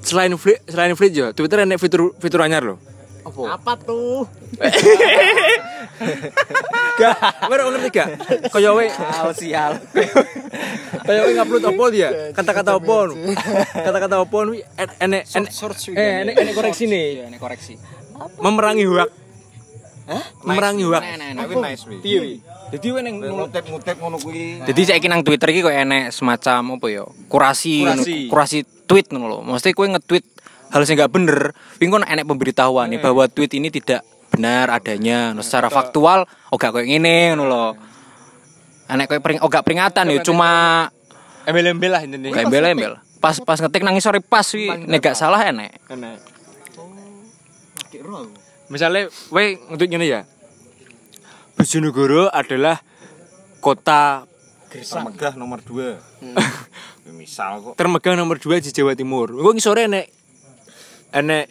selain 0.01 0.33
Fleet 0.41 0.65
selain 0.65 0.97
Fleet 0.97 1.13
yo, 1.13 1.27
Twitter 1.37 1.69
enek 1.69 1.77
fitur 1.77 2.17
fitur 2.17 2.41
anyar 2.41 2.65
loh. 2.65 2.79
apa 3.31 3.77
tuh 3.85 4.25
Gak, 6.97 7.17
baru 7.47 7.69
ngerti 7.71 7.89
gak? 7.93 8.09
Kaya 8.49 8.73
we 8.73 8.89
sial. 9.37 9.77
kaya 11.05 11.21
we 11.29 11.37
ngupload 11.37 11.65
apa 11.69 11.85
dia? 11.93 12.09
Kata-kata 12.33 12.81
apa? 12.81 12.97
Kata-kata 13.77 14.17
apa 14.25 14.37
Enek 14.41 15.23
enek 15.29 15.53
eh 15.95 16.13
enek 16.25 16.35
enek 16.41 16.55
koreksi 16.57 16.85
nih. 16.89 17.29
Ini 17.29 17.37
koreksi. 17.39 17.77
Memerangi 18.41 18.89
Memerangi. 20.43 20.85
Tapi 20.87 21.55
nice 21.59 21.85
wi. 21.87 21.97
Piye 22.03 22.19
wi? 22.19 22.35
Jadi 22.71 22.87
we 22.95 23.01
neng 23.03 23.17
Ngutip-ngutip 23.19 23.97
ngono 23.99 24.17
kuwi. 24.19 24.63
Jadi 24.63 24.81
saya 24.87 24.99
nang 25.11 25.23
Twitter 25.27 25.49
iki 25.51 25.61
kok 25.63 25.75
enek 25.75 26.15
semacam 26.15 26.79
apa 26.79 26.87
ya? 26.87 27.05
Kurasi 27.27 27.87
Kurasi. 28.31 28.59
tweet 28.87 29.07
ngono 29.15 29.27
lho. 29.31 29.39
Mesti 29.47 29.71
kowe 29.71 29.87
nge-tweet 29.87 30.27
hal 30.71 30.83
sing 30.87 30.99
gak 30.99 31.11
bener, 31.11 31.55
kuwi 31.79 31.91
kon 31.91 32.07
enek 32.07 32.27
pemberitahuan 32.27 32.91
nih 32.95 33.03
bahwa 33.03 33.27
tweet 33.27 33.55
ini 33.59 33.71
tidak 33.71 34.07
benar 34.31 34.71
adanya. 34.71 35.35
Nah, 35.35 35.43
secara 35.43 35.67
faktual 35.67 36.27
oh 36.51 36.59
gak 36.59 36.75
koyo 36.75 36.87
ngene 36.87 37.35
ngono 37.35 37.45
lho. 37.47 37.67
Enek 38.91 39.07
koyo 39.11 39.21
pering 39.23 39.39
oh 39.43 39.51
gak 39.51 39.67
peringatan 39.67 40.11
ya 40.11 40.23
cuma 40.23 40.51
embel-embel 41.47 41.91
lah 41.91 42.03
ini. 42.07 42.31
kayak 42.31 42.47
embel-embel. 42.51 42.99
Pas 43.19 43.37
pas 43.43 43.59
ngetik 43.59 43.83
nang 43.83 43.99
sore 43.99 44.23
pas 44.23 44.47
wi 44.55 44.71
nek 44.87 44.99
gak 45.03 45.19
salah 45.19 45.43
enek. 45.47 45.75
Enek. 45.91 46.19
Misalnya, 48.71 49.11
we 49.35 49.59
untuk 49.67 49.91
ini 49.91 50.07
ya. 50.07 50.23
Bojonegoro 51.59 52.31
adalah 52.31 52.79
kota 53.59 54.25
Megah 54.71 55.35
nomor 55.35 55.59
2. 55.67 55.99
Misal 57.19 57.59
kok. 57.59 57.75
termegah 57.75 58.15
nomor 58.15 58.39
2 58.39 58.63
di 58.63 58.71
Jawa 58.71 58.95
Timur. 58.95 59.35
Engko 59.35 59.51
ngisore 59.51 59.91
enek 59.91 60.07
enek 61.11 61.51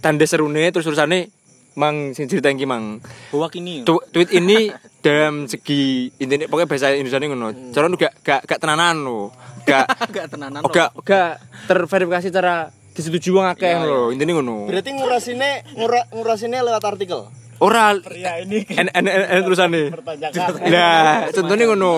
tanda 0.00 0.24
serune 0.24 0.72
terus 0.72 0.88
tulisannya 0.88 1.28
mang 1.76 2.16
sing 2.16 2.24
cerita 2.24 2.48
iki 2.48 2.64
mang. 2.64 3.04
hoak 3.36 3.60
ini 3.60 3.84
Tu- 3.84 4.06
tweet 4.16 4.32
ini 4.32 4.72
dalam 5.04 5.44
segi 5.44 6.08
intinya 6.16 6.48
pokoknya 6.48 6.68
bahasa 6.72 6.96
Indonesia 6.96 7.20
ini 7.20 7.28
ngono. 7.28 7.48
Cara 7.76 7.86
nu 7.92 8.00
gak 8.00 8.24
gak 8.24 8.40
gak 8.48 8.58
tenanan 8.64 9.04
lo. 9.04 9.28
Gak 9.68 9.84
gak 10.16 10.26
tenanan 10.32 10.64
oh, 10.64 10.72
gak 10.72 10.96
gak 11.04 11.44
terverifikasi 11.68 12.32
secara 12.32 12.72
disetujui 12.94 13.34
wong 13.34 13.46
akeh 13.50 13.74
lho. 13.82 14.14
Intine 14.14 14.32
ngono. 14.38 14.70
Berarti 14.70 14.90
ngurasine 14.94 15.50
ngura, 15.74 16.00
ngurasine 16.14 16.56
lewat 16.62 16.84
artikel. 16.86 17.26
Ora 17.62 17.94
ya 18.14 18.42
ini 18.42 18.66
en 18.66 18.90
en 18.90 19.06
en 19.06 19.42
pertanyaan 19.46 20.32
Lah, 20.70 21.30
contohnya 21.30 21.64
ngono. 21.70 21.92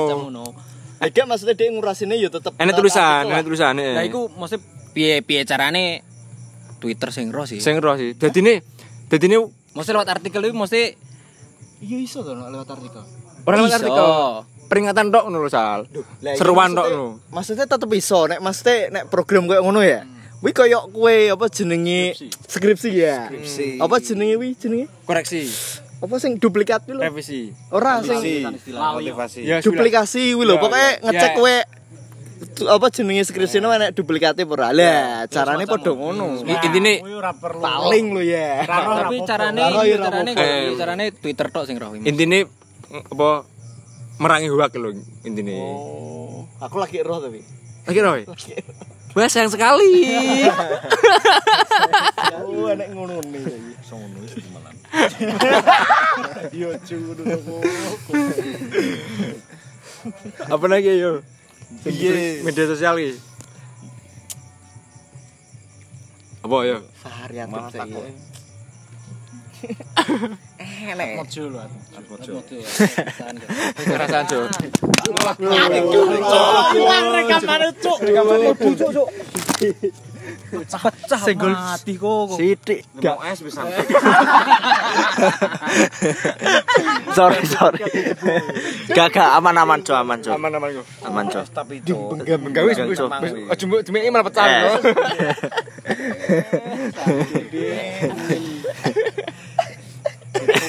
Ada 0.96 1.28
maksudnya 1.28 1.52
dia 1.52 1.68
ngurasine 1.68 2.16
yo 2.16 2.32
tetep 2.32 2.56
lewat 2.56 2.76
tulisan, 2.76 3.28
lah. 3.28 3.36
enek 3.36 3.44
tulisan. 3.44 3.72
Nah 3.76 4.04
iku 4.04 4.32
mesti 4.32 4.56
piye 4.96 5.20
piye 5.20 5.44
carane 5.44 6.00
Twitter 6.80 7.12
sing 7.12 7.28
ro 7.28 7.44
sih. 7.44 7.60
sing 7.60 7.76
roh 7.76 8.00
sih. 8.00 8.16
Dadine 8.16 8.64
dadine 9.12 9.36
Mesti 9.76 9.92
lewat 9.92 10.08
artikel 10.08 10.40
itu 10.40 10.56
mesti 10.56 10.96
iya 11.84 11.98
iso 12.00 12.24
to 12.24 12.32
lewat 12.32 12.64
artikel 12.72 13.04
ora 13.44 13.54
lewat 13.60 13.76
artikel. 13.76 14.06
Peringatan 14.66 15.14
tok 15.14 15.30
ngono 15.30 15.46
lho, 15.46 15.50
Sal. 15.52 15.86
Iya, 15.94 16.34
Seruan 16.34 16.74
tok 16.74 16.90
maksudnya- 16.90 16.98
ngono. 16.98 17.30
Maksudnya 17.30 17.66
tetep 17.70 17.90
iso 17.94 18.26
nek 18.26 18.42
maksudnya 18.42 18.76
nek 18.90 19.04
program 19.06 19.46
kayak 19.46 19.62
ngono 19.62 19.78
ya. 19.84 20.02
Wi 20.44 20.52
koyo 20.52 20.92
kue 20.92 21.32
apa 21.32 21.48
jenenge 21.48 22.12
skripsi 22.44 22.90
ya. 22.92 23.32
Apa 23.80 23.96
jenenge 23.98 24.36
wi 24.36 24.52
jenenge? 24.52 24.86
koreksi. 25.04 25.48
apa 25.96 26.20
sing 26.20 26.36
duplikat 26.36 26.84
kuwi 26.84 27.00
lho. 27.00 27.02
revisi 27.02 27.56
Ora 27.72 28.04
sing 28.04 28.20
motivasi 28.68 29.40
ya 29.42 29.64
duplikasi 29.64 30.36
kuwi 30.36 30.44
lho. 30.44 30.54
Ya, 30.54 30.60
Pokoke 30.60 30.76
ya. 30.76 30.90
ngecek 31.02 31.32
Ya. 31.40 31.56
tu- 32.52 32.68
apa 32.68 32.86
jenenge 32.92 33.24
skripsine 33.24 33.64
enek 33.64 33.96
duplikate 33.96 34.44
apa 34.44 34.52
ora. 34.52 34.68
Lah, 34.76 35.24
carane 35.26 35.64
padha 35.64 35.96
ngono. 35.96 36.44
Intine 36.44 37.00
Paling 37.40 38.06
lho 38.12 38.20
ya. 38.20 38.60
tapi 38.68 39.24
carane 39.24 39.60
carane 39.96 40.32
carane 40.76 41.04
Twitter 41.16 41.48
tok 41.48 41.64
sing 41.64 41.80
roh 41.80 41.96
intine 41.96 42.44
apa 42.86 43.48
merangi 44.20 44.52
hoak 44.52 44.76
lho 44.76 44.92
intine 45.24 45.56
Oh, 45.56 46.44
aku 46.60 46.76
lagi 46.76 47.00
roh 47.00 47.24
tapi. 47.24 47.40
lagi 47.88 48.00
roy 48.04 48.20
Wah 49.16 49.32
sayang 49.32 49.48
sekali. 49.48 50.04
Oh, 52.36 52.68
enek 52.68 52.92
ngono 52.92 53.16
nih. 53.24 53.48
Yo 56.60 56.76
cudu 56.84 57.24
Apa 60.52 60.66
lagi 60.68 61.00
yo? 61.00 61.24
Iki 61.82 62.44
media 62.44 62.64
sosial 62.68 63.00
iki. 63.00 63.16
Apa 66.44 66.56
yo? 66.68 66.78
variatif 67.02 67.80
saiki. 70.76 71.16
Mojo 71.16 71.42
lho. 71.48 71.62
Perasaan 73.86 74.24
Jo. 74.28 74.38
Rekamane 77.16 77.68
cuk. 77.82 77.98
Rekamane 78.04 78.48
cuk 78.54 78.74
cuk. 78.92 79.08
Pecah 80.46 80.82
mati 81.54 81.94
kok. 81.94 82.34
Sithik. 82.34 82.82
mau 82.98 83.22
es 83.22 83.38
bisa 83.46 83.62
sorry 87.14 87.42
sorry 87.46 87.78
gak 88.90 89.14
gak 89.14 89.30
aman 89.38 89.54
aman 89.54 89.80
co 89.86 89.94
aman 89.94 90.18
co 90.18 90.34
Aman 90.34 90.50
aman 90.58 90.70
kok. 90.74 90.86
aman 91.06 91.24
co 91.30 91.40
tapi 91.46 91.78
itu 91.78 91.94
Enggak 92.26 92.62
wis 92.66 92.78
wis. 92.90 92.98
Aja 93.46 93.64
mbok 93.70 93.86
demeki 93.86 94.10
malah 94.10 94.26
pecah. 94.26 94.82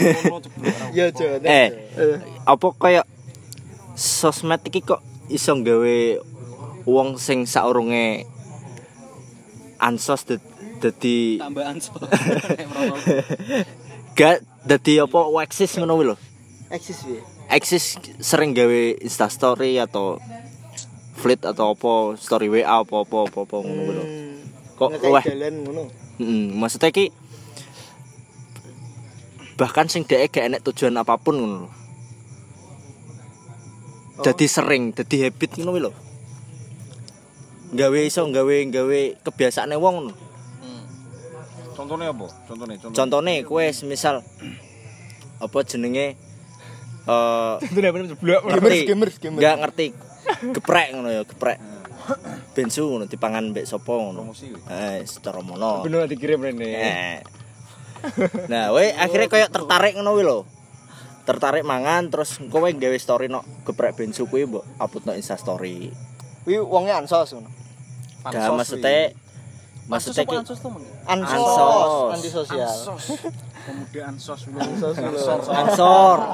Eh. 0.07 0.41
Ya 0.93 1.05
cuk. 1.11 1.43
eh 1.43 1.67
apa 2.43 2.67
kayak 2.73 3.05
sosmed 3.93 4.61
iki 4.63 4.81
kok 4.81 5.01
iso 5.27 5.51
gawe 5.57 5.97
wong 6.83 7.17
sing 7.17 7.43
saurunge 7.43 8.23
ansos 9.77 10.23
dad- 10.23 10.55
dadi 10.77 11.37
Tambahan 11.37 11.77
so. 11.77 11.93
gak 14.17 14.41
dadi 14.63 14.97
apa 14.97 15.19
waxis 15.27 15.77
ngono 15.77 15.97
lho 15.97 16.15
Eksis 16.67 16.97
piye? 17.01 17.21
eksis 17.47 17.95
sering 18.19 18.51
gawe 18.51 18.81
instastory 18.99 19.77
atau 19.77 20.19
fleet 21.15 21.41
atau 21.41 21.71
apa 21.71 21.91
story 22.15 22.47
WA 22.51 22.83
apa 22.83 22.95
apa 23.01 23.15
apa, 23.23 23.37
apa 23.41 23.55
ngono 23.57 23.81
lho 23.89 24.03
kok 24.75 24.89
wah 25.05 25.23
dalan 25.23 25.53
ngono. 25.63 25.83
Heeh, 26.17 26.43
maksudnya 26.51 26.89
ki 26.89 27.13
bahkan 29.57 29.89
sing 29.89 30.05
dhek 30.05 30.29
gak 30.29 30.45
enek 30.47 30.61
tujuan 30.61 30.95
apa 31.01 31.17
pun 31.17 31.41
ngono 31.41 31.55
lho. 31.65 31.69
Jadi 34.17 34.45
sering, 34.49 34.93
jadi 34.93 35.29
habit 35.29 35.61
ngono 35.61 35.89
lho. 35.89 35.91
Gawe 37.73 37.99
iso 38.05 38.23
gawe 38.23 38.55
gawe 38.71 38.99
kebiasaane 39.25 39.75
wong 39.75 39.95
ngono. 39.97 40.13
contohnya 41.77 42.09
apa 42.09 42.25
contohnya 42.49 42.73
contohnya 42.81 42.97
Contone 42.97 43.33
kowe 43.45 43.65
misal 43.85 44.25
apa 45.37 45.57
jenenge 45.61 46.17
eh 47.05 47.55
ngerti, 47.61 48.89
ngerti 49.37 49.87
geprek 50.57 50.87
ngono 50.91 51.09
ya, 51.13 51.21
geprek. 51.23 51.57
Bensu 52.55 52.87
ngono 52.87 53.05
dipangan 53.05 53.51
mbek 53.51 53.67
sapa 53.67 53.91
ngono. 53.91 54.31
Promosi. 54.31 54.47
Eh, 54.71 55.03
secara 55.03 55.43
mono. 55.43 55.83
Bener 55.83 56.07
dikirim 56.07 56.39
rene. 56.39 56.67
Eh. 56.67 57.19
Nah, 58.51 58.75
we 58.75 58.91
akhirnya 58.93 59.29
kayak 59.29 59.49
tertarik 59.51 59.93
ngono 59.97 60.11
lho. 60.19 60.39
Tertarik 61.27 61.67
mangan 61.67 62.07
terus 62.07 62.39
kowe 62.47 62.69
gawe 62.71 62.97
story 62.99 63.27
no 63.27 63.43
geprek 63.67 63.99
bensu 63.99 64.31
kuwi 64.31 64.47
mbok 64.47 64.63
upload 64.79 65.03
no 65.07 65.13
Insta 65.13 65.35
story. 65.35 65.91
Kuwi 66.47 66.63
wonge 66.63 66.95
ansos 66.95 67.35
ngono. 67.35 67.51
Gak 68.27 68.51
maksudnya 68.55 69.11
maksudnya 69.87 70.23
ki 70.27 70.35
Ansos, 71.07 71.07
Ansos. 71.07 72.11
anti 72.11 72.29
sosial. 72.31 72.75
Pemuda 73.63 74.01
ansos 74.11 74.39
ansor. 75.47 76.19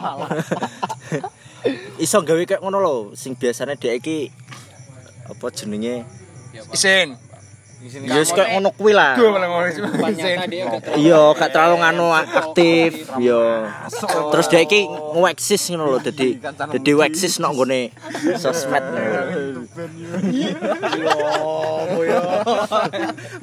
Iso 2.03 2.18
gawe 2.26 2.43
kayak 2.43 2.61
ngono 2.61 2.78
lho, 2.82 2.95
sing 3.14 3.38
biasanya 3.38 3.78
dhek 3.78 4.01
iki 4.03 4.20
apa 5.30 5.45
jenenge? 5.53 6.03
Isin. 6.74 7.18
Ya 7.84 8.16
wis 8.24 8.32
kayak 8.32 8.56
ngono 8.56 8.72
kuwi 8.72 8.96
lah. 8.96 9.20
Iya, 10.96 11.36
gak 11.36 11.52
terlalu 11.52 11.84
nganu 11.84 12.16
aktif, 12.16 13.12
yo. 13.20 13.68
Terus 14.32 14.48
dia 14.48 14.64
iki 14.64 14.88
ngeweksis 14.88 15.68
ngono 15.76 15.92
lho, 15.92 16.00
dadi 16.00 16.40
dadi 16.48 16.92
weksis 16.96 17.44
nok 17.44 17.52
nggone 17.60 17.92
sosmed 18.40 18.84
ngono. 18.88 19.12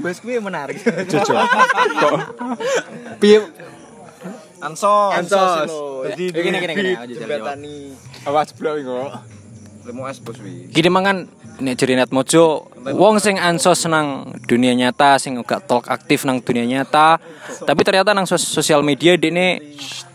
Bos 0.00 0.18
kuwi 0.24 0.40
menarik. 0.40 0.80
Jujur. 1.04 1.36
Piye 3.20 3.44
ansos 4.64 5.20
ansos. 5.20 5.68
Jadi 6.16 6.24
Gini, 6.32 6.58
gini, 6.64 6.72
gini, 6.72 6.92
jembatani. 7.12 7.76
Apa 8.24 8.48
jeblok 8.48 8.74
iki 8.80 8.88
kok? 8.88 9.12
lemo 9.80 10.04
es 10.08 10.20
bos 10.20 10.36
wi 10.44 10.68
Gini 10.68 10.88
mangan 10.92 11.24
nek 11.60 11.76
net 11.76 12.10
mojo 12.10 12.66
wong 12.96 13.20
sing 13.20 13.36
ansos 13.36 13.84
nang 13.86 14.32
dunia 14.48 14.72
nyata 14.72 15.20
sing 15.20 15.36
gak 15.44 15.68
talk 15.68 15.86
aktif 15.92 16.24
nang 16.24 16.40
dunia 16.40 16.64
nyata 16.64 17.20
tapi 17.68 17.80
ternyata 17.84 18.16
nang 18.16 18.24
sos- 18.24 18.48
sosial 18.48 18.80
media 18.80 19.14
dene 19.20 19.60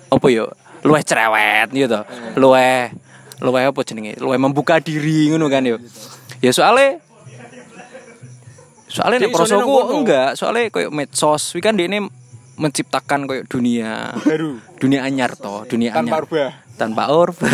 apa 0.10 0.28
yo 0.30 0.50
luweh 0.86 1.02
cerewet 1.02 1.74
gitu. 1.74 1.90
To 1.90 2.02
luweh 2.38 2.94
luweh 3.42 3.64
apa 3.66 3.80
jenenge? 3.82 4.22
Luweh 4.22 4.38
membuka 4.38 4.78
diri 4.78 5.34
ngono 5.34 5.50
kan 5.50 5.66
yo. 5.66 5.82
Ya 6.46 6.54
soalnya 6.54 7.02
soalnya 8.86 9.26
nek 9.26 9.34
prosoku 9.34 9.98
enggak 9.98 10.38
soalnya 10.38 10.70
koyo 10.70 10.94
medsos. 10.94 11.58
Wi 11.58 11.62
kan 11.66 11.74
dene 11.74 12.06
menciptakan 12.56 13.28
koyo 13.28 13.44
dunia 13.46 14.16
Baru 14.24 14.60
dunia 14.80 15.04
anyar 15.04 15.36
to 15.36 15.68
dunia 15.68 15.92
tanpa 15.92 16.20
anyar 16.20 16.24
rubah. 16.28 16.52
tanpa 16.76 17.04
orba 17.12 17.48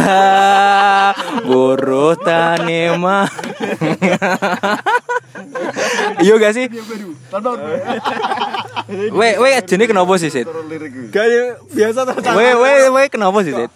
buruh 1.49 2.17
tanema 2.17 3.25
iya 6.21 6.33
gak 6.37 6.53
sih 6.53 6.65
we 9.13 9.29
we 9.37 9.49
jenis 9.65 9.87
kenapa 9.89 10.13
sih 10.17 10.29
Sid 10.29 10.47
Gak 11.09 11.25
biasa 11.69 11.99
terus. 12.07 12.25
we 12.33 12.47
we 12.57 12.71
we 12.89 13.03
kenapa 13.09 13.37
sih 13.41 13.53
Sid 13.53 13.71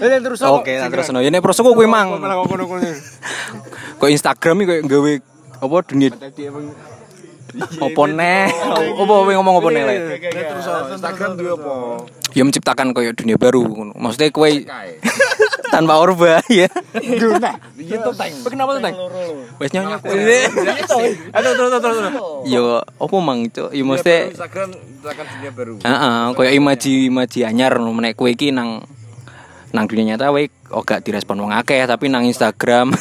terus 0.00 0.40
oke 0.44 0.72
nah 0.76 0.88
terus 0.88 1.08
no 1.12 1.20
ini 1.20 1.40
proses 1.44 1.60
gue 1.64 1.88
mang 1.88 2.16
kok 3.96 4.08
Instagram 4.12 4.64
iki 4.64 4.68
kayak 4.68 4.82
gawe 4.88 5.12
apa 5.56 5.76
dunia 5.88 6.10
apa 7.56 8.02
neh? 8.08 8.46
Apa 8.74 9.14
we 9.24 9.32
ngomong 9.34 9.60
apa 9.60 9.68
neh 9.72 9.82
Le? 9.84 9.96
terus 10.20 10.66
Instagram 10.92 11.30
dua 11.40 11.52
apa? 11.56 11.74
ya 12.36 12.44
menciptakan 12.44 12.92
kayak 12.92 13.16
dunia 13.16 13.40
baru 13.40 13.64
maksudnya 13.96 14.28
kue 14.28 14.68
tanpa 15.72 15.96
orba 15.96 16.44
ya 16.52 16.68
gitu 17.00 17.32
teng 17.40 17.56
Kenapa 18.44 18.76
tuh, 18.76 18.82
Teng? 18.84 18.96
wes 19.56 19.72
nyonya 19.72 19.96
kue 20.04 20.44
aduh 21.32 21.52
terus 21.56 21.70
terus 21.80 21.80
terus 21.80 21.96
yo 22.44 22.84
apa 22.84 23.16
mang 23.24 23.48
cok 23.48 23.72
yo 23.72 23.88
maksudnya 23.88 24.28
Instagram 24.36 24.68
akan 25.06 25.26
dunia 25.38 25.50
baru. 25.54 25.74
Heeh, 25.86 26.18
koyo 26.34 26.50
imaji-imaji 26.50 27.38
anyar 27.46 27.78
ngono. 27.78 27.94
Menek 27.94 28.18
kowe 28.18 28.26
iki 28.26 28.50
nang 28.50 28.82
nang 29.76 29.84
dunia 29.84 30.16
nyata 30.16 30.32
oh 30.72 30.80
gak 30.80 31.04
direspon 31.04 31.36
wong 31.36 31.52
akeh 31.52 31.84
tapi 31.84 32.08
nang 32.08 32.24
Instagram 32.24 32.96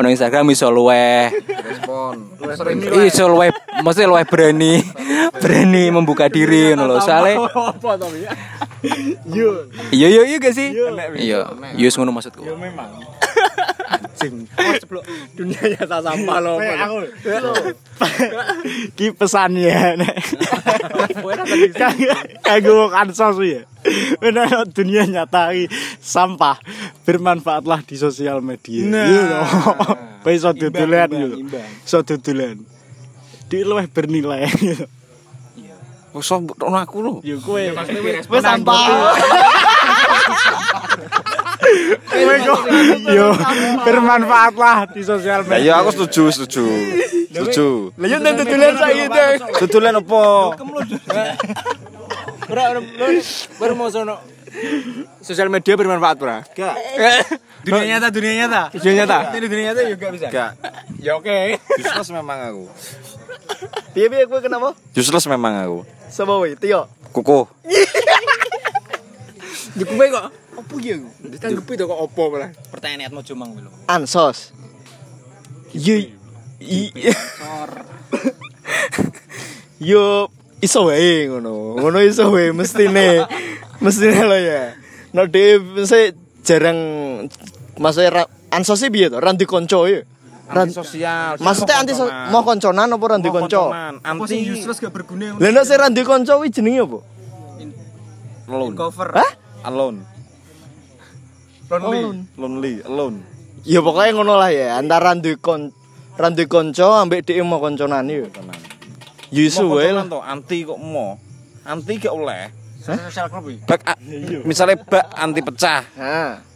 nang 0.00 0.08
Instagram 0.08 0.48
iso 0.48 0.72
luweh 0.72 1.28
respon 1.60 2.32
iso 3.04 3.28
luweh 3.28 3.52
mesti 3.84 4.08
luweh 4.08 4.24
berani 4.24 4.80
berani 5.36 5.92
membuka 5.92 6.32
diri 6.32 6.72
ngono 6.72 6.96
lho 6.96 7.04
ya? 8.16 8.32
iya 9.92 10.08
iya 10.08 10.22
iya 10.24 10.36
gak 10.40 10.54
sih 10.56 10.72
iya 11.20 11.52
iya 11.76 11.84
wis 11.84 11.94
ngono 12.00 12.16
maksudku 12.16 12.40
Memang. 12.40 12.88
Dunia 15.36 15.62
nyata 15.74 15.98
sampah 16.00 16.38
loh. 16.40 16.56
Aku. 16.58 16.98
Ki 18.96 19.12
pesannya 19.12 19.98
nek. 20.00 20.14
Kanggo 22.42 22.88
kansos 22.90 23.38
ya. 23.44 23.62
Benar 24.22 24.64
dunia 24.72 25.04
nyata 25.04 25.52
sampah 26.00 26.56
bermanfaatlah 27.04 27.84
di 27.84 27.96
sosial 28.00 28.40
media. 28.40 28.82
Nah. 28.88 29.44
Kowe 30.24 30.32
iso 30.32 30.50
dodolan 30.56 31.10
yo. 31.12 31.28
Iso 31.84 32.00
dodolan. 32.00 32.64
Di 33.50 33.60
luwih 33.60 33.86
bernilai. 33.92 34.48
Wes 36.14 36.30
ono 36.30 36.54
aku 36.78 37.02
lho 37.02 37.18
Yo 37.26 37.42
kowe 37.42 37.58
Wes 38.30 38.42
sampah. 38.42 38.86
Yo, 43.10 43.26
bermanfaat 43.82 44.54
lah 44.54 44.78
di 44.88 45.02
sosial 45.02 45.42
Ya 45.42 45.48
media. 45.48 45.60
iya 45.60 45.72
aku 45.80 45.90
setuju, 45.92 46.22
setuju. 46.30 46.64
Setuju. 47.30 47.66
Lah 47.98 48.06
yo 48.06 48.16
nang 48.22 48.34
tutulan 48.38 48.74
saiki 48.78 49.04
deh. 49.06 49.30
Setujuan 49.58 49.94
apa? 49.98 50.22
Ora 52.46 52.62
ora 53.58 53.74
mau 53.74 53.90
sono. 53.90 54.16
Sosial 55.18 55.50
media 55.50 55.74
bermanfaat, 55.74 56.14
Bro. 56.14 56.46
Gak. 56.54 56.74
Dunia 57.66 57.98
nyata, 57.98 58.06
dunia 58.14 58.46
nyata. 58.46 58.62
Dunia 58.70 58.94
nyata. 59.02 59.18
Ini 59.34 59.46
dunia 59.50 59.64
nyata 59.72 59.80
juga 59.90 60.06
bisa. 60.14 60.26
Gak. 60.30 60.50
Ya 61.02 61.18
oke. 61.18 61.58
Useless 61.74 62.10
memang 62.14 62.38
aku. 62.38 62.64
Piye 63.96 64.06
piye 64.06 64.30
kowe 64.30 64.38
kenapa? 64.38 64.78
Useless 64.94 65.26
memang 65.26 65.58
aku. 65.58 65.78
Sama 66.06 66.38
wae, 66.38 66.54
Tio. 66.54 66.86
Kuku. 67.10 67.50
Dikuwe 69.78 70.06
kok. 70.06 70.30
Opo 70.64 70.80
ya? 70.80 70.96
Ditanggepi 71.20 71.76
to 71.76 71.84
kok 71.84 72.00
opo 72.00 72.32
malah. 72.32 72.48
Pertanyaan 72.72 73.12
mau 73.12 73.20
cuma 73.20 73.44
lho. 73.44 73.68
Ansos. 73.84 74.56
Yo 75.76 76.00
i 76.64 76.88
Yo 79.92 80.32
iso 80.64 80.88
wae 80.88 81.28
ngono. 81.28 81.76
Ngono 81.84 82.00
iso 82.00 82.32
wae 82.32 82.56
mestine. 82.56 83.28
Mestine 83.84 84.24
lho 84.24 84.38
ya. 84.40 84.72
Nek 85.12 85.28
dhewe 85.28 85.84
mesti 85.84 86.16
jarang 86.40 86.78
maksudnya 87.76 88.10
ra, 88.10 88.22
ansos 88.48 88.80
sih 88.80 88.88
piye 88.88 89.12
to? 89.12 89.20
Ra 89.20 89.36
ndi 89.36 89.44
kanca 89.44 89.84
ya. 89.84 90.00
Ra- 90.48 90.64
sosial. 90.72 91.36
Maksudnya 91.44 91.76
anti 91.84 91.92
so, 91.92 92.08
mau 92.32 92.40
konconan 92.40 92.88
apa 92.88 93.04
ra 93.04 93.16
ndi 93.20 93.28
kanca? 93.28 93.92
Apa 94.00 94.24
sih 94.24 94.48
useless 94.48 94.80
gak 94.80 94.96
berguna? 94.96 95.36
Lah 95.36 95.50
nek 95.52 95.64
sing 95.68 95.76
ra 95.76 95.92
ndi 95.92 96.00
kanca 96.08 96.40
kuwi 96.40 96.48
jenenge 96.48 96.88
apa? 96.88 96.98
alone. 98.48 98.76
Cover. 98.76 99.08
Hah? 99.12 99.30
Alone. 99.68 100.13
Lonely. 101.66 102.02
Lonely, 102.36 102.74
alone. 102.84 103.16
Ya 103.64 103.80
pokoknya 103.80 104.12
ngono 104.12 104.36
lah 104.36 104.52
ya, 104.52 104.76
antara 104.76 105.16
duwe 105.16 105.36
kon 105.36 105.72
ra 106.14 106.28
duwe 106.28 106.44
kanca 106.44 107.00
ambek 107.00 107.24
dhek 107.24 107.40
mau 107.40 107.58
konconan 107.58 108.04
ya. 108.04 108.28
Ya 109.32 109.42
iso 109.42 109.64
Mau 109.64 109.80
wae 109.80 109.88
konconan 109.88 110.06
lah. 110.06 110.22
anti 110.28 110.58
kok 110.62 110.76
mau. 110.76 111.16
Anti 111.64 111.92
gak 111.96 112.12
oleh. 112.12 112.52
Sosial 112.78 113.32
club 113.32 113.48
iki. 113.48 113.64
Bak 113.64 113.80
a- 113.82 114.00
misalnya 114.44 114.76
bak 114.78 115.08
anti 115.10 115.40
pecah. 115.40 115.80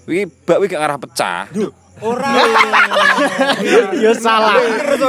Wih, 0.04 0.28
bak 0.44 0.60
wih 0.60 0.68
gak 0.68 0.80
ngarah 0.80 1.00
pecah. 1.00 1.48
Yo 3.96 4.12
salah. 4.14 4.60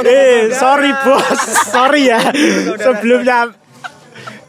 Eh, 0.02 0.48
sorry 0.50 0.90
bos. 0.96 1.40
Sorry 1.68 2.08
ya. 2.08 2.18
Sebelumnya 2.74 3.52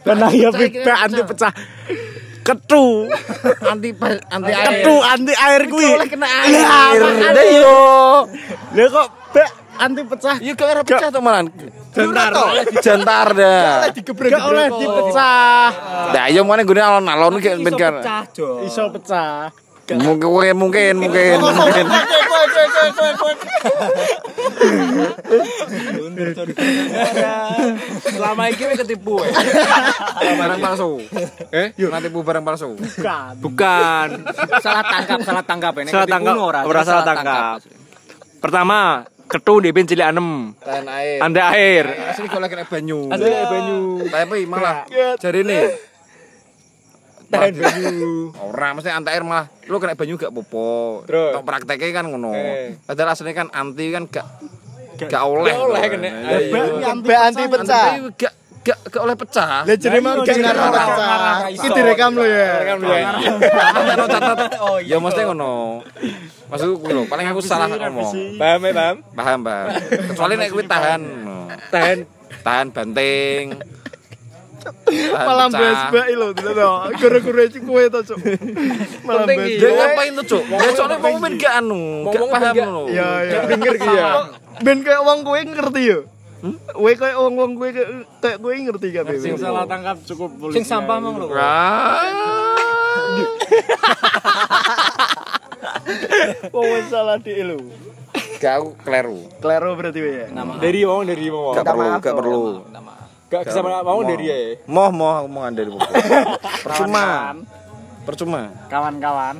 Karena 0.01 0.27
ya 0.31 0.49
feedback 0.49 0.97
anti 1.05 1.21
pecah. 1.21 1.51
Ketu. 2.41 3.05
anti 3.61 3.89
anti 4.29 4.51
air. 4.51 4.81
Ketu 4.81 4.95
anti 4.97 5.33
air 5.33 5.61
kuwi. 5.69 5.89
kena 6.09 6.27
air. 6.27 6.99
Lah 7.05 7.45
yo. 7.47 7.79
Lah 8.73 8.87
kok 8.89 9.07
bek 9.31 9.49
anti 9.77 10.01
pecah. 10.05 10.35
Iya 10.41 10.51
gak 10.57 10.65
ngarah 10.67 10.83
pecah 10.85 11.09
tuh 11.13 11.21
malan. 11.21 11.45
Jantar. 11.91 12.31
Jantar 12.81 13.27
dah. 13.37 13.91
Gak 13.93 14.43
oleh 14.47 14.67
dipecah. 14.73 15.65
Nah, 16.11 16.25
iya 16.29 16.41
mana 16.41 16.61
gue 16.65 16.77
alon-alon 16.77 17.37
kayak 17.37 17.57
ben 17.61 17.73
kan. 17.77 17.93
Iso 18.65 18.89
pecah. 18.89 19.53
Mungkin 19.99 20.55
mungkin 20.55 20.93
mungkin 21.01 21.37
mungkin. 21.41 21.85
Selama 28.01 28.43
iki 28.51 28.63
wis 28.67 28.77
ketipu. 28.79 29.21
eh. 29.23 29.31
Barang 30.37 30.59
palsu. 30.59 30.89
Eh? 31.51 31.67
Nanti 31.77 32.07
bu 32.11 32.19
barang 32.23 32.43
palsu. 32.43 32.75
Bukan. 32.77 33.33
Bukan. 33.41 34.07
Salah 34.61 34.83
tangkap, 34.85 35.19
salah 35.25 35.43
tangkap 35.45 35.73
ini. 35.81 35.89
Salah 35.91 36.07
tangkap. 36.07 36.35
Ora 36.65 36.81
salah 36.83 37.03
tangkap. 37.05 37.61
Pertama, 38.41 39.05
ketu 39.29 39.61
di 39.61 39.69
ben 39.69 39.85
cilik 39.85 40.07
anem. 40.07 40.57
Tahan 40.57 40.87
air. 40.89 41.19
Anda 41.21 41.41
air. 41.53 41.85
Asli 42.09 42.25
kalau 42.25 42.47
kena 42.49 42.65
banyu. 42.65 43.07
Asli 43.13 43.29
kayak 43.29 43.47
banyu. 43.49 43.79
Tapi 44.09 44.39
malah 44.49 44.85
jari 45.21 45.41
nih. 47.31 47.39
Tahan 47.39 47.53
banyu. 47.55 48.13
Orang 48.35 48.71
mesti 48.77 48.89
anti 48.91 49.09
air 49.09 49.23
malah 49.23 49.47
lu 49.71 49.79
kena 49.79 49.95
banyu 49.95 50.19
gak 50.19 50.31
popo. 50.35 51.01
Tok 51.07 51.43
prakteknya 51.47 52.03
kan 52.03 52.05
ngono. 52.11 52.35
Eh. 52.35 52.75
Padahal 52.83 53.15
aslinya 53.15 53.35
kan 53.35 53.47
anti 53.55 53.85
kan 53.95 54.03
gak 54.11 54.27
gak 55.07 55.23
oleh. 55.23 55.53
Gak 55.55 55.63
oleh 55.63 55.81
kena. 55.87 56.09
Nah, 56.11 56.39
iya. 56.39 56.91
Be 56.99 57.15
anti 57.15 57.41
Anti 57.41 57.43
pecah. 57.47 57.85
gak 58.19 58.33
gak 58.61 58.77
gak 58.91 59.01
oleh 59.01 59.15
pecah. 59.15 59.63
Lah 59.65 59.77
jenenge 59.79 60.03
mah 60.03 60.13
gak 60.21 60.35
ngarah 60.37 60.67
pecah. 60.69 61.37
Iki 61.55 61.67
direkam 61.71 62.11
lo 62.13 62.23
ya. 62.27 62.49
Rekam 62.61 62.77
dulu 62.83 62.93
ya. 62.93 63.09
No 63.95 64.05
catat. 64.05 64.37
Ya 64.91 64.97
mesti 64.97 65.21
ngono. 65.23 65.85
Maksudku 66.51 66.83
kuwi 66.83 66.91
lho, 66.91 67.03
paling 67.07 67.31
aku 67.31 67.39
salah 67.39 67.69
ngomong. 67.71 68.35
Paham 68.35 68.59
ya, 68.65 68.71
paham? 68.75 68.95
Paham, 69.15 69.39
paham. 69.39 69.67
Kecuali 70.11 70.33
nek 70.35 70.49
kuwi 70.51 70.63
tahan. 70.67 71.01
Tahan. 71.71 71.97
Tahan 72.43 72.65
banting. 72.75 73.45
Malam 75.11 75.49
bae 75.49 76.13
lho, 76.13 76.27
tidak 76.37 76.53
to. 76.53 76.69
Guru-guru 76.99 77.39
iki 77.47 77.59
kowe 77.61 77.83
to, 77.87 77.99
Cuk. 78.03 78.17
Malam 79.01 79.25
bahas. 79.25 79.47
iki. 79.47 79.57
Dia 79.57 79.69
ngapain 79.73 80.11
tuh, 80.21 80.25
Cuk? 80.27 80.43
Ya 80.47 80.69
soalnya 80.75 80.97
mau 80.99 81.15
ben 81.17 81.33
gak 81.35 81.53
anu, 81.57 81.81
gak 82.05 82.21
paham 82.21 82.29
ben 82.29 82.53
gak- 82.53 82.69
lho. 82.69 82.83
Ya 82.91 83.09
ya. 83.25 83.39
Pinggir 83.49 83.75
ki 83.75 83.89
ya. 83.89 84.09
Ben 84.61 84.77
kayak 84.81 85.01
wong 85.01 85.19
kowe 85.23 85.39
ngerti 85.39 85.81
yo. 85.83 85.99
Kowe 86.73 86.91
kayak 86.93 87.17
wong 87.17 87.33
wong 87.37 87.51
kowe 87.57 87.69
kayak 87.69 88.37
kowe 88.37 88.53
ngerti 88.53 88.87
kabeh. 88.93 89.15
Sing 89.17 89.35
salah 89.37 89.65
tangkap 89.65 89.97
cukup 90.05 90.29
polisi. 90.37 90.61
Sing 90.61 90.65
sampah 90.65 90.97
mang 91.01 91.15
lho. 91.17 91.27
Ah. 91.33 92.01
Wong 96.51 96.83
salah 96.87 97.17
dik 97.17 97.37
lho. 97.41 97.57
Gak 98.41 98.53
aku 98.57 98.69
kleru. 98.81 99.21
Klero 99.37 99.77
berarti 99.77 99.99
ya. 100.01 100.27
Dari 100.57 100.81
mau 100.81 101.01
dari 101.01 101.27
mau. 101.29 101.53
Gak 101.53 101.65
perlu, 101.65 101.89
gak 102.01 102.15
perlu. 102.15 102.41
Gak 103.31 103.47
bisa 103.47 103.63
mau 103.63 104.03
dari 104.03 104.25
ya. 104.27 104.39
Moh, 104.67 104.91
moh 104.91 105.23
aku 105.23 105.27
mau 105.31 105.47
dari 105.47 105.71
buku. 105.71 105.87
Percuma. 106.67 107.31
Percuma. 108.03 108.41
Kawan-kawan. 108.67 109.39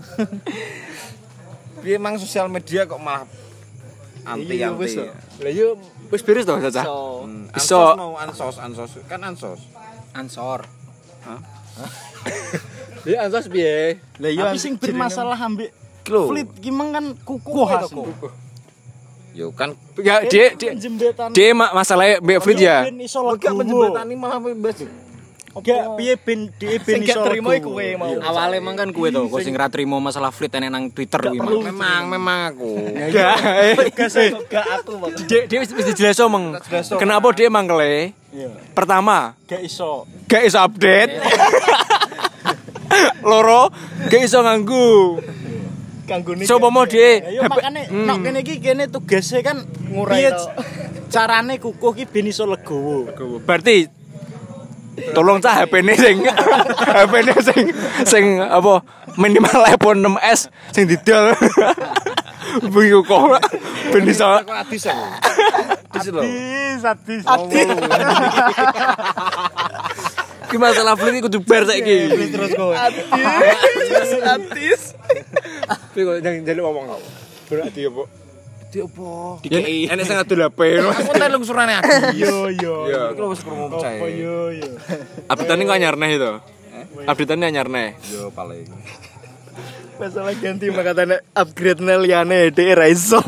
Dia 1.83 1.97
emang 1.99 2.15
sosial 2.15 2.47
media 2.47 2.87
kok 2.87 3.01
malah 3.01 3.27
anti 4.23 4.53
Iya, 4.55 4.71
anti. 4.71 4.85
so. 4.95 5.03
Lah 5.41 5.51
yo 5.51 5.75
wis 6.13 6.21
beres 6.21 6.45
to 6.45 6.55
Caca. 6.55 6.83
Hmm, 7.25 7.49
Iso. 7.57 7.97
Mau 7.97 8.15
ansos, 8.15 8.55
ansos 8.61 8.91
kan 9.11 9.19
ansos. 9.27 9.59
Ansor. 10.15 10.63
Ya 13.01 13.25
ansos 13.25 13.49
piye? 13.49 13.97
Lah 14.21 14.29
iya 14.29 14.53
Tapi 14.53 14.61
sing 14.61 14.77
bermasalah 14.77 15.33
ambek 15.33 15.73
fleet 16.05 16.53
gimana 16.61 17.01
kan 17.01 17.05
kuku 17.25 17.49
khas. 17.65 17.89
Yo 19.31 19.51
kan 19.51 19.73
Ya 19.95 20.23
dia 20.23 20.51
dia 20.53 20.71
dia 21.31 21.49
ma- 21.51 21.71
masalahnya 21.71 22.19
Mbak 22.19 22.39
Frit 22.41 22.59
ya. 22.59 22.83
Legowo. 22.83 23.55
menjembatani 23.55 24.13
malah 24.15 24.39
bebas. 24.39 24.83
Gak 25.51 25.99
piye 25.99 26.15
ben 26.15 26.47
di 26.55 26.79
ben 26.79 27.03
iso 27.03 27.19
terima 27.21 27.51
iku 27.53 27.75
kowe 27.75 27.87
mau. 27.99 28.07
Awalnya 28.07 28.55
emang 28.57 28.71
kan 28.73 28.87
kue 28.89 29.11
tuh, 29.11 29.27
kau 29.27 29.43
sing 29.43 29.51
ra 29.51 29.67
trimo 29.67 29.99
masalah 29.99 30.31
fleet 30.31 30.47
enek 30.49 30.71
nang 30.71 30.87
Twitter 30.87 31.19
kuwi. 31.19 31.43
Mang. 31.43 31.59
Memang, 31.59 32.01
memang 32.07 32.39
aku. 32.49 32.71
Gak. 33.11 33.35
Gak 34.47 34.65
aku 34.79 34.91
Bang. 34.95 35.11
Dia 35.27 35.43
dia 35.45 35.59
wis 35.59 35.75
dijelaso 35.75 36.31
meng. 36.31 36.55
Kenapa 36.95 37.35
dia 37.35 37.51
mangkele? 37.51 38.15
Iya. 38.31 38.47
Pertama, 38.71 39.35
Gak 39.43 39.59
iso. 39.59 40.07
gak 40.23 40.47
iso 40.47 40.55
update. 40.55 41.19
Loro, 43.21 43.67
gak 44.07 44.21
iso 44.23 44.39
nganggu. 44.39 45.19
Kanggo 46.07 46.33
nih. 46.33 46.45
Coba 46.49 46.67
mau 46.73 46.85
dia 46.85 47.21
Ya 47.23 47.45
makane 47.45 47.87
nek 47.87 48.17
kene 48.25 48.39
iki 48.41 48.55
kene 48.59 48.83
tugasnya 48.87 49.39
kan 49.41 49.57
Ngurai 49.91 50.17
piye 50.23 50.29
to. 50.33 50.45
carane 51.11 51.59
kukuh 51.59 51.91
ki 51.93 52.05
ben 52.07 52.27
iso 52.27 52.47
legowo. 52.47 53.07
Berarti 53.43 53.87
tolong 55.15 55.39
cah 55.39 55.63
HP 55.63 55.81
ini 55.81 55.93
sing 55.95 56.15
HP 56.95 57.13
ini 57.23 57.33
sing 57.41 57.63
sing 58.03 58.25
apa 58.39 58.83
minimal 59.15 59.63
iPhone 59.65 59.99
6s 60.19 60.51
sing 60.71 60.83
didol 60.85 61.31
bengi 62.73 62.99
kok 63.03 63.21
ben 63.91 64.03
iso 64.07 64.25
aku. 64.27 64.51
Lho. 66.11 66.23
Sadis 66.81 67.21
sadis. 67.21 67.65
Ki 70.51 70.57
masalah 70.59 70.99
fleet 70.99 71.23
kudu 71.23 71.39
bar 71.41 71.63
saiki 71.63 72.11
terus 72.29 72.51
kowe. 72.53 72.75
Atis. 72.75 74.09
Atis. 74.19 74.81
tapi 75.71 75.99
kok 76.03 76.19
jangan 76.19 76.43
jaluk 76.43 76.63
ngomong 76.67 76.85
kok 76.91 77.01
berarti 77.47 77.81
apa 77.87 78.03
Di 78.71 78.79
opo? 78.79 79.35
Dikei. 79.43 79.83
Enek 79.91 80.07
sing 80.07 80.15
ngadu 80.15 80.31
HP. 80.47 80.79
Aku 80.79 81.11
entar 81.11 81.27
lungsurane 81.27 81.75
aku. 81.83 81.91
Yo 82.15 82.47
yo. 82.55 82.87
Iya. 82.87 83.11
Iku 83.11 83.27
wis 83.35 83.43
krungu 83.43 83.67
Apa 83.67 83.83
percaya. 83.83 84.07
yo 84.15 84.47
yo. 84.55 84.69
Update-ane 85.27 85.67
kok 85.67 85.75
anyar 85.75 85.95
neh 85.99 86.09
itu. 86.15 86.31
Update-ane 87.03 87.51
anyar 87.51 87.67
neh. 87.67 87.99
Yo 88.07 88.31
paling. 88.31 88.63
Masalah 89.99 90.31
ganti 90.39 90.71
makanya 90.71 91.19
upgrade 91.35 91.83
neliane 91.83 92.47
dhek 92.55 92.71
ra 92.79 92.87
iso. 92.87 93.19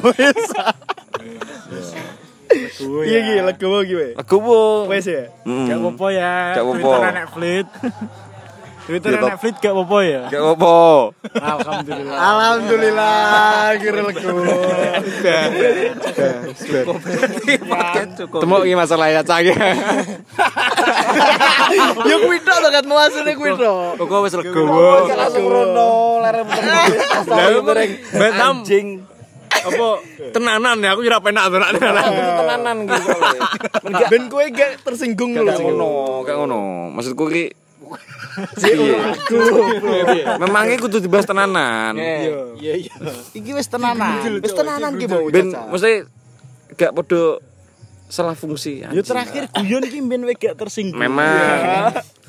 Iya 3.03 3.17
iki 3.19 3.33
legowo 3.41 3.77
iki 3.83 3.95
we. 3.95 4.07
Legowo. 4.17 4.61
Wes 4.89 5.05
ya. 5.07 5.29
Gak 5.43 5.77
apa-apa 5.79 6.07
ya. 6.13 6.33
Gak 6.57 6.63
apa-apa. 6.63 7.27
Fleet. 7.33 7.67
Twitter 8.83 9.15
Gitu. 9.15 9.23
Netflix 9.23 9.55
gak 9.63 9.71
apa-apa 9.71 9.97
ya. 10.03 10.21
Gak 10.27 10.43
apa. 10.43 10.75
Alhamdulillah. 11.39 12.17
Alhamdulillah 12.19 13.79
kira 13.79 14.01
lego. 14.03 14.43
Temu 18.43 18.55
iki 18.67 18.75
masalah 18.75 19.07
ya 19.07 19.23
cah. 19.23 19.39
Yo 22.11 22.15
kuwi 22.27 22.43
tok 22.43 22.57
to 22.59 22.69
kan 22.75 22.83
muasune 22.83 23.31
kuwi 23.39 23.55
tok. 23.55 24.03
Kok 24.03 24.19
wis 24.27 24.35
legowo. 24.35 25.07
Langsung 25.07 25.47
rono, 25.47 26.19
lerem 26.19 26.47
Lah 26.51 27.47
Batam 28.19 28.67
apa 29.63 29.87
tenanan 30.35 30.77
ya 30.83 30.89
aku 30.95 31.01
ora 31.07 31.19
penak 31.23 31.43
to 31.47 31.57
nak 31.57 31.71
tenanan. 31.75 32.11
tenanan 32.11 32.75
gitu. 32.87 33.11
Ben 34.11 34.23
kowe 34.27 34.45
gak 34.51 34.83
tersinggung 34.83 35.35
Gak 35.35 35.55
lho. 35.55 35.59
ngono, 35.63 35.89
gak 36.27 36.35
ngono. 36.39 36.61
Maksudku 36.91 37.31
ki 37.31 37.45
Iya. 38.57 39.13
Memang 40.41 40.65
iki 40.65 40.81
kudu 40.81 40.97
dibahas 40.97 41.29
tenanan. 41.29 41.93
Iya 41.93 42.73
iya. 42.89 42.93
Iki 43.37 43.51
wis 43.53 43.69
tenanan. 43.69 44.41
Wis 44.41 44.53
tenanan 44.53 44.97
ki 44.97 45.05
mau. 45.05 45.29
Ben 45.29 45.53
mesti 45.53 46.07
gak 46.73 46.91
podo 46.97 47.37
salah 48.09 48.33
fungsi. 48.33 48.81
Yo 48.81 48.89
anjing. 48.89 49.05
terakhir 49.05 49.43
guyon 49.53 49.83
ki 49.85 49.99
ben 50.05 50.21
we 50.25 50.33
gak 50.33 50.57
tersinggung. 50.57 50.97
memang 50.97 51.93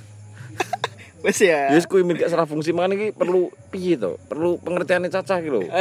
Wis 1.24 1.40
ya. 1.40 1.72
Yes, 1.72 1.88
kuwi 1.88 2.04
gak 2.12 2.28
salah 2.28 2.44
fungsi 2.44 2.76
makanya 2.76 3.00
iki 3.00 3.08
perlu 3.16 3.48
piye 3.72 3.96
to? 3.96 4.20
Perlu 4.28 4.60
pengertiane 4.60 5.08
cacah 5.08 5.40
iki 5.40 5.48
lho. 5.48 5.64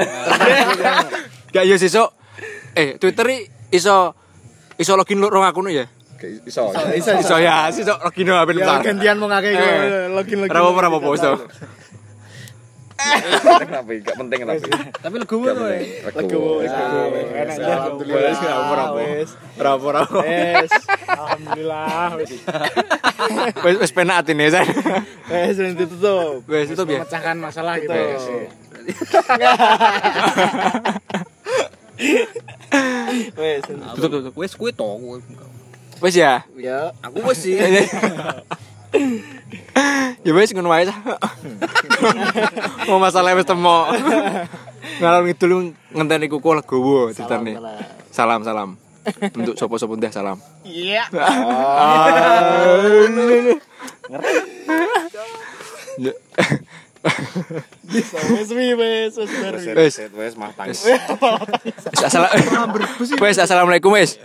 Gak 1.54 1.70
yo 1.70 1.78
sesuk. 1.78 2.10
Eh, 2.74 2.98
Twitter 2.98 3.30
iso 3.70 4.18
iso 4.76 4.98
login 4.98 5.22
lu 5.22 5.30
rong 5.30 5.46
akun 5.46 5.70
ya. 5.70 5.86
Iso. 6.48 6.72
Iso 6.96 7.12
Iso 7.20 7.36
ya, 7.38 7.70
sesuk 7.70 8.00
login 8.02 8.26
ben 8.26 8.34
Ya 8.34 8.46
bentar. 8.48 8.82
gantian 8.82 9.20
mau 9.22 9.30
ngake 9.30 9.50
Eh. 9.54 10.10
login 10.10 10.38
login. 10.42 10.50
Ora 10.50 10.60
apa-apa, 10.60 10.80
ora 10.82 10.88
apa-apa, 10.90 11.10
iso. 11.14 11.32
Kenapa? 13.04 13.92
Gak 14.00 14.16
penting 14.16 14.40
tapi. 14.48 14.64
Tapi 14.96 15.16
legowo 15.20 15.44
kowe. 15.44 15.76
penting. 15.76 16.08
Legowo. 16.08 16.64
Alhamdulillah. 16.64 18.24
Wis 18.24 18.40
gak 18.40 18.56
apa-apa. 18.56 18.96
Wis. 18.96 19.36
Ora. 19.60 20.02
Wis. 20.08 20.72
Alhamdulillah. 21.04 22.16
wis. 22.16 22.32
Wis 23.60 23.76
wis 23.84 23.92
penak 23.92 24.24
atine 24.24 24.48
saya. 24.48 24.64
Wis 25.28 25.60
wis 25.60 25.76
ditutup. 25.76 26.48
Wis 26.48 26.72
tutup 26.72 26.88
ya. 26.88 27.04
Pecahkan 27.04 27.36
masalah 27.38 27.76
gitu. 27.78 27.94
Wis. 33.38 33.64
Tutup 33.96 34.10
tutup. 34.12 34.34
Wis 34.36 34.54
kuwi 34.58 34.72
to 34.76 34.84
kowe. 34.84 35.18
Wis 36.04 36.16
ya. 36.20 36.44
Ya. 36.60 36.92
Aku 37.02 37.24
wis 37.24 37.40
sih. 37.40 37.56
Ya 40.24 40.32
wis 40.32 40.56
ngono 40.56 40.72
wae. 40.72 40.88
Mau 42.88 43.00
masalah 43.02 43.36
wis 43.36 43.44
temo. 43.44 43.92
Ngalor 45.04 45.28
ngidul 45.28 45.76
ngenteni 45.92 46.32
kuku 46.32 46.50
legowo 46.56 47.12
ceritane. 47.12 47.60
Salam 48.14 48.46
salam. 48.48 48.80
Untuk 49.36 49.60
sapa-sapa 49.60 50.00
ndeh 50.00 50.12
salam. 50.16 50.40
Iya. 50.64 51.04
Wis 56.00 56.16
wis 57.04 58.08
bar. 58.16 58.24
Wis. 59.76 60.00
Wes 60.16 60.34
matang. 60.40 60.72
Wis 60.72 60.88
assalamualaikum. 62.00 63.20
Wis 63.20 63.38
assalamualaikum 63.38 63.92
wis. 63.92 64.16